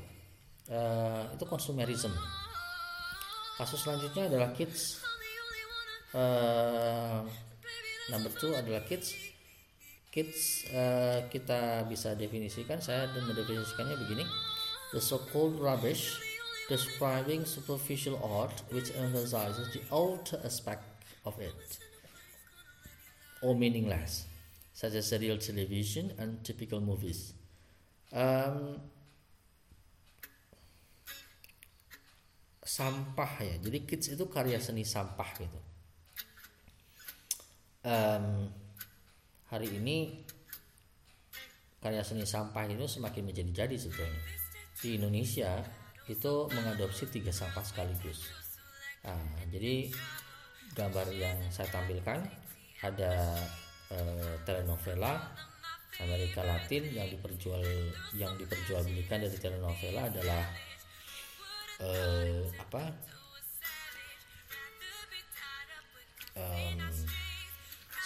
Uh, 0.69 1.25
itu 1.33 1.45
konsumerisme 1.49 2.13
kasus 3.57 3.81
selanjutnya 3.81 4.29
adalah 4.31 4.49
kids. 4.55 5.03
Number 8.09 8.33
two 8.41 8.49
adalah 8.57 8.81
kids 8.89 9.13
kids 10.09 10.65
uh, 10.73 11.25
kita 11.29 11.85
bisa 11.85 12.17
definisikan 12.17 12.81
saya 12.81 13.09
mendefinisikannya 13.13 13.95
begini. 13.97 14.25
The 14.89 15.01
so-called 15.01 15.61
rubbish 15.61 16.17
describing 16.65 17.45
superficial 17.45 18.17
art 18.21 18.65
which 18.73 18.89
emphasizes 18.93 19.69
the 19.73 19.81
outer 19.93 20.41
aspect 20.41 20.85
of 21.25 21.37
it 21.37 21.57
or 23.41 23.53
meaningless 23.53 24.25
such 24.73 24.93
as 24.97 25.09
serial 25.09 25.37
television 25.37 26.13
and 26.17 26.41
typical 26.41 26.79
movies. 26.79 27.33
Um, 28.15 28.79
sampah 32.63 33.33
ya. 33.43 33.55
Jadi 33.59 33.77
kids 33.83 34.07
itu 34.13 34.25
karya 34.31 34.61
seni 34.61 34.87
sampah 34.87 35.29
gitu. 35.35 35.59
Um, 37.83 38.53
hari 39.49 39.69
ini 39.73 40.25
karya 41.81 42.05
seni 42.05 42.25
sampah 42.27 42.69
itu 42.69 42.85
semakin 42.85 43.29
menjadi-jadi 43.29 43.75
sebetulnya. 43.75 44.21
Di 44.79 44.95
Indonesia 44.95 45.59
itu 46.05 46.33
mengadopsi 46.53 47.09
tiga 47.09 47.33
sampah 47.33 47.65
sekaligus. 47.65 48.29
Nah, 49.05 49.19
jadi 49.49 49.89
gambar 50.77 51.07
yang 51.15 51.37
saya 51.49 51.67
tampilkan 51.73 52.19
ada 52.85 53.13
eh, 53.91 54.33
telenovela 54.45 55.17
Amerika 55.99 56.45
Latin 56.47 56.87
yang 56.95 57.11
diperjual 57.11 57.59
yang 58.15 58.31
diperjualbelikan 58.39 59.19
dari 59.19 59.37
telenovela 59.39 60.07
adalah 60.07 60.43
eh, 61.83 62.43
apa 62.55 62.83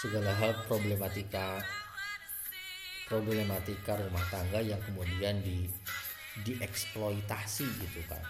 segala 0.04 0.36
hal 0.36 0.52
problematika 0.68 1.64
problematika 3.08 3.96
rumah 3.96 4.20
tangga 4.28 4.60
yang 4.60 4.80
kemudian 4.84 5.40
di 5.40 5.64
dieksploitasi 6.44 7.64
gitu 7.64 8.00
kan. 8.04 8.20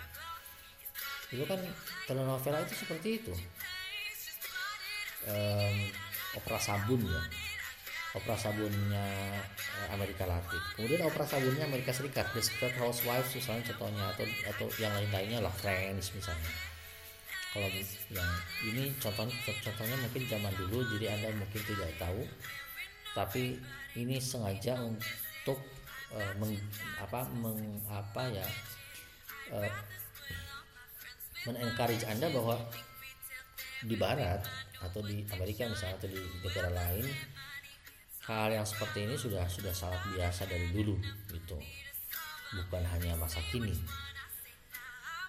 Itu 1.35 1.43
kan 1.51 1.59
telenovela 2.07 2.63
itu 2.63 2.75
seperti 2.79 3.09
itu. 3.19 3.35
Um, 5.27 5.77
opera 6.39 6.59
sabun 6.63 7.03
ya. 7.03 7.23
Opera 8.15 8.39
sabunnya 8.39 9.07
eh, 9.83 9.89
Amerika 9.91 10.29
Latin. 10.31 10.63
Kemudian 10.79 11.03
opera 11.03 11.27
sabunnya 11.27 11.67
Amerika 11.67 11.91
Serikat 11.91 12.31
Desperate 12.31 12.79
Housewives 12.79 13.35
misalnya 13.35 13.67
contohnya 13.75 14.05
atau 14.15 14.27
atau 14.53 14.67
yang 14.79 14.95
lain-lainnya 14.95 15.43
lah 15.43 15.51
Friends 15.51 16.15
misalnya 16.15 16.74
kalau 17.55 17.71
yang 18.11 18.33
ini 18.67 18.91
contohnya 18.99 19.31
contohnya 19.47 19.95
mungkin 20.03 20.27
zaman 20.27 20.51
dulu 20.59 20.83
jadi 20.99 21.15
anda 21.15 21.31
mungkin 21.39 21.63
tidak 21.63 21.95
tahu. 22.03 22.27
Tapi 23.15 23.63
ini 23.95 24.19
sengaja 24.19 24.75
untuk 24.83 25.63
uh, 26.11 26.33
meng, 26.43 26.59
apa 26.99 27.23
meng, 27.31 27.79
ya 28.35 28.47
uh, 29.55 29.71
menencourage 31.47 32.03
anda 32.11 32.27
bahwa 32.35 32.59
di 33.87 33.95
barat 33.95 34.43
atau 34.83 34.99
di 35.07 35.23
Amerika 35.31 35.71
misalnya 35.71 35.95
atau 36.03 36.11
di 36.11 36.19
negara 36.43 36.75
lain 36.75 37.07
hal 38.27 38.51
yang 38.51 38.67
seperti 38.67 39.07
ini 39.07 39.15
sudah 39.15 39.47
sudah 39.47 39.71
sangat 39.71 40.03
biasa 40.11 40.51
dari 40.51 40.75
dulu 40.75 40.99
gitu. 41.31 41.55
Bukan 42.51 42.83
hanya 42.83 43.15
masa 43.15 43.39
kini 43.55 43.79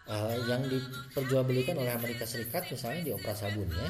uh, 0.10 0.38
yang 0.46 0.62
diperjualbelikan 0.66 1.78
oleh 1.78 1.94
Amerika 1.94 2.26
Serikat 2.26 2.70
misalnya 2.70 3.02
di 3.06 3.12
opera 3.14 3.34
sabunnya 3.34 3.90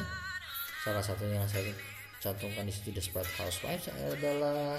salah 0.86 1.02
satunya 1.02 1.42
yang 1.42 1.50
saya 1.50 1.74
cantumkan 2.22 2.66
di 2.66 2.74
situ 2.74 2.94
Desperate 2.94 3.30
Housewives 3.38 3.90
adalah 3.90 4.78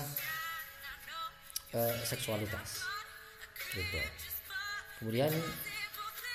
uh, 1.74 1.94
seksualitas 2.06 2.86
gitu. 3.74 4.00
Kemudian 4.98 5.32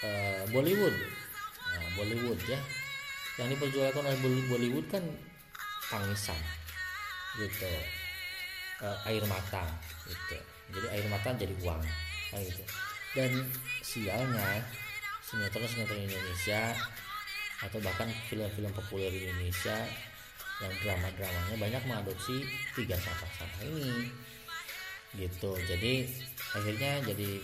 uh, 0.06 0.43
Bollywood. 0.54 0.93
Nah, 1.72 1.88
Bollywood 1.97 2.39
ya. 2.45 2.60
Yang 3.39 3.58
diperjualkan 3.58 4.04
oleh 4.06 4.20
Bollywood 4.52 4.88
kan 4.91 5.04
tangisan 5.89 6.38
gitu. 7.39 7.72
Uh, 8.82 8.97
air 9.08 9.24
mata 9.26 9.66
gitu. 10.06 10.38
Jadi 10.72 10.88
air 10.93 11.06
mata 11.10 11.34
jadi 11.36 11.54
uang 11.64 11.82
kayak 12.32 12.45
gitu. 12.54 12.64
Dan 13.12 13.32
sialnya 13.84 14.64
sinetron-sinetron 15.32 16.04
Indonesia 16.04 16.76
atau 17.64 17.80
bahkan 17.80 18.12
film-film 18.28 18.68
populer 18.76 19.08
Indonesia 19.16 19.80
yang 20.60 20.74
drama-dramanya 20.84 21.56
banyak 21.58 21.84
mengadopsi 21.88 22.44
tiga 22.76 23.00
sampah-sampah 23.00 23.64
ini. 23.64 24.12
Gitu. 25.16 25.52
Jadi 25.56 25.94
akhirnya 26.52 26.92
jadi 27.08 27.40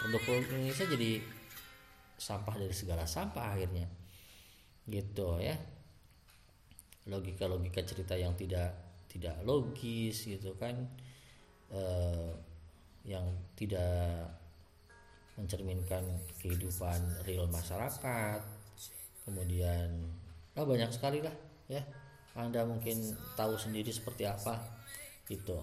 produk 0.00 0.44
Indonesia 0.44 0.84
jadi 0.84 1.24
sampah 2.20 2.54
dari 2.60 2.74
segala 2.76 3.08
sampah 3.08 3.56
akhirnya. 3.56 3.88
Gitu 4.84 5.28
ya. 5.40 5.56
Logika-logika 7.08 7.80
cerita 7.80 8.12
yang 8.12 8.36
tidak 8.36 8.76
tidak 9.08 9.40
logis 9.42 10.28
gitu 10.28 10.52
kan. 10.60 10.76
Eh, 11.72 12.30
yang 13.08 13.24
tidak 13.56 14.39
mencerminkan 15.40 16.04
kehidupan 16.40 17.24
real 17.24 17.48
masyarakat. 17.48 18.40
Kemudian 19.24 19.88
oh 20.56 20.66
banyak 20.68 20.90
sekali 20.92 21.24
lah 21.24 21.34
ya. 21.66 21.80
Anda 22.36 22.62
mungkin 22.62 23.16
tahu 23.34 23.58
sendiri 23.58 23.90
seperti 23.90 24.28
apa 24.28 24.60
itu. 25.32 25.58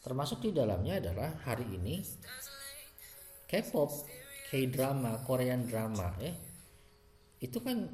Termasuk 0.00 0.40
di 0.40 0.50
dalamnya 0.56 0.96
adalah 0.96 1.36
hari 1.44 1.68
ini 1.68 2.00
K-pop 3.44 3.90
K-drama 4.48 5.20
Korean 5.28 5.68
drama 5.68 6.16
ya. 6.16 6.32
Itu 7.40 7.60
kan 7.60 7.84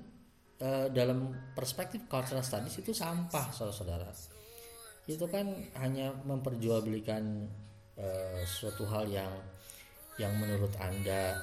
e, 0.61 0.69
dalam 0.95 1.35
perspektif 1.59 2.07
cultural 2.07 2.47
studies 2.47 2.79
itu 2.79 2.95
sampah 2.95 3.51
saudara-saudara. 3.51 4.11
Itu 5.11 5.27
kan 5.27 5.51
hanya 5.83 6.15
memperjualbelikan 6.23 7.51
e, 7.99 8.07
suatu 8.47 8.87
hal 8.87 9.11
yang 9.11 9.33
yang 10.17 10.33
menurut 10.41 10.73
anda 10.81 11.37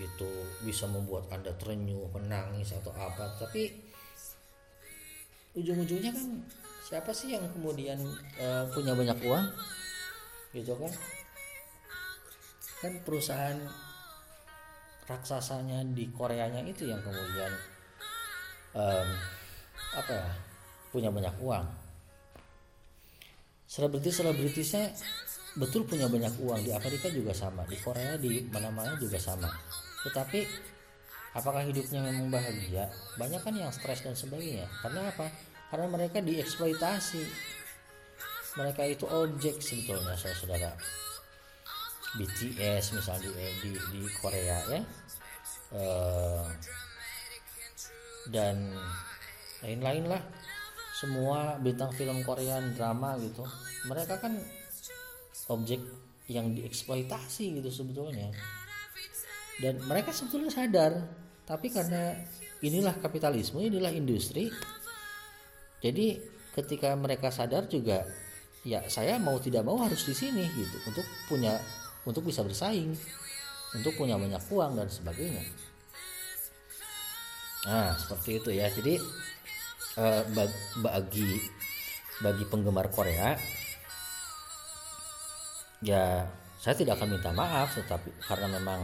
itu 0.00 0.26
bisa 0.66 0.90
membuat 0.90 1.30
anda 1.30 1.54
terenyuh 1.54 2.10
menangis 2.10 2.74
atau 2.74 2.90
apa. 2.96 3.30
Tapi 3.38 3.70
ujung-ujungnya 5.54 6.10
kan 6.10 6.26
siapa 6.82 7.14
sih 7.14 7.36
yang 7.36 7.46
kemudian 7.54 8.00
uh, 8.40 8.66
punya 8.74 8.96
banyak 8.96 9.18
uang? 9.22 9.46
Gitu 10.50 10.72
kan? 10.74 10.92
Kan 12.82 12.92
perusahaan 13.06 13.58
raksasanya 15.04 15.84
di 15.92 16.08
Koreanya 16.08 16.64
itu 16.64 16.88
yang 16.88 17.00
kemudian 17.04 17.52
um, 18.72 19.08
apa 19.94 20.10
ya 20.10 20.28
punya 20.90 21.10
banyak 21.12 21.34
uang. 21.38 21.66
Selebritis-selebritisnya 23.68 24.94
betul 25.54 25.86
punya 25.86 26.10
banyak 26.10 26.34
uang. 26.42 26.60
Di 26.66 26.72
Amerika 26.74 27.06
juga 27.10 27.30
sama 27.34 27.62
di 27.66 27.78
Korea 27.78 28.18
di 28.18 28.42
mana-mana 28.50 28.98
juga 28.98 29.18
sama. 29.18 29.50
Tetapi 30.02 30.40
apakah 31.38 31.62
hidupnya 31.62 32.02
memang 32.02 32.30
bahagia? 32.30 32.90
Banyak 33.18 33.40
kan 33.42 33.54
yang 33.54 33.70
stres 33.70 34.02
dan 34.02 34.18
sebagainya. 34.18 34.66
Karena 34.82 35.10
apa? 35.10 35.30
Karena 35.70 35.86
mereka 35.90 36.18
dieksploitasi. 36.18 37.22
Mereka 38.54 38.82
itu 38.86 39.04
objek 39.10 39.58
sebetulnya 39.58 40.14
saudara 40.14 40.78
BTS 42.14 42.94
misalnya 42.94 43.26
di, 43.26 43.30
di, 43.66 43.70
di 43.74 44.02
Korea 44.22 44.58
ya. 44.70 44.80
Uh, 45.74 46.46
dan 48.30 48.70
lain-lain 49.62 50.06
lah. 50.06 50.22
Semua 50.94 51.58
bintang 51.58 51.90
film 51.90 52.22
Korea 52.22 52.62
drama 52.78 53.18
gitu. 53.18 53.42
Mereka 53.90 54.22
kan 54.22 54.38
objek 55.52 55.80
yang 56.30 56.56
dieksploitasi 56.56 57.60
gitu 57.60 57.68
sebetulnya. 57.68 58.32
Dan 59.60 59.84
mereka 59.84 60.10
sebetulnya 60.10 60.50
sadar 60.50 60.92
tapi 61.44 61.68
karena 61.68 62.16
inilah 62.64 62.96
kapitalisme 62.96 63.60
inilah 63.60 63.92
industri. 63.92 64.48
Jadi 65.84 66.16
ketika 66.56 66.96
mereka 66.96 67.28
sadar 67.28 67.68
juga 67.68 68.08
ya 68.64 68.80
saya 68.88 69.20
mau 69.20 69.36
tidak 69.36 69.68
mau 69.68 69.76
harus 69.76 70.08
di 70.08 70.16
sini 70.16 70.48
gitu 70.56 70.76
untuk 70.88 71.04
punya 71.28 71.60
untuk 72.08 72.24
bisa 72.24 72.40
bersaing 72.40 72.96
untuk 73.76 73.92
punya 74.00 74.16
banyak 74.16 74.40
uang 74.48 74.80
dan 74.80 74.88
sebagainya. 74.88 75.44
Nah 77.68 77.92
seperti 78.00 78.40
itu 78.40 78.50
ya. 78.56 78.72
Jadi 78.72 78.96
eh, 80.00 80.22
bagi 80.80 81.30
bagi 82.22 82.44
penggemar 82.48 82.88
Korea 82.88 83.36
ya 85.80 86.26
saya 86.60 86.74
tidak 86.76 87.00
akan 87.00 87.18
minta 87.18 87.30
maaf 87.34 87.74
tetapi 87.74 88.10
karena 88.22 88.46
memang 88.50 88.80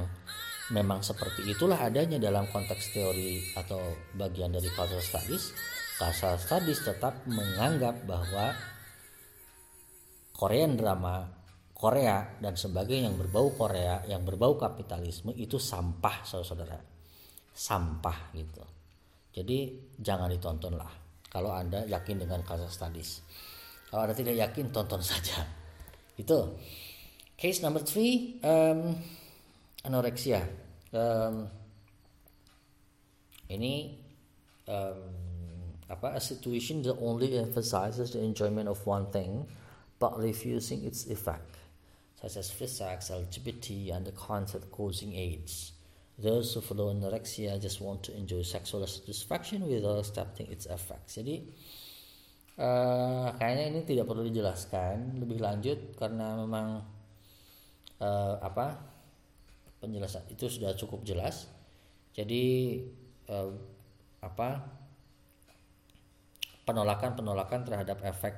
memang 0.71 1.03
seperti 1.03 1.47
itulah 1.51 1.79
adanya 1.79 2.19
dalam 2.19 2.47
konteks 2.51 2.95
teori 2.95 3.43
atau 3.59 3.79
bagian 4.15 4.55
dari 4.55 4.71
cultural 4.73 5.03
studies 5.03 5.55
cultural 5.99 6.39
studies 6.39 6.81
tetap 6.83 7.27
menganggap 7.27 8.07
bahwa 8.07 8.55
Korean 10.41 10.73
drama 10.73 11.41
Korea 11.81 12.37
dan 12.37 12.61
sebagainya 12.61 13.09
yang 13.09 13.17
berbau 13.17 13.57
Korea, 13.57 14.05
yang 14.05 14.21
berbau 14.21 14.61
kapitalisme 14.61 15.33
itu 15.33 15.57
sampah 15.57 16.29
saudara-saudara. 16.29 16.77
Sampah 17.57 18.37
gitu. 18.37 18.61
Jadi 19.33 19.89
jangan 19.97 20.29
ditonton 20.29 20.77
lah. 20.77 20.93
Kalau 21.25 21.57
Anda 21.57 21.89
yakin 21.89 22.21
dengan 22.21 22.45
kasus 22.45 22.77
studies. 22.77 23.25
Kalau 23.89 24.05
Anda 24.05 24.13
tidak 24.13 24.37
yakin 24.37 24.69
tonton 24.69 25.01
saja. 25.01 25.41
Itu. 26.21 26.53
Case 27.41 27.65
number 27.65 27.81
three, 27.81 28.37
um, 28.45 29.01
anorexia. 29.81 30.45
Um, 30.93 31.49
ini 33.49 33.97
um, 34.69 35.01
apa? 35.89 36.13
A 36.15 36.21
situation 36.21 36.85
that 36.85 37.01
only 37.01 37.41
emphasizes 37.41 38.13
the 38.13 38.21
enjoyment 38.21 38.69
of 38.69 38.85
one 38.85 39.09
thing, 39.09 39.49
but 39.97 40.21
refusing 40.21 40.85
its 40.85 41.09
effect 41.09 41.57
such 42.21 42.37
as 42.37 42.51
free 42.51 42.69
sex, 42.69 43.11
LGBT, 43.11 43.97
and 43.97 44.05
the 44.05 44.13
concept 44.13 44.71
causing 44.71 45.17
AIDS. 45.17 45.73
Those 46.19 46.53
who 46.53 46.61
follow 46.61 46.93
anorexia 46.93 47.57
just 47.57 47.81
want 47.81 48.03
to 48.05 48.17
enjoy 48.17 48.43
sexual 48.43 48.87
satisfaction 48.87 49.65
without 49.65 50.05
accepting 50.05 50.53
its 50.53 50.69
effects. 50.69 51.17
Jadi 51.17 51.49
uh, 52.61 53.33
kayaknya 53.41 53.65
ini 53.73 53.81
tidak 53.89 54.05
perlu 54.05 54.29
dijelaskan 54.29 55.17
lebih 55.17 55.41
lanjut 55.41 55.97
karena 55.97 56.37
memang 56.37 56.85
uh, 58.01 58.37
apa 58.41 58.81
penjelasan 59.81 60.25
itu 60.33 60.49
sudah 60.49 60.77
cukup 60.77 61.05
jelas. 61.07 61.49
Jadi 62.13 62.77
uh, 63.31 63.53
apa 64.21 64.61
penolakan-penolakan 66.69 67.65
terhadap 67.65 68.05
efek 68.05 68.37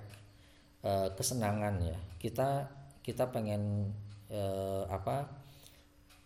uh, 0.86 1.10
kesenangan 1.16 1.82
ya. 1.82 1.98
Kita 2.22 2.70
kita 3.02 3.34
pengen 3.34 3.90
eh, 4.30 4.84
apa 4.86 5.26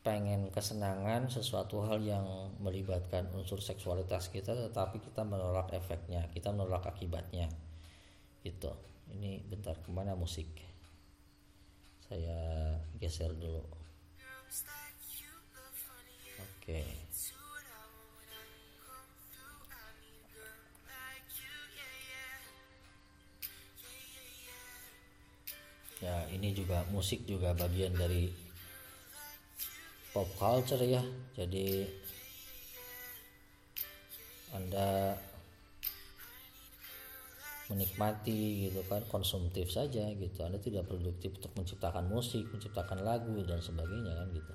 pengen 0.05 0.53
kesenangan 0.53 1.26
sesuatu 1.26 1.82
hal 1.82 1.99
yang 2.05 2.53
melibatkan 2.62 3.26
unsur 3.34 3.59
seksualitas 3.59 4.30
kita 4.30 4.55
tetapi 4.55 5.03
kita 5.03 5.24
menolak 5.26 5.72
efeknya 5.72 6.28
kita 6.30 6.53
menolak 6.53 6.84
akibatnya. 6.87 7.49
Itu 8.45 8.70
ini 9.11 9.41
bentar 9.41 9.74
ke 9.80 9.89
mana 9.91 10.12
musik 10.12 10.47
saya 12.07 12.38
geser 13.02 13.34
dulu 13.34 13.66
oke 13.66 13.74
okay. 16.62 16.86
ya 25.98 26.30
ini 26.30 26.54
juga 26.54 26.86
musik 26.94 27.26
juga 27.26 27.50
bagian 27.59 27.90
dari 27.98 28.30
pop 30.14 30.30
culture 30.38 30.86
ya 30.86 31.02
jadi 31.34 31.90
anda 34.54 35.18
menikmati 37.66 38.70
gitu 38.70 38.80
kan 38.86 39.02
konsumtif 39.10 39.70
saja 39.74 40.06
gitu. 40.14 40.38
Anda 40.42 40.62
tidak 40.62 40.86
produktif 40.86 41.34
untuk 41.42 41.52
menciptakan 41.58 42.06
musik 42.06 42.46
menciptakan 42.54 43.02
lagu 43.02 43.34
dan 43.42 43.58
sebagainya 43.58 44.14
kan 44.14 44.28
gitu. 44.30 44.52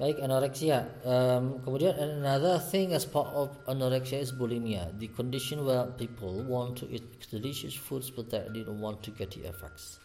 Baik 0.00 0.18
anoreksia. 0.18 0.88
Um, 1.06 1.62
kemudian 1.62 1.94
another 1.94 2.58
thing 2.58 2.90
as 2.90 3.06
part 3.06 3.30
of 3.34 3.54
anorexia 3.70 4.18
is 4.18 4.34
bulimia. 4.34 4.90
The 4.98 5.10
condition 5.14 5.62
where 5.62 5.86
people 5.94 6.42
want 6.42 6.80
to 6.82 6.90
eat 6.90 7.06
delicious 7.30 7.74
foods 7.74 8.10
but 8.10 8.30
they 8.30 8.62
don't 8.66 8.82
want 8.82 9.02
to 9.06 9.10
get 9.14 9.30
the 9.34 9.46
effects. 9.46 10.02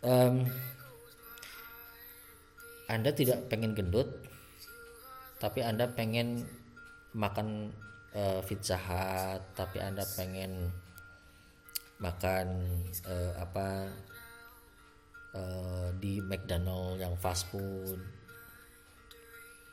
Um, 0.00 0.46
Anda 2.88 3.12
tidak 3.12 3.52
pengen 3.52 3.76
gendut 3.76 4.08
tapi 5.38 5.62
Anda 5.62 5.90
pengen 5.90 6.46
makan 7.14 7.70
uh, 8.14 8.40
pizza 8.44 8.78
hut 8.78 9.42
tapi 9.52 9.82
Anda 9.82 10.04
pengen 10.16 10.70
makan 11.98 12.46
uh, 13.10 13.32
apa 13.42 13.90
uh, 15.34 15.88
di 15.98 16.22
McDonald 16.22 17.02
yang 17.02 17.18
fast 17.18 17.50
food. 17.50 17.98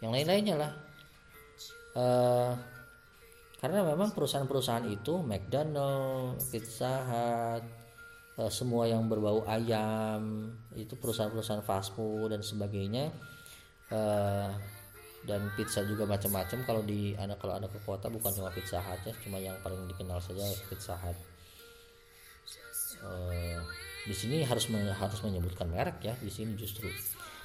Yang 0.02 0.12
lain-lainnya 0.12 0.56
lah. 0.58 0.72
Uh, 1.96 2.52
karena 3.62 3.88
memang 3.88 4.12
perusahaan-perusahaan 4.12 4.86
itu 4.92 5.24
McDonald, 5.24 6.38
Pizza 6.52 7.02
Hut, 7.08 7.64
semua 8.52 8.84
yang 8.84 9.08
berbau 9.08 9.48
ayam 9.48 10.52
itu 10.76 11.00
perusahaan-perusahaan 11.00 11.64
fast 11.64 11.96
food 11.96 12.36
dan 12.36 12.44
sebagainya 12.44 13.16
dan 15.26 15.50
pizza 15.58 15.82
juga 15.84 16.06
macam-macam. 16.06 16.62
Kalau 16.64 16.82
di 16.86 17.18
anak 17.18 17.42
kalau 17.42 17.58
anak 17.58 17.74
ke 17.74 17.80
kota 17.82 18.08
bukan 18.08 18.32
cuma 18.32 18.50
pizza 18.54 18.80
hut 18.80 19.02
ya 19.04 19.14
cuma 19.26 19.42
yang 19.42 19.58
paling 19.66 19.90
dikenal 19.90 20.22
saja 20.22 20.46
pizza 20.70 20.96
hut. 20.96 21.18
Uh, 23.06 23.60
di 24.06 24.16
sini 24.16 24.46
harus 24.46 24.70
harus 24.72 25.20
menyebutkan 25.26 25.68
merek 25.68 25.98
ya 26.06 26.14
di 26.22 26.30
sini 26.30 26.54
justru. 26.56 26.88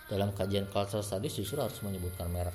Dalam 0.06 0.36
kajian 0.36 0.68
cultural 0.68 1.02
studies 1.02 1.34
justru 1.40 1.58
harus 1.58 1.80
menyebutkan 1.80 2.28
merek. 2.28 2.54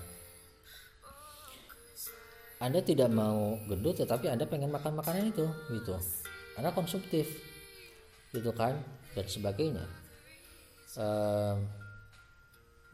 Anda 2.62 2.80
tidak 2.80 3.12
mau 3.12 3.60
gendut 3.68 4.00
tetapi 4.00 4.32
Anda 4.32 4.48
pengen 4.48 4.72
makan 4.72 4.96
makanan 4.96 5.34
itu 5.36 5.46
gitu. 5.74 5.98
Anda 6.56 6.72
konsumtif 6.72 7.28
gitu 8.32 8.52
kan 8.56 8.80
dan 9.16 9.26
sebagainya. 9.28 9.86
Um, 10.96 11.85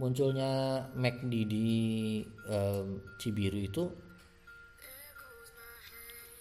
munculnya 0.02 0.82
McD 0.98 1.34
di 1.46 1.70
um, 2.50 2.98
Cibiru 3.22 3.62
itu 3.62 3.86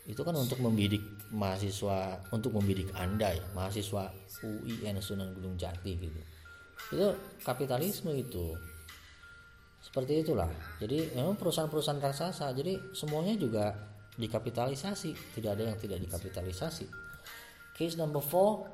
itu 0.08 0.24
kan 0.24 0.32
untuk 0.32 0.64
membidik 0.64 1.04
mahasiswa 1.28 2.24
untuk 2.32 2.56
membidik 2.56 2.88
anda 2.96 3.36
ya 3.36 3.44
mahasiswa 3.52 4.08
UIN 4.40 4.96
Sunan 5.04 5.36
Gunung 5.36 5.60
Jati 5.60 5.92
gitu. 5.92 6.20
Itu 6.96 7.08
kapitalisme 7.44 8.16
itu. 8.16 8.56
Seperti 9.84 10.24
itulah. 10.24 10.48
Jadi 10.80 11.12
memang 11.12 11.36
perusahaan-perusahaan 11.36 12.00
raksasa 12.00 12.50
jadi 12.56 12.80
semuanya 12.96 13.36
juga 13.36 13.76
dikapitalisasi. 14.16 15.36
Tidak 15.36 15.50
ada 15.52 15.68
yang 15.68 15.78
tidak 15.78 16.00
dikapitalisasi. 16.00 16.88
Case 17.76 18.00
number 18.00 18.24
four 18.24 18.72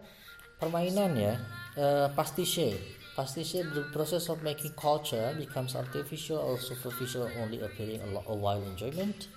permainan 0.63 1.13
ya. 1.19 1.35
Uh, 1.77 2.09
pastiche 2.17 2.96
pastiche 3.17 3.65
the 3.75 3.89
process 3.93 4.29
of 4.29 4.43
making 4.43 4.73
culture 4.77 5.35
becomes 5.39 5.75
artificial 5.75 6.39
or 6.39 6.59
superficial 6.59 7.29
only 7.43 7.61
appearing 7.61 8.01
a, 8.01 8.31
a 8.31 8.37
while 8.37 8.63
enjoyment 8.63 9.29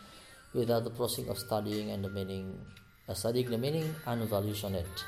without 0.54 0.84
the 0.84 0.90
process 0.90 1.28
of 1.28 1.38
studying 1.38 1.92
and 1.92 2.04
the 2.04 2.10
meaning 2.10 2.60
uh, 3.08 3.14
studying 3.14 3.50
the 3.50 3.58
meaning 3.58 3.96
and 4.06 4.30
values 4.30 4.64
on 4.64 4.76
it 4.76 5.06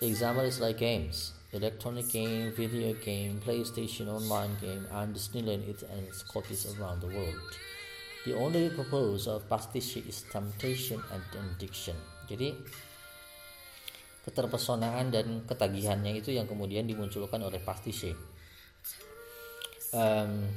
The 0.00 0.08
example 0.08 0.44
is 0.44 0.60
like 0.60 0.78
games, 0.78 1.32
electronic 1.52 2.08
game, 2.10 2.52
video 2.52 2.92
game, 2.94 3.40
PlayStation 3.40 4.08
online 4.08 4.56
game, 4.60 4.86
and 4.90 5.14
Disneyland 5.14 5.68
it 5.68 5.82
and 5.84 6.06
its 6.06 6.22
copies 6.22 6.66
around 6.76 7.00
the 7.00 7.06
world. 7.06 7.40
The 8.26 8.34
only 8.34 8.70
purpose 8.70 9.26
of 9.26 9.48
pastiche 9.48 9.96
is 9.96 10.24
temptation 10.30 11.00
and 11.12 11.22
addiction. 11.40 11.96
Jadi 12.28 12.52
keterpesonaan 14.24 15.12
dan 15.12 15.44
ketagihannya 15.44 16.16
itu 16.16 16.32
yang 16.32 16.48
kemudian 16.48 16.88
dimunculkan 16.88 17.44
oleh 17.44 17.60
pastiche. 17.60 18.16
Um, 19.94 20.48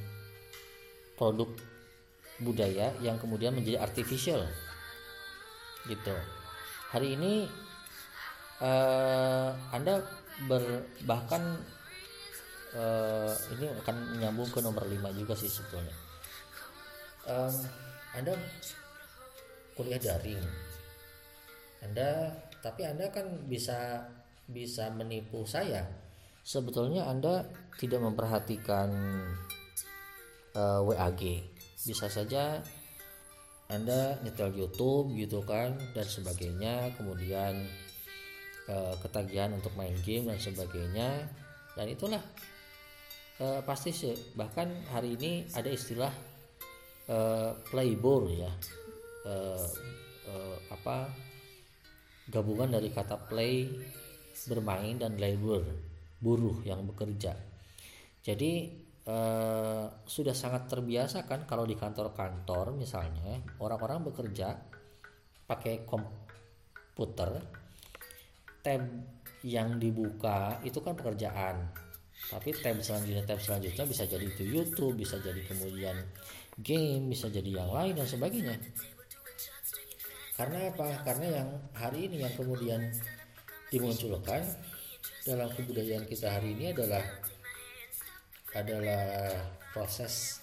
produk 1.19 1.51
budaya 2.41 2.93
yang 3.03 3.19
kemudian 3.19 3.53
menjadi 3.53 3.83
artificial. 3.83 4.47
Gitu. 5.85 6.15
Hari 6.95 7.19
ini 7.19 7.45
uh, 8.63 9.51
anda 9.75 10.01
ber, 10.47 10.87
bahkan 11.03 11.59
uh, 12.77 13.33
ini 13.57 13.65
akan 13.83 13.95
menyambung 14.17 14.49
ke 14.49 14.63
nomor 14.63 14.87
5 14.87 14.95
juga 15.19 15.33
sih 15.35 15.51
sebetulnya. 15.51 15.95
Um, 17.27 17.55
anda 18.15 18.33
kuliah 19.75 19.99
daring. 19.99 20.41
Anda 21.83 22.33
tapi 22.67 22.83
anda 22.83 23.07
kan 23.07 23.47
bisa 23.47 24.03
bisa 24.43 24.91
menipu 24.91 25.47
saya. 25.47 25.87
Sebetulnya 26.43 27.07
anda 27.07 27.47
tidak 27.79 28.03
memperhatikan 28.03 28.91
uh, 30.51 30.59
eh, 30.59 30.81
WAG 30.83 31.21
bisa 31.87 32.11
saja 32.11 32.59
anda 33.71 34.19
nyetel 34.23 34.51
YouTube 34.51 35.15
gitu 35.15 35.43
kan 35.47 35.79
dan 35.95 36.03
sebagainya. 36.03 36.91
Kemudian 36.99 37.55
uh, 38.67 38.95
ketagihan 38.99 39.55
untuk 39.55 39.71
main 39.79 39.95
game 40.03 40.27
dan 40.27 40.39
sebagainya. 40.39 41.27
Dan 41.75 41.87
itulah 41.87 42.23
uh, 43.43 43.63
pasti 43.63 43.95
sih 43.95 44.15
bahkan 44.35 44.71
hari 44.91 45.15
ini 45.19 45.47
ada 45.55 45.71
istilah 45.71 46.11
uh, 47.11 47.51
playboard 47.71 48.27
ya. 48.35 48.51
Uh, 49.27 49.67
uh, 50.31 50.55
apa 50.71 51.26
gabungan 52.27 52.67
dari 52.71 52.91
kata 52.91 53.15
play 53.27 53.67
bermain 54.47 54.99
dan 54.99 55.15
labor. 55.15 55.63
Buruh 56.17 56.61
yang 56.65 56.83
bekerja. 56.85 57.33
Jadi 58.21 58.51
eh, 59.07 59.85
sudah 59.87 60.35
sangat 60.35 60.67
terbiasa 60.67 61.23
kan 61.23 61.47
kalau 61.47 61.63
di 61.63 61.77
kantor-kantor 61.77 62.75
misalnya 62.75 63.39
orang-orang 63.63 64.11
bekerja 64.11 64.57
pakai 65.47 65.87
komputer 65.87 67.31
tab 68.59 68.83
yang 69.47 69.79
dibuka 69.79 70.59
itu 70.67 70.83
kan 70.83 70.97
pekerjaan. 70.97 71.71
Tapi 72.27 72.49
tab 72.59 72.81
selanjutnya 72.81 73.23
tab 73.23 73.39
selanjutnya 73.39 73.85
bisa 73.87 74.03
jadi 74.03 74.25
itu 74.25 74.43
YouTube 74.43 74.99
bisa 74.99 75.21
jadi 75.21 75.39
kemudian 75.45 75.95
game 76.57 77.13
bisa 77.13 77.29
jadi 77.29 77.61
yang 77.63 77.69
lain 77.69 77.93
dan 77.93 78.09
sebagainya 78.09 78.57
karena 80.37 80.69
apa? 80.69 80.87
Karena 81.01 81.27
yang 81.41 81.49
hari 81.73 82.05
ini 82.05 82.21
yang 82.21 82.33
kemudian 82.37 82.81
dimunculkan 83.73 84.45
dalam 85.25 85.49
kebudayaan 85.51 86.05
kita 86.05 86.29
hari 86.29 86.53
ini 86.53 86.71
adalah 86.71 87.01
adalah 88.53 89.33
proses 89.73 90.39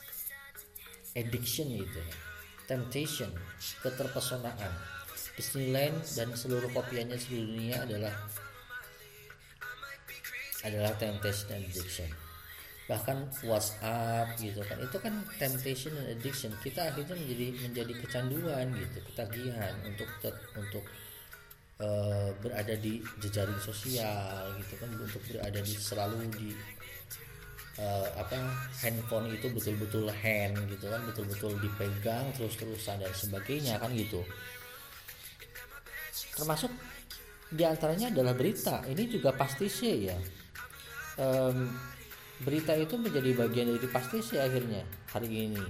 addiction 1.15 1.71
itu 1.71 2.03
temptation 2.67 3.31
keterpesonaan. 3.81 4.75
Disneyland 5.35 5.99
dan 6.15 6.31
seluruh 6.35 6.71
kopiannya 6.71 7.19
seluruh 7.19 7.43
dunia 7.43 7.83
adalah 7.83 8.15
adalah 10.63 10.95
temptation 10.95 11.59
addiction 11.59 12.24
bahkan 12.85 13.29
WhatsApp 13.45 14.37
gitu 14.37 14.61
kan. 14.65 14.77
Itu 14.81 14.97
kan 15.01 15.25
temptation 15.41 15.97
and 15.97 16.17
addiction. 16.17 16.53
Kita 16.61 16.93
akhirnya 16.93 17.17
menjadi 17.17 17.47
menjadi 17.65 17.93
kecanduan 18.05 18.67
gitu 18.77 18.99
ketagihan 19.13 19.73
untuk 19.89 20.09
untuk 20.57 20.85
uh, 21.81 22.31
berada 22.45 22.75
di 22.77 23.01
jejaring 23.25 23.59
sosial 23.59 24.53
gitu 24.61 24.75
kan 24.79 24.91
untuk 25.01 25.23
berada 25.33 25.61
di 25.65 25.75
selalu 25.75 26.29
di 26.37 26.51
uh, 27.81 28.09
apa 28.21 28.37
handphone 28.85 29.33
itu 29.33 29.51
betul-betul 29.51 30.07
hand 30.13 30.59
gitu 30.71 30.87
kan 30.91 31.01
betul-betul 31.09 31.53
dipegang 31.59 32.27
terus-terusan 32.37 33.01
dan 33.01 33.13
sebagainya 33.15 33.81
kan 33.81 33.91
gitu. 33.97 34.23
Termasuk 36.35 36.71
di 37.55 37.63
antaranya 37.63 38.11
adalah 38.11 38.35
berita. 38.35 38.83
Ini 38.87 39.05
juga 39.07 39.31
pasti 39.35 39.71
sih 39.71 40.11
ya. 40.11 40.19
Um, 41.15 41.71
berita 42.45 42.77
itu 42.77 42.95
menjadi 43.01 43.33
bagian 43.35 43.73
dari 43.73 43.89
pasti 43.89 44.21
sih 44.21 44.39
akhirnya 44.39 44.85
hari 45.11 45.49
ini. 45.49 45.65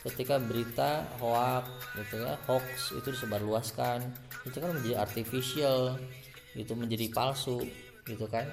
Ketika 0.00 0.40
berita 0.40 1.04
hoax 1.20 1.68
gitu 1.96 2.24
ya 2.24 2.36
hoax 2.48 2.96
itu 2.96 3.08
disebarluaskan 3.12 4.00
itu 4.48 4.56
kan 4.56 4.72
menjadi 4.72 4.96
artificial 5.04 6.00
itu 6.56 6.72
menjadi 6.76 7.08
palsu 7.12 7.64
gitu 8.04 8.28
kan. 8.28 8.44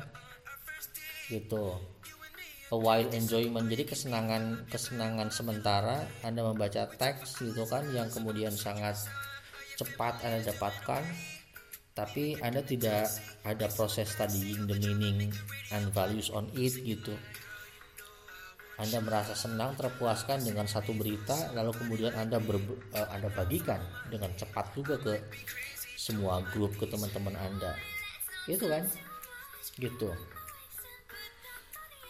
Gitu. 1.27 1.75
A 2.67 2.75
wild 2.75 3.15
enjoyment. 3.15 3.67
Jadi 3.71 3.83
kesenangan 3.87 4.67
kesenangan 4.67 5.31
sementara 5.31 6.03
anda 6.23 6.43
membaca 6.43 6.87
teks 6.87 7.39
gitu 7.43 7.63
kan 7.67 7.87
yang 7.95 8.11
kemudian 8.11 8.51
sangat 8.51 9.07
cepat 9.77 10.19
anda 10.25 10.41
dapatkan 10.51 11.03
tapi 11.97 12.37
anda 12.45 12.61
tidak 12.61 13.09
ada 13.41 13.65
proses 13.73 14.13
studying 14.13 14.69
the 14.69 14.77
meaning 14.77 15.33
and 15.73 15.89
values 15.97 16.29
on 16.29 16.45
it 16.53 16.77
gitu 16.85 17.17
anda 18.77 19.01
merasa 19.01 19.33
senang 19.33 19.73
terpuaskan 19.73 20.45
dengan 20.45 20.69
satu 20.69 20.93
berita 20.93 21.49
lalu 21.57 21.73
kemudian 21.73 22.13
anda 22.13 22.37
ber, 22.37 22.61
uh, 22.93 23.07
anda 23.09 23.25
bagikan 23.33 23.81
dengan 24.13 24.29
cepat 24.37 24.69
juga 24.77 25.01
ke 25.01 25.17
semua 25.97 26.45
grup 26.53 26.77
ke 26.77 26.85
teman-teman 26.85 27.33
anda. 27.35 27.73
Itu 28.45 28.69
kan? 28.69 28.85
Gitu. 29.75 30.09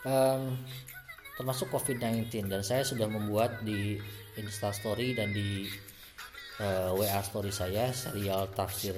Um, 0.03 0.59
termasuk 1.39 1.71
COVID-19 1.71 2.51
dan 2.51 2.61
saya 2.61 2.83
sudah 2.83 3.07
membuat 3.07 3.63
di 3.63 3.97
Insta 4.35 4.75
Story 4.75 5.15
dan 5.17 5.31
di 5.31 5.65
uh, 6.59 6.91
eh, 6.91 6.91
WA 6.93 7.21
Story 7.23 7.49
saya 7.49 7.89
serial 7.95 8.49
tafsir 8.53 8.93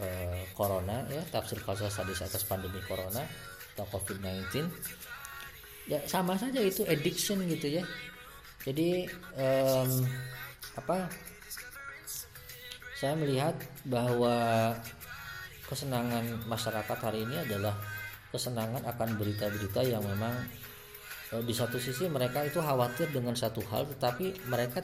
uh, 0.00 0.42
Corona 0.52 1.04
ya 1.08 1.22
tafsir 1.28 1.60
kasus 1.60 1.92
sadis 1.92 2.24
atas 2.24 2.44
pandemi 2.44 2.80
Corona 2.84 3.24
atau 3.76 3.84
COVID-19 3.92 4.68
ya 5.86 6.02
sama 6.06 6.34
saja 6.34 6.58
itu 6.58 6.82
addiction 6.86 7.42
gitu 7.46 7.80
ya. 7.80 7.84
Jadi 8.66 9.06
um, 9.38 9.90
apa 10.74 11.06
saya 12.96 13.14
melihat 13.14 13.54
bahwa 13.86 14.74
kesenangan 15.68 16.46
masyarakat 16.46 16.98
hari 16.98 17.22
ini 17.26 17.36
adalah 17.42 17.74
kesenangan 18.30 18.82
akan 18.86 19.18
berita-berita 19.20 19.84
yang 19.84 20.00
memang 20.00 20.32
e, 21.34 21.42
di 21.42 21.52
satu 21.52 21.76
sisi 21.76 22.06
mereka 22.06 22.46
itu 22.46 22.62
khawatir 22.62 23.10
dengan 23.10 23.34
satu 23.34 23.60
hal 23.68 23.84
tetapi 23.84 24.48
mereka 24.48 24.80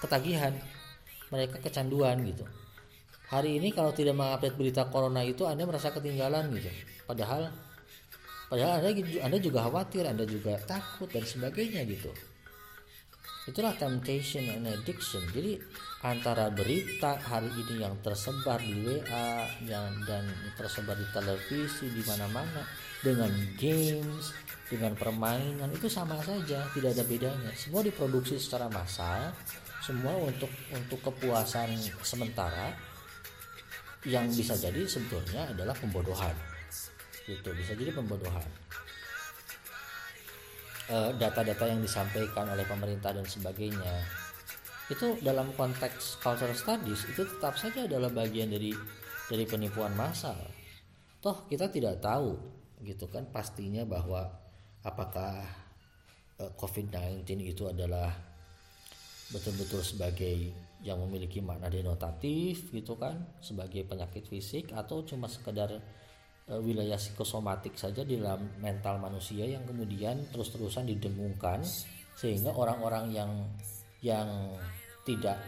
ketagihan 0.00 0.54
mereka 1.28 1.60
kecanduan 1.60 2.22
gitu. 2.24 2.46
Hari 3.30 3.62
ini 3.62 3.70
kalau 3.70 3.94
tidak 3.94 4.18
mengupdate 4.18 4.56
berita 4.58 4.82
corona 4.90 5.22
itu 5.22 5.46
anda 5.46 5.62
merasa 5.62 5.94
ketinggalan 5.94 6.50
gitu. 6.58 6.70
Padahal 7.06 7.54
padahal 8.50 8.82
anda, 8.82 8.90
anda 9.22 9.38
juga 9.38 9.70
khawatir 9.70 10.02
anda 10.10 10.26
juga 10.26 10.58
takut 10.66 11.06
dan 11.06 11.22
sebagainya 11.22 11.86
gitu. 11.86 12.10
Itulah 13.48 13.72
temptation 13.78 14.44
and 14.52 14.68
addiction. 14.68 15.24
Jadi 15.32 15.56
antara 16.04 16.52
berita 16.52 17.16
hari 17.16 17.48
ini 17.48 17.80
yang 17.80 17.96
tersebar 18.04 18.60
di 18.60 18.84
WA 18.84 19.48
yang 19.64 19.96
dan 20.04 20.28
tersebar 20.60 20.98
di 20.98 21.08
televisi 21.08 21.88
di 21.88 22.02
mana-mana 22.04 22.66
dengan 23.00 23.32
games 23.56 24.36
dengan 24.68 24.92
permainan 24.92 25.72
itu 25.72 25.88
sama 25.88 26.20
saja 26.20 26.68
tidak 26.76 26.92
ada 26.92 27.04
bedanya. 27.08 27.50
Semua 27.56 27.80
diproduksi 27.80 28.36
secara 28.36 28.68
massal 28.68 29.32
semua 29.80 30.12
untuk 30.20 30.52
untuk 30.74 31.00
kepuasan 31.00 31.74
sementara. 32.04 32.76
Yang 34.00 34.40
bisa 34.40 34.54
jadi 34.56 34.80
sebetulnya 34.88 35.52
adalah 35.52 35.76
pembodohan 35.76 36.49
itu 37.30 37.50
bisa 37.54 37.78
jadi 37.78 37.94
pembodohan. 37.94 38.46
Eh, 40.90 41.10
data-data 41.22 41.70
yang 41.70 41.78
disampaikan 41.78 42.50
oleh 42.50 42.66
pemerintah 42.66 43.14
dan 43.14 43.22
sebagainya 43.22 44.02
itu 44.90 45.14
dalam 45.22 45.54
konteks 45.54 46.18
cultural 46.18 46.50
studies 46.50 47.06
itu 47.06 47.22
tetap 47.22 47.54
saja 47.54 47.86
adalah 47.86 48.10
bagian 48.10 48.50
dari 48.50 48.74
dari 49.30 49.46
penipuan 49.46 49.94
massal 49.94 50.34
toh 51.22 51.46
kita 51.46 51.70
tidak 51.70 52.02
tahu 52.02 52.34
gitu 52.82 53.06
kan 53.06 53.22
pastinya 53.30 53.86
bahwa 53.86 54.34
apakah 54.82 55.46
uh, 56.42 56.50
COVID-19 56.58 57.22
itu 57.38 57.70
adalah 57.70 58.10
betul-betul 59.30 59.86
sebagai 59.86 60.50
yang 60.82 60.98
memiliki 61.06 61.38
makna 61.38 61.70
denotatif 61.70 62.66
gitu 62.74 62.98
kan 62.98 63.30
sebagai 63.38 63.86
penyakit 63.86 64.26
fisik 64.26 64.74
atau 64.74 65.06
cuma 65.06 65.30
sekedar 65.30 65.78
wilayah 66.48 66.96
psikosomatik 66.96 67.76
saja 67.76 68.02
di 68.02 68.16
dalam 68.16 68.56
mental 68.58 68.96
manusia 68.98 69.46
yang 69.46 69.62
kemudian 69.68 70.24
terus-terusan 70.32 70.88
didengungkan 70.88 71.62
sehingga 72.16 72.52
orang-orang 72.52 73.12
yang 73.12 73.30
yang 74.00 74.28
tidak 75.06 75.38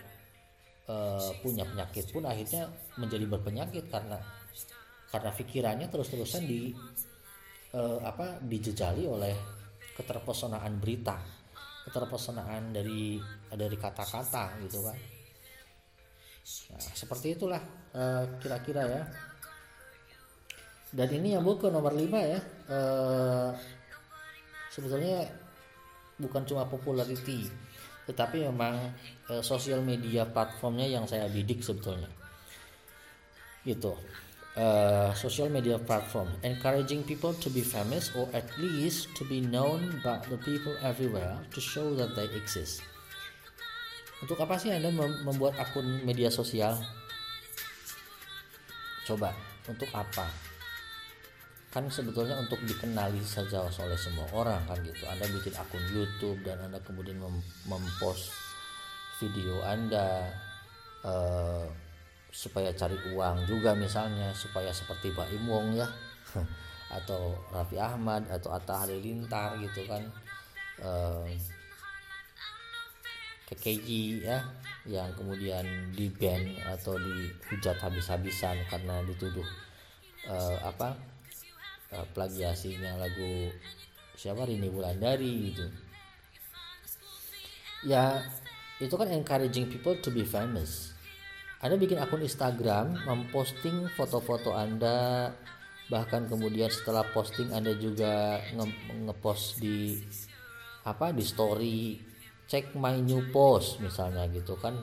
e, 0.86 0.94
punya 1.40 1.64
penyakit 1.64 2.12
pun 2.12 2.22
akhirnya 2.28 2.68
menjadi 3.00 3.24
berpenyakit 3.28 3.88
karena 3.90 4.20
karena 5.10 5.30
pikirannya 5.34 5.88
terus-terusan 5.90 6.44
di 6.46 6.70
e, 7.74 7.80
apa 8.04 8.38
dijejali 8.44 9.02
oleh 9.08 9.34
keterpesonaan 9.96 10.78
berita 10.78 11.42
keterpesonaan 11.82 12.70
dari 12.70 13.18
dari 13.50 13.76
kata-kata 13.76 14.62
gitu 14.62 14.86
kan. 14.86 14.98
Nah, 16.74 16.80
seperti 16.94 17.38
itulah 17.38 17.62
uh, 17.94 18.24
kira-kira 18.38 18.82
ya 18.86 19.02
dan 20.92 21.08
ini 21.08 21.34
yang 21.34 21.44
buku 21.44 21.72
nomor 21.72 21.96
5 21.96 22.04
ya 22.04 22.40
uh, 22.68 23.50
sebetulnya 24.68 25.24
bukan 26.20 26.44
cuma 26.44 26.68
popularity 26.68 27.48
tetapi 28.04 28.44
memang 28.52 28.92
uh, 29.32 29.40
sosial 29.40 29.80
media 29.80 30.28
platformnya 30.28 30.84
yang 30.84 31.08
saya 31.08 31.26
bidik 31.32 31.64
sebetulnya 31.64 32.12
gitu 33.64 33.96
uh, 34.56 35.10
social 35.16 35.48
media 35.48 35.80
platform 35.80 36.28
encouraging 36.44 37.00
people 37.04 37.32
to 37.40 37.48
be 37.48 37.64
famous 37.64 38.12
or 38.12 38.28
at 38.36 38.44
least 38.60 39.08
to 39.16 39.24
be 39.24 39.40
known 39.40 40.00
by 40.04 40.20
the 40.28 40.36
people 40.44 40.74
everywhere 40.84 41.40
to 41.52 41.60
show 41.60 41.94
that 41.96 42.12
they 42.12 42.28
exist. 42.36 42.84
Untuk 44.22 44.38
apa 44.38 44.54
sih 44.54 44.70
Anda 44.70 44.94
membuat 44.94 45.58
akun 45.58 46.06
media 46.06 46.30
sosial? 46.30 46.78
Coba, 49.02 49.34
untuk 49.66 49.90
apa? 49.90 50.51
Kan 51.72 51.88
sebetulnya 51.88 52.36
untuk 52.36 52.60
dikenali 52.68 53.24
saja 53.24 53.64
oleh 53.64 53.96
semua 53.96 54.28
orang 54.36 54.60
kan 54.68 54.76
gitu. 54.84 55.08
Anda 55.08 55.24
bikin 55.32 55.56
akun 55.56 55.80
YouTube 55.88 56.44
dan 56.44 56.60
Anda 56.68 56.78
kemudian 56.84 57.16
mempost 57.64 58.28
video 59.16 59.64
Anda 59.64 60.28
uh, 61.00 61.64
supaya 62.32 62.72
cari 62.72 62.96
uang 63.12 63.44
juga 63.44 63.76
misalnya 63.76 64.32
supaya 64.32 64.72
seperti 64.72 65.12
Pak 65.12 65.28
Imwong 65.36 65.76
ya 65.76 65.88
atau 66.98 67.36
Raffi 67.52 67.76
Ahmad 67.76 68.24
atau 68.32 68.56
Atta 68.56 68.84
Halilintar 68.84 69.60
gitu 69.60 69.84
kan 69.84 70.00
eh, 70.80 71.36
KKG 73.52 73.88
ya 74.24 74.40
yang 74.88 75.12
kemudian 75.12 75.92
di 75.92 76.08
ban 76.08 76.40
atau 76.72 76.96
dihujat 76.96 77.76
habis-habisan 77.84 78.56
karena 78.72 79.04
dituduh 79.04 79.44
eh, 80.24 80.56
apa 80.64 80.96
eh, 81.92 82.06
plagiasinya 82.16 82.96
lagu 82.96 83.52
siapa 84.16 84.48
Rini 84.48 84.68
Wulandari 84.72 85.52
gitu 85.52 85.66
ya 87.86 88.24
itu 88.82 88.94
kan 88.96 89.12
encouraging 89.12 89.70
people 89.70 89.94
to 90.00 90.10
be 90.10 90.26
famous 90.26 90.92
anda 91.62 91.78
bikin 91.78 91.94
akun 92.02 92.26
Instagram, 92.26 93.06
memposting 93.06 93.86
foto-foto 93.94 94.50
Anda, 94.50 95.30
bahkan 95.86 96.26
kemudian 96.26 96.66
setelah 96.66 97.06
posting 97.14 97.54
Anda 97.54 97.78
juga 97.78 98.42
nge-post 98.90 99.62
di 99.62 100.02
apa 100.82 101.14
di 101.14 101.22
story, 101.22 102.02
cek 102.50 102.74
my 102.74 102.98
new 102.98 103.30
post 103.30 103.78
misalnya 103.78 104.26
gitu 104.34 104.58
kan. 104.58 104.74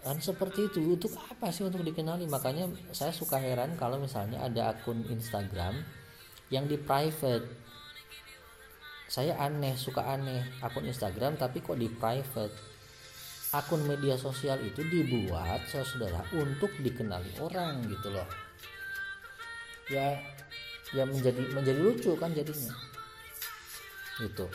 Kan 0.00 0.16
seperti 0.24 0.72
itu 0.72 0.96
untuk 0.96 1.12
apa 1.20 1.52
sih 1.52 1.68
untuk 1.68 1.84
dikenali? 1.84 2.24
Makanya 2.24 2.72
saya 2.96 3.12
suka 3.12 3.36
heran 3.36 3.76
kalau 3.76 4.00
misalnya 4.00 4.48
ada 4.48 4.72
akun 4.72 5.04
Instagram 5.12 5.76
yang 6.50 6.70
di 6.70 6.78
private. 6.78 7.46
Saya 9.06 9.38
aneh, 9.38 9.78
suka 9.78 10.02
aneh 10.02 10.42
akun 10.62 10.86
Instagram 10.86 11.38
tapi 11.38 11.62
kok 11.62 11.78
di 11.78 11.86
private? 11.90 12.54
Akun 13.54 13.86
media 13.86 14.18
sosial 14.18 14.58
itu 14.66 14.82
dibuat 14.82 15.64
saudara 15.70 16.26
untuk 16.34 16.74
dikenali 16.82 17.38
orang 17.38 17.86
gitu 17.86 18.10
loh. 18.10 18.26
Ya 19.86 20.18
ya 20.94 21.06
menjadi 21.06 21.40
menjadi 21.54 21.80
lucu 21.80 22.12
kan 22.18 22.34
jadinya. 22.34 22.74
Gitu. 24.18 24.46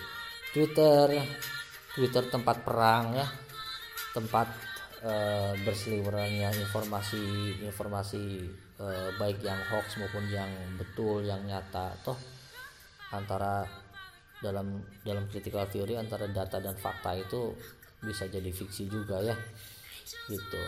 Twitter 0.51 1.07
Twitter 1.95 2.23
tempat 2.27 2.63
perang 2.67 3.15
ya. 3.15 3.27
Tempat 4.11 4.47
e, 4.99 5.13
berseliwerannya 5.63 6.51
informasi 6.59 7.23
informasi 7.63 8.51
e, 8.81 9.13
baik 9.21 9.45
yang 9.45 9.61
hoax 9.69 10.01
maupun 10.01 10.25
yang 10.33 10.49
betul 10.75 11.21
yang 11.21 11.45
nyata. 11.45 11.93
Toh 12.01 12.17
antara 13.13 13.67
dalam 14.41 14.81
dalam 15.05 15.29
critical 15.29 15.69
theory 15.69 15.93
antara 15.99 16.25
data 16.25 16.57
dan 16.57 16.73
fakta 16.73 17.13
itu 17.13 17.53
bisa 18.01 18.25
jadi 18.25 18.49
fiksi 18.49 18.89
juga 18.89 19.21
ya 19.21 19.37
gitu. 20.25 20.63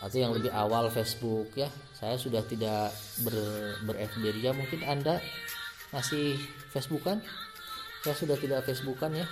Atau 0.00 0.18
yang 0.20 0.36
lebih 0.36 0.52
awal 0.54 0.92
Facebook 0.92 1.50
ya. 1.56 1.68
Saya 1.96 2.20
sudah 2.20 2.44
tidak 2.44 2.92
ber, 3.24 3.34
ber 3.88 3.96
ya. 4.20 4.52
Mungkin 4.52 4.84
anda 4.84 5.18
masih 5.90 6.36
Facebookan? 6.70 7.24
Saya 8.04 8.14
sudah 8.14 8.36
tidak 8.36 8.62
Facebookan 8.68 9.16
ya. 9.16 9.26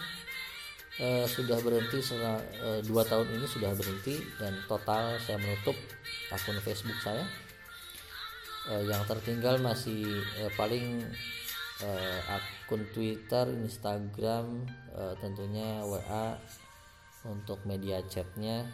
E, 1.01 1.25
sudah 1.25 1.57
berhenti 1.65 2.05
setelah 2.05 2.37
e, 2.53 2.85
dua 2.85 3.05
tahun 3.05 3.25
ini 3.41 3.47
sudah 3.49 3.73
berhenti 3.73 4.21
dan 4.37 4.53
total 4.69 5.17
saya 5.25 5.41
menutup 5.41 5.73
akun 6.29 6.61
Facebook 6.61 7.01
saya 7.01 7.25
e, 8.71 8.75
yang 8.87 9.03
tertinggal 9.09 9.59
masih 9.59 10.07
e, 10.39 10.43
paling 10.55 11.03
e, 11.83 11.89
akun 12.29 12.87
Twitter 12.95 13.51
Instagram 13.51 14.67
e, 14.95 15.03
tentunya 15.19 15.83
WA 15.83 16.39
untuk 17.27 17.63
media 17.67 18.03
chatnya. 18.07 18.67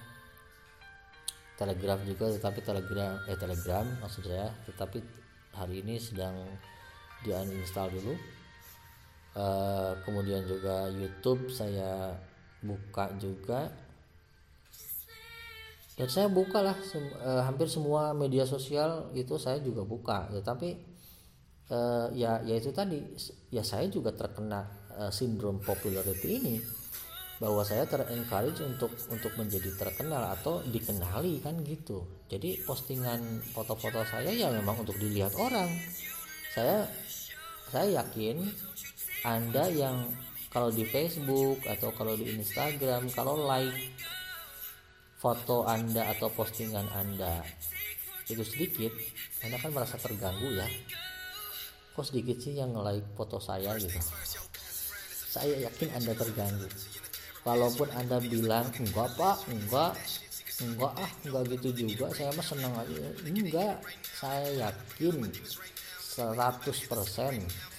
Telegram 1.59 1.99
juga 2.07 2.31
tetapi 2.31 2.63
telegram 2.63 3.19
eh 3.27 3.35
telegram 3.35 3.83
maksud 3.99 4.31
saya 4.31 4.47
tetapi 4.63 5.03
hari 5.51 5.83
ini 5.83 5.99
sedang 5.99 6.47
di 7.27 7.35
uninstall 7.35 7.91
dulu. 7.91 8.15
Uh, 9.39 9.95
kemudian 10.03 10.43
juga 10.47 10.91
YouTube 10.91 11.47
saya 11.53 12.11
buka 12.63 13.15
juga 13.23 13.71
dan 15.99 16.07
saya 16.07 16.31
buka 16.31 16.63
lah 16.63 16.79
sem 16.79 17.03
uh, 17.19 17.43
hampir 17.43 17.67
semua 17.67 18.15
media 18.15 18.47
sosial 18.47 19.11
itu 19.19 19.35
saya 19.35 19.59
juga 19.59 19.83
buka. 19.83 20.31
Tetapi 20.31 20.69
uh, 21.75 22.07
ya 22.15 22.39
ya 22.47 22.55
itu 22.55 22.71
tadi 22.71 23.03
ya 23.51 23.67
saya 23.67 23.91
juga 23.91 24.15
terkena 24.15 24.63
uh, 24.95 25.11
sindrom 25.11 25.59
popularity 25.59 26.39
ini 26.39 26.57
bahwa 27.43 27.67
saya 27.67 27.83
terencourage 27.87 28.63
untuk 28.63 28.95
untuk 29.11 29.35
menjadi 29.35 29.75
terkenal 29.75 30.39
atau 30.39 30.63
dikenali 30.63 31.43
kan 31.43 31.59
gitu. 31.67 32.07
Jadi 32.31 32.63
postingan 32.63 33.43
foto-foto 33.51 34.07
saya 34.07 34.31
ya 34.31 34.55
memang 34.55 34.87
untuk 34.87 34.95
dilihat 35.03 35.35
orang. 35.35 35.67
Saya 36.55 36.87
saya 37.75 38.07
yakin 38.07 38.39
anda 39.27 39.67
yang 39.67 40.15
kalau 40.55 40.71
di 40.71 40.87
Facebook 40.87 41.59
atau 41.67 41.91
kalau 41.91 42.15
di 42.15 42.39
Instagram 42.39 43.11
kalau 43.11 43.35
like 43.51 43.75
foto 45.19 45.67
anda 45.67 46.15
atau 46.15 46.31
postingan 46.31 46.87
anda. 46.95 47.43
Itu 48.31 48.47
sedikit 48.47 48.95
anda 49.43 49.59
kan 49.59 49.75
merasa 49.75 49.99
terganggu 49.99 50.55
ya. 50.55 50.71
Kok 51.99 52.07
sedikit 52.07 52.39
sih 52.39 52.55
yang 52.55 52.79
like 52.79 53.03
foto 53.19 53.43
saya 53.43 53.75
gitu? 53.83 53.99
Saya 55.29 55.67
yakin 55.67 55.99
anda 55.99 56.15
terganggu. 56.15 56.71
Kalaupun 57.43 57.91
anda 57.99 58.23
bilang 58.23 58.71
enggak 58.79 59.11
pak 59.19 59.43
enggak 59.51 59.99
enggak 60.63 60.93
ah 60.95 61.11
enggak 61.27 61.43
gitu 61.59 61.83
juga. 61.83 62.15
Saya 62.15 62.31
mah 62.39 62.47
senang 62.47 62.75
aja. 62.79 63.11
Enggak 63.27 63.83
saya 64.23 64.71
yakin 64.71 65.27
100% 65.27 66.63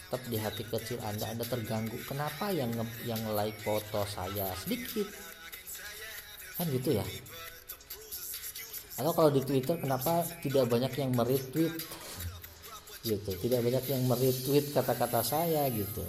tetap 0.09 0.25
di 0.25 0.41
hati 0.41 0.65
kecil 0.65 0.97
anda 1.05 1.29
anda 1.29 1.45
terganggu. 1.47 1.95
Kenapa 2.03 2.49
yang 2.49 2.73
yang 3.07 3.21
like 3.31 3.55
foto 3.63 4.03
saya? 4.09 4.51
Sedikit 4.57 5.28
kan 6.59 6.67
gitu 6.67 6.99
ya. 6.99 7.05
Atau 8.99 9.15
kalau 9.15 9.31
di 9.31 9.39
Twitter 9.47 9.79
kenapa 9.79 10.27
tidak 10.43 10.67
banyak 10.67 10.91
yang 10.99 11.15
meretweet? 11.15 11.71
Gitu 12.99 13.31
tidak 13.39 13.63
banyak 13.63 13.83
yang 13.87 14.03
meretweet 14.11 14.75
kata-kata 14.75 15.23
saya 15.23 15.71
gitu. 15.71 16.03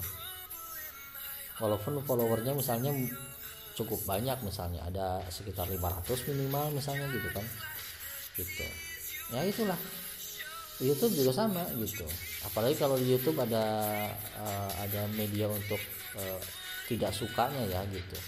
Walaupun 1.63 2.03
followernya 2.03 2.51
misalnya 2.59 2.91
cukup 3.79 4.03
banyak 4.03 4.43
misalnya 4.43 4.83
ada 4.83 5.23
sekitar 5.31 5.71
500 5.71 6.03
minimal 6.35 6.75
misalnya 6.75 7.07
gitu 7.15 7.31
kan. 7.31 7.47
Gitu. 8.35 8.67
Ya 9.31 9.47
itulah. 9.47 9.79
YouTube 10.83 11.15
juga 11.15 11.31
sama 11.31 11.63
gitu. 11.79 12.03
Apalagi 12.43 12.75
kalau 12.75 12.99
di 12.99 13.07
YouTube 13.07 13.39
ada 13.39 13.63
uh, 14.41 14.71
ada 14.83 15.07
media 15.15 15.47
untuk 15.47 15.79
uh, 16.19 16.41
tidak 16.91 17.15
sukanya 17.15 17.63
ya 17.71 17.87
gitu 17.87 18.19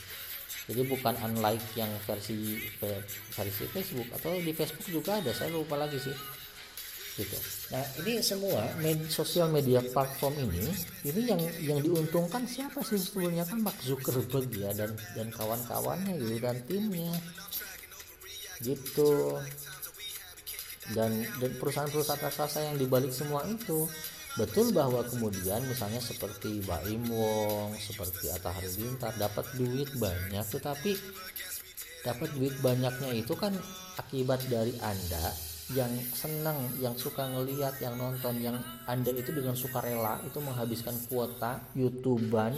jadi 0.73 0.89
bukan 0.89 1.15
unlike 1.20 1.77
yang 1.77 1.93
versi 2.09 2.57
versi 3.36 3.65
Facebook 3.69 4.09
atau 4.16 4.32
di 4.40 4.57
Facebook 4.57 4.89
juga 4.89 5.20
ada 5.20 5.36
saya 5.36 5.53
lupa 5.53 5.77
lagi 5.77 6.01
sih. 6.01 6.16
Gitu. 7.12 7.36
Nah 7.77 7.85
ini 8.01 8.24
semua 8.24 8.73
med 8.81 9.05
sosial 9.12 9.53
media 9.53 9.85
platform 9.85 10.49
ini 10.49 10.73
ini 11.05 11.20
yang 11.28 11.43
yang 11.61 11.78
diuntungkan 11.85 12.49
siapa 12.49 12.81
sih 12.81 12.97
sebetulnya? 12.97 13.44
Kan 13.44 13.61
Mark 13.61 13.77
Zuckerberg 13.85 14.49
ya 14.57 14.73
dan 14.73 14.97
dan 15.12 15.28
kawan-kawannya 15.28 16.16
gitu 16.16 16.40
dan 16.40 16.57
timnya. 16.65 17.12
Gitu. 18.65 19.12
Dan 20.97 21.28
dan 21.36 21.51
perusahaan-perusahaan 21.61 22.24
raksasa 22.24 22.73
yang 22.73 22.81
dibalik 22.81 23.12
semua 23.12 23.44
itu 23.44 23.85
betul 24.40 24.72
bahwa 24.72 25.04
kemudian 25.04 25.60
misalnya 25.68 26.00
seperti 26.00 26.64
Baim 26.64 27.04
Wong 27.12 27.76
seperti 27.76 28.32
Atta 28.32 28.48
Halilintar 28.48 29.12
dapat 29.20 29.44
duit 29.60 29.92
banyak 30.00 30.46
tetapi 30.48 30.96
dapat 32.02 32.28
duit 32.34 32.54
banyaknya 32.64 33.12
itu 33.12 33.36
kan 33.36 33.52
akibat 34.00 34.40
dari 34.48 34.72
anda 34.80 35.30
yang 35.72 35.92
senang 36.12 36.59
yang 36.82 36.92
suka 36.98 37.28
ngeliat 37.28 37.78
yang 37.78 37.96
nonton 37.96 38.40
yang 38.42 38.59
anda 38.84 39.12
itu 39.14 39.32
dengan 39.32 39.56
sukarela 39.56 40.20
itu 40.26 40.40
menghabiskan 40.42 40.96
kuota 41.06 41.62
youtuber 41.72 42.52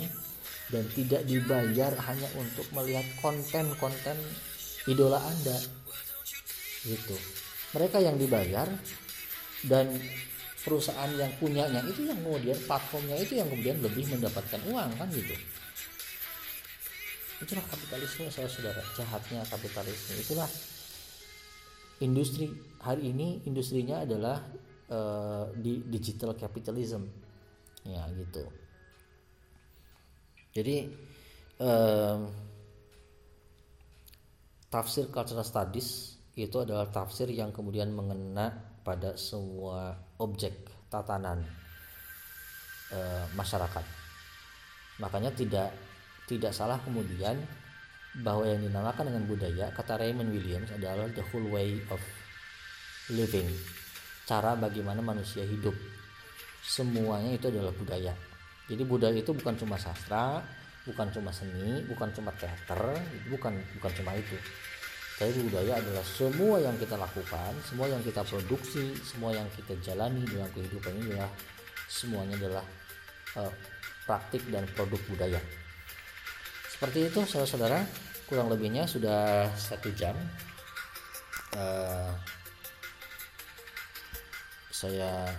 dan 0.73 0.85
tidak 0.97 1.23
dibayar 1.29 1.93
hanya 2.09 2.29
untuk 2.41 2.67
melihat 2.73 3.05
konten-konten 3.21 4.17
idola 4.89 5.21
anda. 5.21 5.59
Gitu. 6.85 7.17
Mereka 7.77 8.01
yang 8.01 8.17
dibayar 8.17 8.69
dan 9.67 9.95
perusahaan 10.65 11.13
yang 11.13 11.29
punyanya 11.37 11.85
itu 11.85 12.09
yang 12.09 12.17
kemudian 12.25 12.57
platformnya 12.65 13.21
itu 13.21 13.37
yang 13.37 13.49
kemudian 13.53 13.79
lebih 13.85 14.09
mendapatkan 14.09 14.61
uang 14.73 14.91
kan 14.97 15.09
gitu. 15.13 15.37
Itulah 17.45 17.65
kapitalisme 17.69 18.25
saya 18.33 18.49
saudara 18.49 18.81
jahatnya 18.97 19.45
kapitalisme. 19.53 20.17
Itulah 20.17 20.49
industri. 22.01 22.49
Hari 22.81 23.13
ini 23.13 23.45
industrinya 23.45 24.05
adalah 24.09 24.41
uh, 24.89 25.53
di 25.53 25.85
digital 25.85 26.33
capitalism. 26.33 27.05
Ya 27.85 28.09
gitu. 28.17 28.49
Jadi 30.57 30.89
um, 31.61 32.33
tafsir 34.73 35.13
cultural 35.13 35.45
studies 35.45 36.17
itu 36.35 36.57
adalah 36.59 36.89
tafsir 36.89 37.29
yang 37.29 37.53
kemudian 37.53 37.93
mengena 37.93 38.73
pada 38.83 39.15
semua 39.21 40.04
objek 40.21 40.55
tatanan 40.91 41.43
e, 42.91 42.99
masyarakat. 43.35 43.85
Makanya 45.03 45.31
tidak 45.35 45.71
tidak 46.31 46.55
salah 46.55 46.79
kemudian 46.83 47.37
bahwa 48.23 48.47
yang 48.47 48.63
dinamakan 48.63 49.11
dengan 49.11 49.25
budaya 49.27 49.67
kata 49.75 49.99
Raymond 49.99 50.31
Williams 50.31 50.71
adalah 50.71 51.11
the 51.11 51.25
whole 51.35 51.51
way 51.51 51.83
of 51.91 51.99
living 53.11 53.51
cara 54.25 54.55
bagaimana 54.55 55.03
manusia 55.03 55.43
hidup. 55.43 55.75
Semuanya 56.65 57.37
itu 57.37 57.53
adalah 57.53 57.75
budaya. 57.77 58.17
Jadi 58.65 58.83
budaya 58.89 59.19
itu 59.19 59.37
bukan 59.37 59.53
cuma 59.61 59.77
sastra 59.77 60.41
bukan 60.85 61.09
cuma 61.09 61.33
seni 61.33 61.81
bukan 61.89 62.13
cuma 62.13 62.31
teater 62.37 63.01
bukan 63.33 63.57
bukan 63.81 63.93
cuma 63.97 64.13
itu 64.13 64.37
tapi 65.15 65.31
budaya 65.47 65.79
adalah 65.79 66.03
semua 66.03 66.59
yang 66.59 66.75
kita 66.75 66.99
lakukan, 66.99 67.55
semua 67.63 67.87
yang 67.87 68.03
kita 68.03 68.27
produksi, 68.27 68.99
semua 68.99 69.31
yang 69.31 69.47
kita 69.55 69.79
jalani 69.79 70.27
dalam 70.27 70.51
kehidupan 70.51 70.91
ini 70.99 71.15
adalah 71.15 71.31
semuanya 71.87 72.35
adalah 72.35 72.67
uh, 73.39 73.53
praktik 74.11 74.43
dan 74.51 74.67
produk 74.75 74.99
budaya. 75.07 75.39
Seperti 76.67 77.07
itu, 77.07 77.23
saudara-saudara, 77.23 77.87
kurang 78.27 78.51
lebihnya 78.51 78.91
sudah 78.91 79.47
satu 79.55 79.95
jam. 79.95 80.19
Uh, 81.55 82.11
saya 84.75 85.31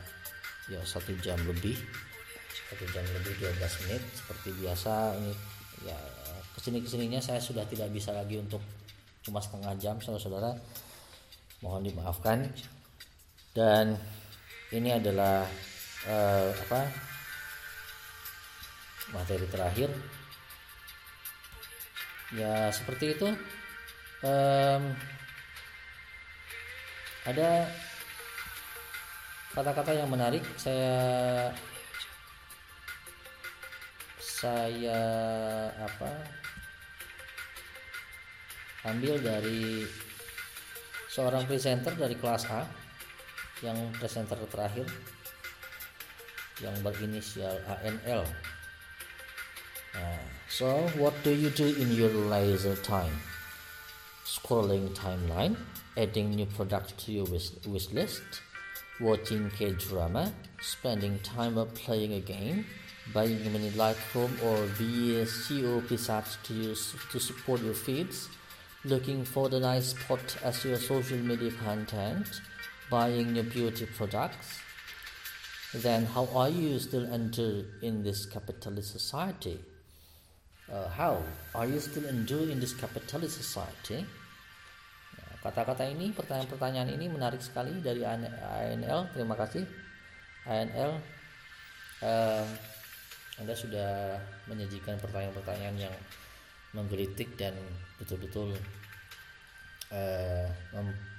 ya 0.71 0.79
satu 0.87 1.11
jam 1.19 1.35
lebih, 1.43 1.75
satu 2.71 2.87
jam 2.95 3.03
lebih 3.11 3.35
12 3.43 3.59
menit 3.85 4.03
seperti 4.15 4.49
biasa 4.55 5.19
ini 5.19 5.35
ya 5.83 5.99
ke 6.55 6.59
sini 6.63 6.79
ke 6.79 6.87
sininya 6.87 7.19
saya 7.19 7.37
sudah 7.37 7.67
tidak 7.67 7.91
bisa 7.91 8.15
lagi 8.15 8.39
untuk 8.39 8.63
cuma 9.25 9.41
setengah 9.41 9.73
jam 9.81 9.97
saudara-saudara. 9.97 10.53
Mohon 11.65 11.89
dimaafkan. 11.89 12.45
Dan 13.57 13.97
ini 14.69 14.93
adalah 14.93 15.49
uh, 16.05 16.53
apa? 16.53 16.81
Materi 19.09 19.49
terakhir. 19.49 19.89
Ya 22.37 22.69
seperti 22.69 23.17
itu. 23.17 23.33
Um, 24.21 24.93
ada 27.25 27.65
kata-kata 29.57 29.97
yang 29.97 30.09
menarik. 30.13 30.45
Saya 30.61 31.49
saya 34.21 35.01
apa 35.81 36.11
ambil 38.85 39.17
dari 39.17 39.81
seorang 41.09 41.49
presenter 41.49 41.93
dari 41.97 42.13
kelas 42.13 42.45
A 42.53 42.63
yang 43.65 43.77
presenter 43.97 44.37
terakhir 44.51 44.85
yang 46.61 46.75
berinisial 46.85 47.55
ANL 47.67 48.23
uh, 49.95 50.23
so 50.47 50.87
what 50.99 51.15
do 51.23 51.31
you 51.31 51.49
do 51.51 51.67
in 51.75 51.91
your 51.91 52.11
leisure 52.31 52.79
time? 52.79 53.11
Scrolling 54.23 54.91
timeline 54.95 55.55
adding 55.97 56.35
new 56.35 56.45
products 56.45 56.93
to 57.05 57.11
your 57.11 57.25
wish, 57.25 57.51
wish 57.65 57.91
list 57.91 58.23
watching 58.99 59.49
K-drama 59.51 60.31
spending 60.61 61.19
time 61.19 61.55
playing 61.75 62.13
a 62.13 62.19
game 62.19 62.65
buying 63.13 63.39
many 63.51 63.69
Lightroom 63.71 64.31
or 64.43 64.67
VSCO 64.79 65.81
presets 65.87 66.41
to 66.43 66.53
use 66.53 66.95
to 67.11 67.19
support 67.19 67.61
your 67.61 67.73
feeds 67.73 68.29
looking 68.85 69.25
for 69.25 69.49
the 69.49 69.59
nice 69.59 69.97
spot 69.97 70.21
as 70.45 70.63
your 70.63 70.77
social 70.77 71.17
media 71.17 71.51
content, 71.65 72.41
buying 72.89 73.35
your 73.35 73.43
beauty 73.45 73.85
products, 73.97 74.61
then 75.73 76.05
how 76.05 76.29
are 76.37 76.49
you 76.49 76.77
still 76.79 77.05
enter 77.11 77.65
in 77.81 78.03
this 78.03 78.25
capitalist 78.25 78.91
society? 78.93 79.59
Uh, 80.71 80.87
how 80.89 81.21
are 81.53 81.65
you 81.65 81.79
still 81.79 82.05
endure 82.05 82.49
in 82.49 82.59
this 82.59 82.73
capitalist 82.73 83.37
society? 83.37 84.05
Kata-kata 85.45 85.85
ini, 85.85 86.09
pertanyaan-pertanyaan 86.09 86.89
ini 86.97 87.05
menarik 87.05 87.37
sekali 87.37 87.77
dari 87.77 88.01
ANL. 88.01 89.13
Terima 89.13 89.37
kasih, 89.37 89.61
ANL. 90.49 90.97
Uh, 92.01 92.45
anda 93.37 93.53
sudah 93.53 94.17
menyajikan 94.49 94.97
pertanyaan-pertanyaan 94.97 95.77
yang 95.77 95.95
menggelitik 96.73 97.37
dan 97.37 97.53
betul-betul 98.01 98.55
uh, 99.91 100.47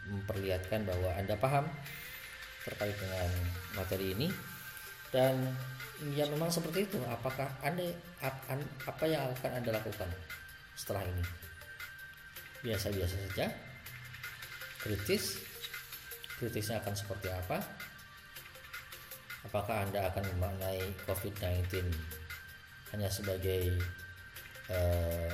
memperlihatkan 0.07 0.86
bahwa 0.86 1.11
Anda 1.16 1.35
paham 1.39 1.66
terkait 2.66 2.97
dengan 2.98 3.31
materi 3.78 4.12
ini. 4.12 4.28
Dan 5.15 5.39
ya 6.12 6.27
memang 6.28 6.51
seperti 6.51 6.90
itu. 6.90 6.98
Apakah 7.07 7.47
Anda 7.62 7.94
apa 8.85 9.05
yang 9.07 9.31
akan 9.32 9.62
Anda 9.62 9.70
lakukan 9.78 10.11
setelah 10.74 11.07
ini? 11.07 11.24
Biasa-biasa 12.66 13.16
saja. 13.31 13.47
Kritis. 14.82 15.40
Kritisnya 16.36 16.82
akan 16.85 16.93
seperti 16.93 17.32
apa? 17.32 17.62
Apakah 19.47 19.86
Anda 19.89 20.11
akan 20.11 20.27
memaknai 20.36 20.85
COVID-19 21.07 21.86
hanya 22.93 23.09
sebagai 23.09 23.78
eh, 24.69 25.31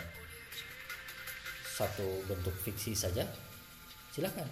satu 1.73 2.29
bentuk 2.29 2.53
fiksi 2.53 2.93
saja 2.93 3.25
silakan. 4.13 4.45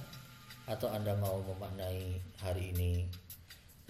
Atau 0.64 0.88
anda 0.88 1.12
mau 1.20 1.44
memaknai 1.44 2.16
hari 2.40 2.72
ini 2.72 3.04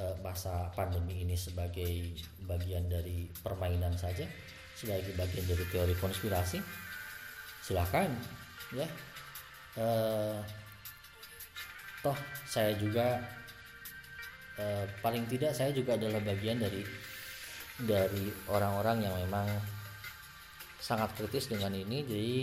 eh, 0.02 0.16
masa 0.18 0.66
pandemi 0.74 1.22
ini 1.22 1.38
sebagai 1.38 2.10
bagian 2.50 2.90
dari 2.90 3.30
permainan 3.46 3.94
saja 3.94 4.26
sebagai 4.74 5.12
bagian 5.14 5.44
dari 5.44 5.64
teori 5.70 5.94
konspirasi 5.94 6.58
silakan 7.62 8.10
ya. 8.74 8.86
Eh, 9.78 10.38
toh 12.02 12.18
saya 12.48 12.74
juga 12.74 13.22
eh, 14.58 14.84
paling 14.98 15.28
tidak 15.30 15.54
saya 15.54 15.70
juga 15.70 15.94
adalah 15.94 16.18
bagian 16.24 16.58
dari 16.58 16.82
dari 17.80 18.28
orang-orang 18.50 19.06
yang 19.06 19.14
memang 19.24 19.46
sangat 20.80 21.12
kritis 21.14 21.52
dengan 21.52 21.72
ini. 21.76 22.02
Jadi 22.02 22.34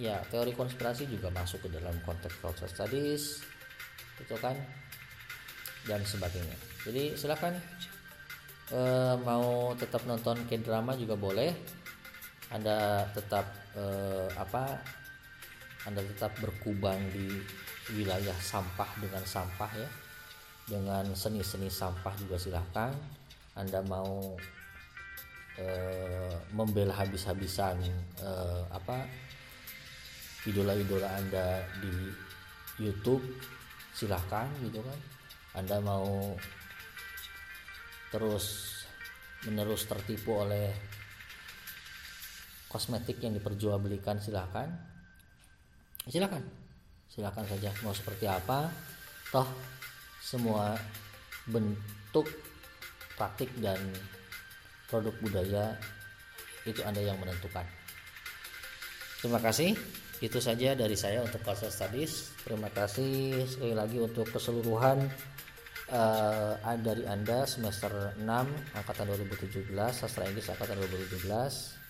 ya 0.00 0.20
teori 0.32 0.56
konspirasi 0.56 1.04
juga 1.08 1.28
masuk 1.28 1.68
ke 1.68 1.68
dalam 1.72 1.92
konteks 2.04 2.40
culture 2.40 2.70
studies 2.70 3.44
itu 4.20 4.36
kan? 4.38 4.56
Dan 5.82 6.00
sebagainya. 6.06 6.54
Jadi 6.86 7.18
silakan 7.18 7.58
e, 8.70 8.80
mau 9.26 9.74
tetap 9.74 10.06
nonton 10.06 10.46
k 10.46 10.62
drama 10.62 10.94
juga 10.94 11.18
boleh. 11.18 11.50
Anda 12.54 13.08
tetap 13.10 13.46
e, 13.74 13.84
apa 14.38 14.78
anda 15.82 15.98
tetap 16.06 16.38
berkubang 16.38 17.02
di 17.10 17.42
wilayah 17.98 18.36
sampah 18.38 18.86
dengan 19.02 19.26
sampah 19.26 19.72
ya. 19.74 19.90
Dengan 20.62 21.10
seni-seni 21.10 21.66
sampah 21.66 22.14
juga 22.22 22.38
silahkan 22.38 22.94
anda 23.52 23.84
mau 23.84 24.32
uh, 25.60 26.34
membela 26.56 26.96
habis-habisan 26.96 27.84
uh, 28.24 28.64
apa 28.72 29.04
idola-idola 30.46 31.08
anda 31.14 31.62
di 31.78 32.10
YouTube 32.82 33.22
silahkan 33.92 34.48
gitu 34.64 34.80
kan. 34.82 34.98
Anda 35.52 35.76
mau 35.84 36.32
terus 38.08 38.78
menerus 39.44 39.84
tertipu 39.84 40.42
oleh 40.42 40.72
kosmetik 42.72 43.20
yang 43.20 43.36
diperjualbelikan 43.36 44.16
silahkan. 44.18 44.72
Silahkan. 46.08 46.42
Silahkan 47.12 47.44
saja 47.44 47.70
mau 47.84 47.92
seperti 47.92 48.24
apa. 48.24 48.72
Toh 49.28 49.48
semua 50.24 50.74
bentuk 51.44 52.24
praktik 53.18 53.52
dan 53.60 53.78
produk 54.88 55.12
budaya 55.20 55.76
itu 56.64 56.80
anda 56.80 57.04
yang 57.04 57.20
menentukan. 57.20 57.66
Terima 59.20 59.38
kasih 59.38 59.76
itu 60.22 60.38
saja 60.38 60.78
dari 60.78 60.94
saya 60.94 61.26
untuk 61.26 61.42
culture 61.42 61.74
studies 61.74 62.30
terima 62.46 62.70
kasih 62.70 63.42
sekali 63.50 63.74
lagi 63.74 63.98
untuk 63.98 64.30
keseluruhan 64.30 65.10
uh, 65.90 66.78
dari 66.78 67.02
anda 67.10 67.42
semester 67.42 68.14
6 68.16 68.22
angkatan 68.78 69.04
2017 69.10 69.74
sastra 69.90 70.30
Inggris 70.30 70.46
angkatan 70.46 70.78
2017 70.78 71.82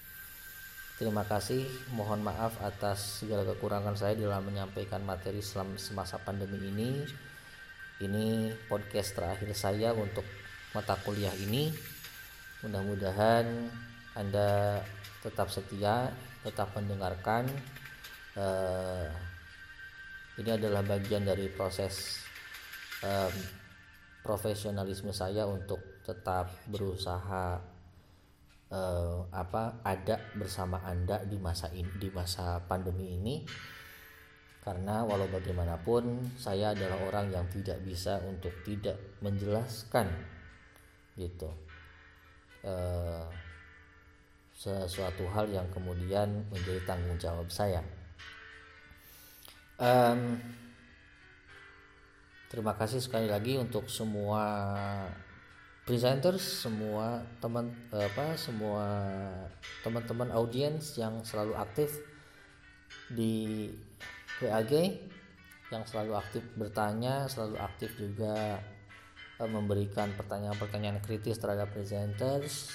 Terima 1.03 1.27
kasih, 1.27 1.67
mohon 1.99 2.23
maaf 2.23 2.63
atas 2.63 3.25
segala 3.25 3.43
kekurangan 3.43 3.99
saya 3.99 4.15
dalam 4.15 4.47
menyampaikan 4.47 5.03
materi 5.03 5.43
selama 5.43 5.75
semasa 5.75 6.15
pandemi 6.23 6.63
ini. 6.63 7.03
Ini 7.99 8.55
podcast 8.71 9.19
terakhir 9.19 9.51
saya 9.51 9.91
untuk 9.99 10.23
mata 10.71 10.95
kuliah 11.03 11.35
ini. 11.43 11.75
Mudah-mudahan 12.63 13.67
Anda 14.15 14.79
tetap 15.27 15.51
setia, 15.51 16.15
tetap 16.47 16.71
mendengarkan. 16.79 17.51
Uh, 18.33 19.13
ini 20.41 20.49
adalah 20.49 20.81
bagian 20.81 21.29
dari 21.29 21.53
proses 21.53 22.25
um, 23.05 23.35
profesionalisme 24.25 25.13
saya 25.13 25.45
untuk 25.45 26.01
tetap 26.01 26.49
berusaha 26.65 27.61
uh, 28.73 29.19
apa 29.29 29.85
ada 29.85 30.17
bersama 30.33 30.81
anda 30.81 31.21
di 31.29 31.37
masa 31.37 31.69
ini 31.77 31.93
di 32.01 32.09
masa 32.09 32.57
pandemi 32.65 33.21
ini. 33.21 33.37
Karena 34.63 35.03
walau 35.05 35.27
bagaimanapun 35.29 36.33
saya 36.39 36.73
adalah 36.73 37.05
orang 37.05 37.35
yang 37.35 37.45
tidak 37.53 37.83
bisa 37.85 38.23
untuk 38.25 38.55
tidak 38.65 38.97
menjelaskan 39.21 40.09
gitu. 41.21 41.51
Uh, 42.65 43.29
sesuatu 44.57 45.27
hal 45.35 45.51
yang 45.51 45.67
kemudian 45.75 46.47
menjadi 46.49 46.81
tanggung 46.87 47.19
jawab 47.19 47.51
saya 47.51 47.83
um, 49.83 50.39
terima 52.47 52.73
kasih 52.79 53.03
sekali 53.03 53.27
lagi 53.27 53.59
untuk 53.59 53.91
semua 53.91 54.47
presenters 55.83 56.63
semua 56.63 57.27
teman 57.43 57.75
apa 57.91 58.39
semua 58.39 58.87
teman-teman 59.83 60.31
audiens 60.31 60.95
yang 60.95 61.19
selalu 61.27 61.59
aktif 61.59 61.99
di 63.11 63.67
WAG 64.39 64.73
yang 65.73 65.83
selalu 65.89 66.15
aktif 66.15 66.45
bertanya 66.55 67.27
selalu 67.27 67.57
aktif 67.59 67.97
juga 67.99 68.61
uh, 69.41 69.51
memberikan 69.51 70.13
pertanyaan-pertanyaan 70.15 71.01
kritis 71.01 71.41
terhadap 71.41 71.73
presenters. 71.73 72.69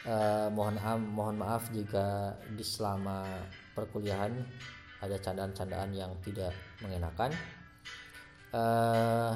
Uh, 0.00 0.48
mohon 0.56 0.80
mohon 1.12 1.36
maaf 1.44 1.68
jika 1.76 2.32
di 2.56 2.64
selama 2.64 3.28
perkuliahan 3.76 4.32
ada 5.00 5.16
candaan-candaan 5.16 5.90
yang 5.96 6.12
tidak 6.20 6.52
mengenakan 6.84 7.32
uh, 8.52 9.34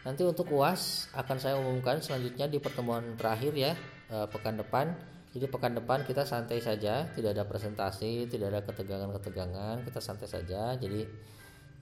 Nanti 0.00 0.24
untuk 0.24 0.48
UAS 0.48 1.12
akan 1.12 1.36
saya 1.36 1.60
umumkan 1.60 2.00
selanjutnya 2.00 2.48
di 2.48 2.56
pertemuan 2.56 3.20
terakhir 3.20 3.52
ya 3.52 3.72
eh, 4.08 4.26
pekan 4.32 4.56
depan. 4.56 4.96
Jadi 5.30 5.46
pekan 5.46 5.78
depan 5.78 6.02
kita 6.02 6.26
santai 6.26 6.58
saja, 6.58 7.06
tidak 7.14 7.38
ada 7.38 7.44
presentasi, 7.46 8.26
tidak 8.26 8.50
ada 8.50 8.60
ketegangan-ketegangan, 8.66 9.86
kita 9.86 10.00
santai 10.02 10.26
saja. 10.26 10.74
Jadi 10.74 11.06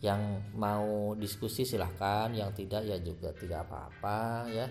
yang 0.05 0.20
mau 0.52 1.16
diskusi 1.16 1.64
silahkan, 1.64 2.28
yang 2.35 2.52
tidak 2.52 2.85
ya 2.85 3.01
juga 3.01 3.32
tidak 3.32 3.64
apa-apa 3.70 4.51
ya. 4.52 4.66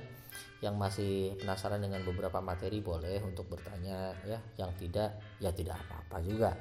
Yang 0.61 0.76
masih 0.77 1.14
penasaran 1.41 1.81
dengan 1.81 2.05
beberapa 2.05 2.38
materi 2.38 2.84
boleh 2.84 3.18
untuk 3.26 3.49
bertanya 3.49 4.14
ya, 4.27 4.38
yang 4.59 4.69
tidak 4.77 5.18
ya 5.41 5.49
tidak 5.55 5.80
apa-apa 5.88 6.22
juga. 6.22 6.51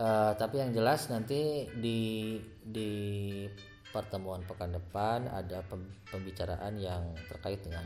Uh, 0.00 0.32
tapi 0.34 0.58
yang 0.58 0.72
jelas 0.72 1.06
nanti 1.12 1.68
di 1.78 2.40
di 2.64 2.90
pertemuan 3.92 4.40
pekan 4.48 4.72
depan 4.72 5.28
ada 5.28 5.60
pembicaraan 6.08 6.80
yang 6.80 7.12
terkait 7.28 7.60
dengan 7.60 7.84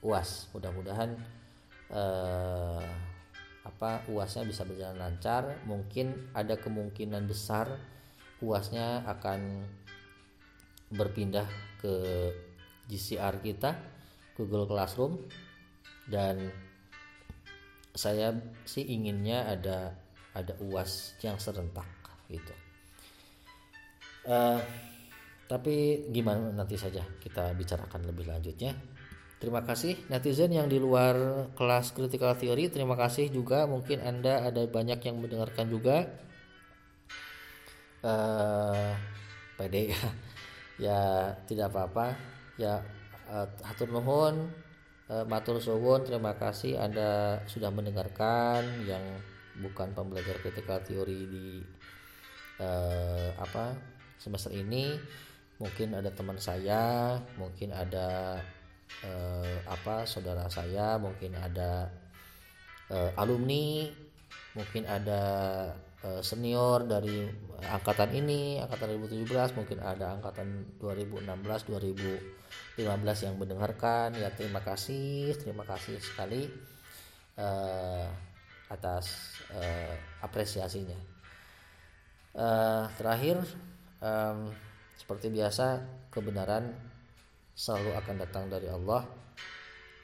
UAS. 0.00 0.48
Mudah-mudahan 0.56 1.12
eh, 1.92 2.88
apa 3.68 3.90
UASnya 4.08 4.48
bisa 4.48 4.64
berjalan 4.64 4.96
lancar. 4.96 5.60
Mungkin 5.68 6.32
ada 6.32 6.56
kemungkinan 6.56 7.28
besar 7.28 7.68
UASnya 8.40 9.04
akan 9.04 9.68
berpindah 10.90 11.46
ke 11.78 11.94
GCR 12.88 13.44
kita 13.44 13.76
Google 14.34 14.66
Classroom 14.66 15.20
dan 16.10 16.50
saya 17.94 18.34
sih 18.64 18.82
inginnya 18.88 19.46
ada 19.46 19.94
ada 20.34 20.54
UAS 20.62 21.18
yang 21.22 21.36
serentak 21.42 21.86
gitu. 22.30 22.54
Uh, 24.26 24.60
tapi 25.50 26.06
gimana 26.14 26.54
nanti 26.54 26.78
saja 26.78 27.02
kita 27.18 27.50
bicarakan 27.58 28.06
lebih 28.06 28.30
lanjutnya. 28.30 28.78
Terima 29.40 29.64
kasih 29.64 29.96
netizen 30.12 30.52
yang 30.52 30.68
di 30.68 30.76
luar 30.76 31.48
kelas 31.56 31.96
critical 31.96 32.36
theory. 32.36 32.68
Terima 32.68 32.94
kasih 32.94 33.32
juga 33.32 33.64
mungkin 33.64 34.04
Anda 34.04 34.46
ada 34.46 34.62
banyak 34.68 35.00
yang 35.00 35.16
mendengarkan 35.18 35.66
juga. 35.66 36.06
Uh, 38.04 38.94
pede 39.56 39.96
ya. 39.96 40.02
ya 40.86 41.00
tidak 41.48 41.72
apa-apa. 41.72 42.14
Ya 42.60 42.84
uh, 43.32 43.88
nuhun, 43.88 44.52
uh, 45.08 45.24
matur 45.24 45.56
suwun. 45.56 46.04
Terima 46.04 46.36
kasih 46.36 46.76
Anda 46.76 47.40
sudah 47.48 47.72
mendengarkan 47.72 48.84
yang 48.84 49.02
bukan 49.58 49.90
pembelajar 49.96 50.38
critical 50.38 50.78
theory 50.86 51.26
di 51.26 51.46
uh, 52.62 53.34
apa 53.40 53.74
semester 54.20 54.52
ini. 54.54 54.94
Mungkin 55.60 55.92
ada 55.92 56.08
teman 56.12 56.40
saya 56.40 57.20
mungkin 57.36 57.76
ada 57.76 58.40
eh, 59.04 59.56
apa 59.68 60.04
saudara 60.04 60.48
saya 60.50 60.98
mungkin 60.98 61.36
ada 61.36 61.88
eh, 62.90 63.12
alumni 63.16 63.88
mungkin 64.56 64.82
ada 64.88 65.22
eh, 66.02 66.22
senior 66.24 66.84
dari 66.88 67.28
angkatan 67.60 68.10
ini 68.16 68.58
angkatan 68.58 68.98
2017 69.04 69.58
mungkin 69.58 69.78
ada 69.84 70.16
angkatan 70.16 70.80
2016 70.80 71.28
2015 72.80 73.26
yang 73.26 73.34
mendengarkan. 73.36 74.16
Ya 74.16 74.32
terima 74.34 74.60
kasih 74.64 75.36
terima 75.38 75.64
kasih 75.64 75.96
sekali 76.00 76.48
eh, 77.36 78.06
atas 78.70 79.36
eh, 79.56 79.94
apresiasinya 80.22 80.98
eh, 82.34 82.84
terakhir 82.94 83.40
um, 84.00 84.50
seperti 85.00 85.32
biasa, 85.32 85.80
kebenaran 86.12 86.76
selalu 87.56 87.96
akan 87.96 88.16
datang 88.20 88.44
dari 88.52 88.68
Allah. 88.68 89.04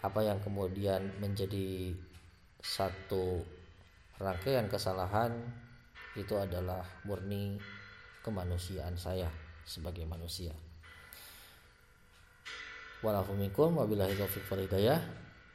Apa 0.01 0.25
yang 0.25 0.41
kemudian 0.41 1.21
menjadi 1.21 1.93
satu 2.61 3.45
rangkaian 4.17 4.69
kesalahan 4.73 5.37
itu 6.17 6.33
adalah 6.37 6.85
murni 7.05 7.61
kemanusiaan 8.25 8.97
saya 8.97 9.29
sebagai 9.69 10.09
manusia. 10.09 10.57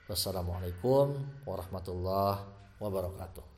Wassalamualaikum 0.05 1.17
warahmatullahi 1.49 2.45
wabarakatuh. 2.77 3.50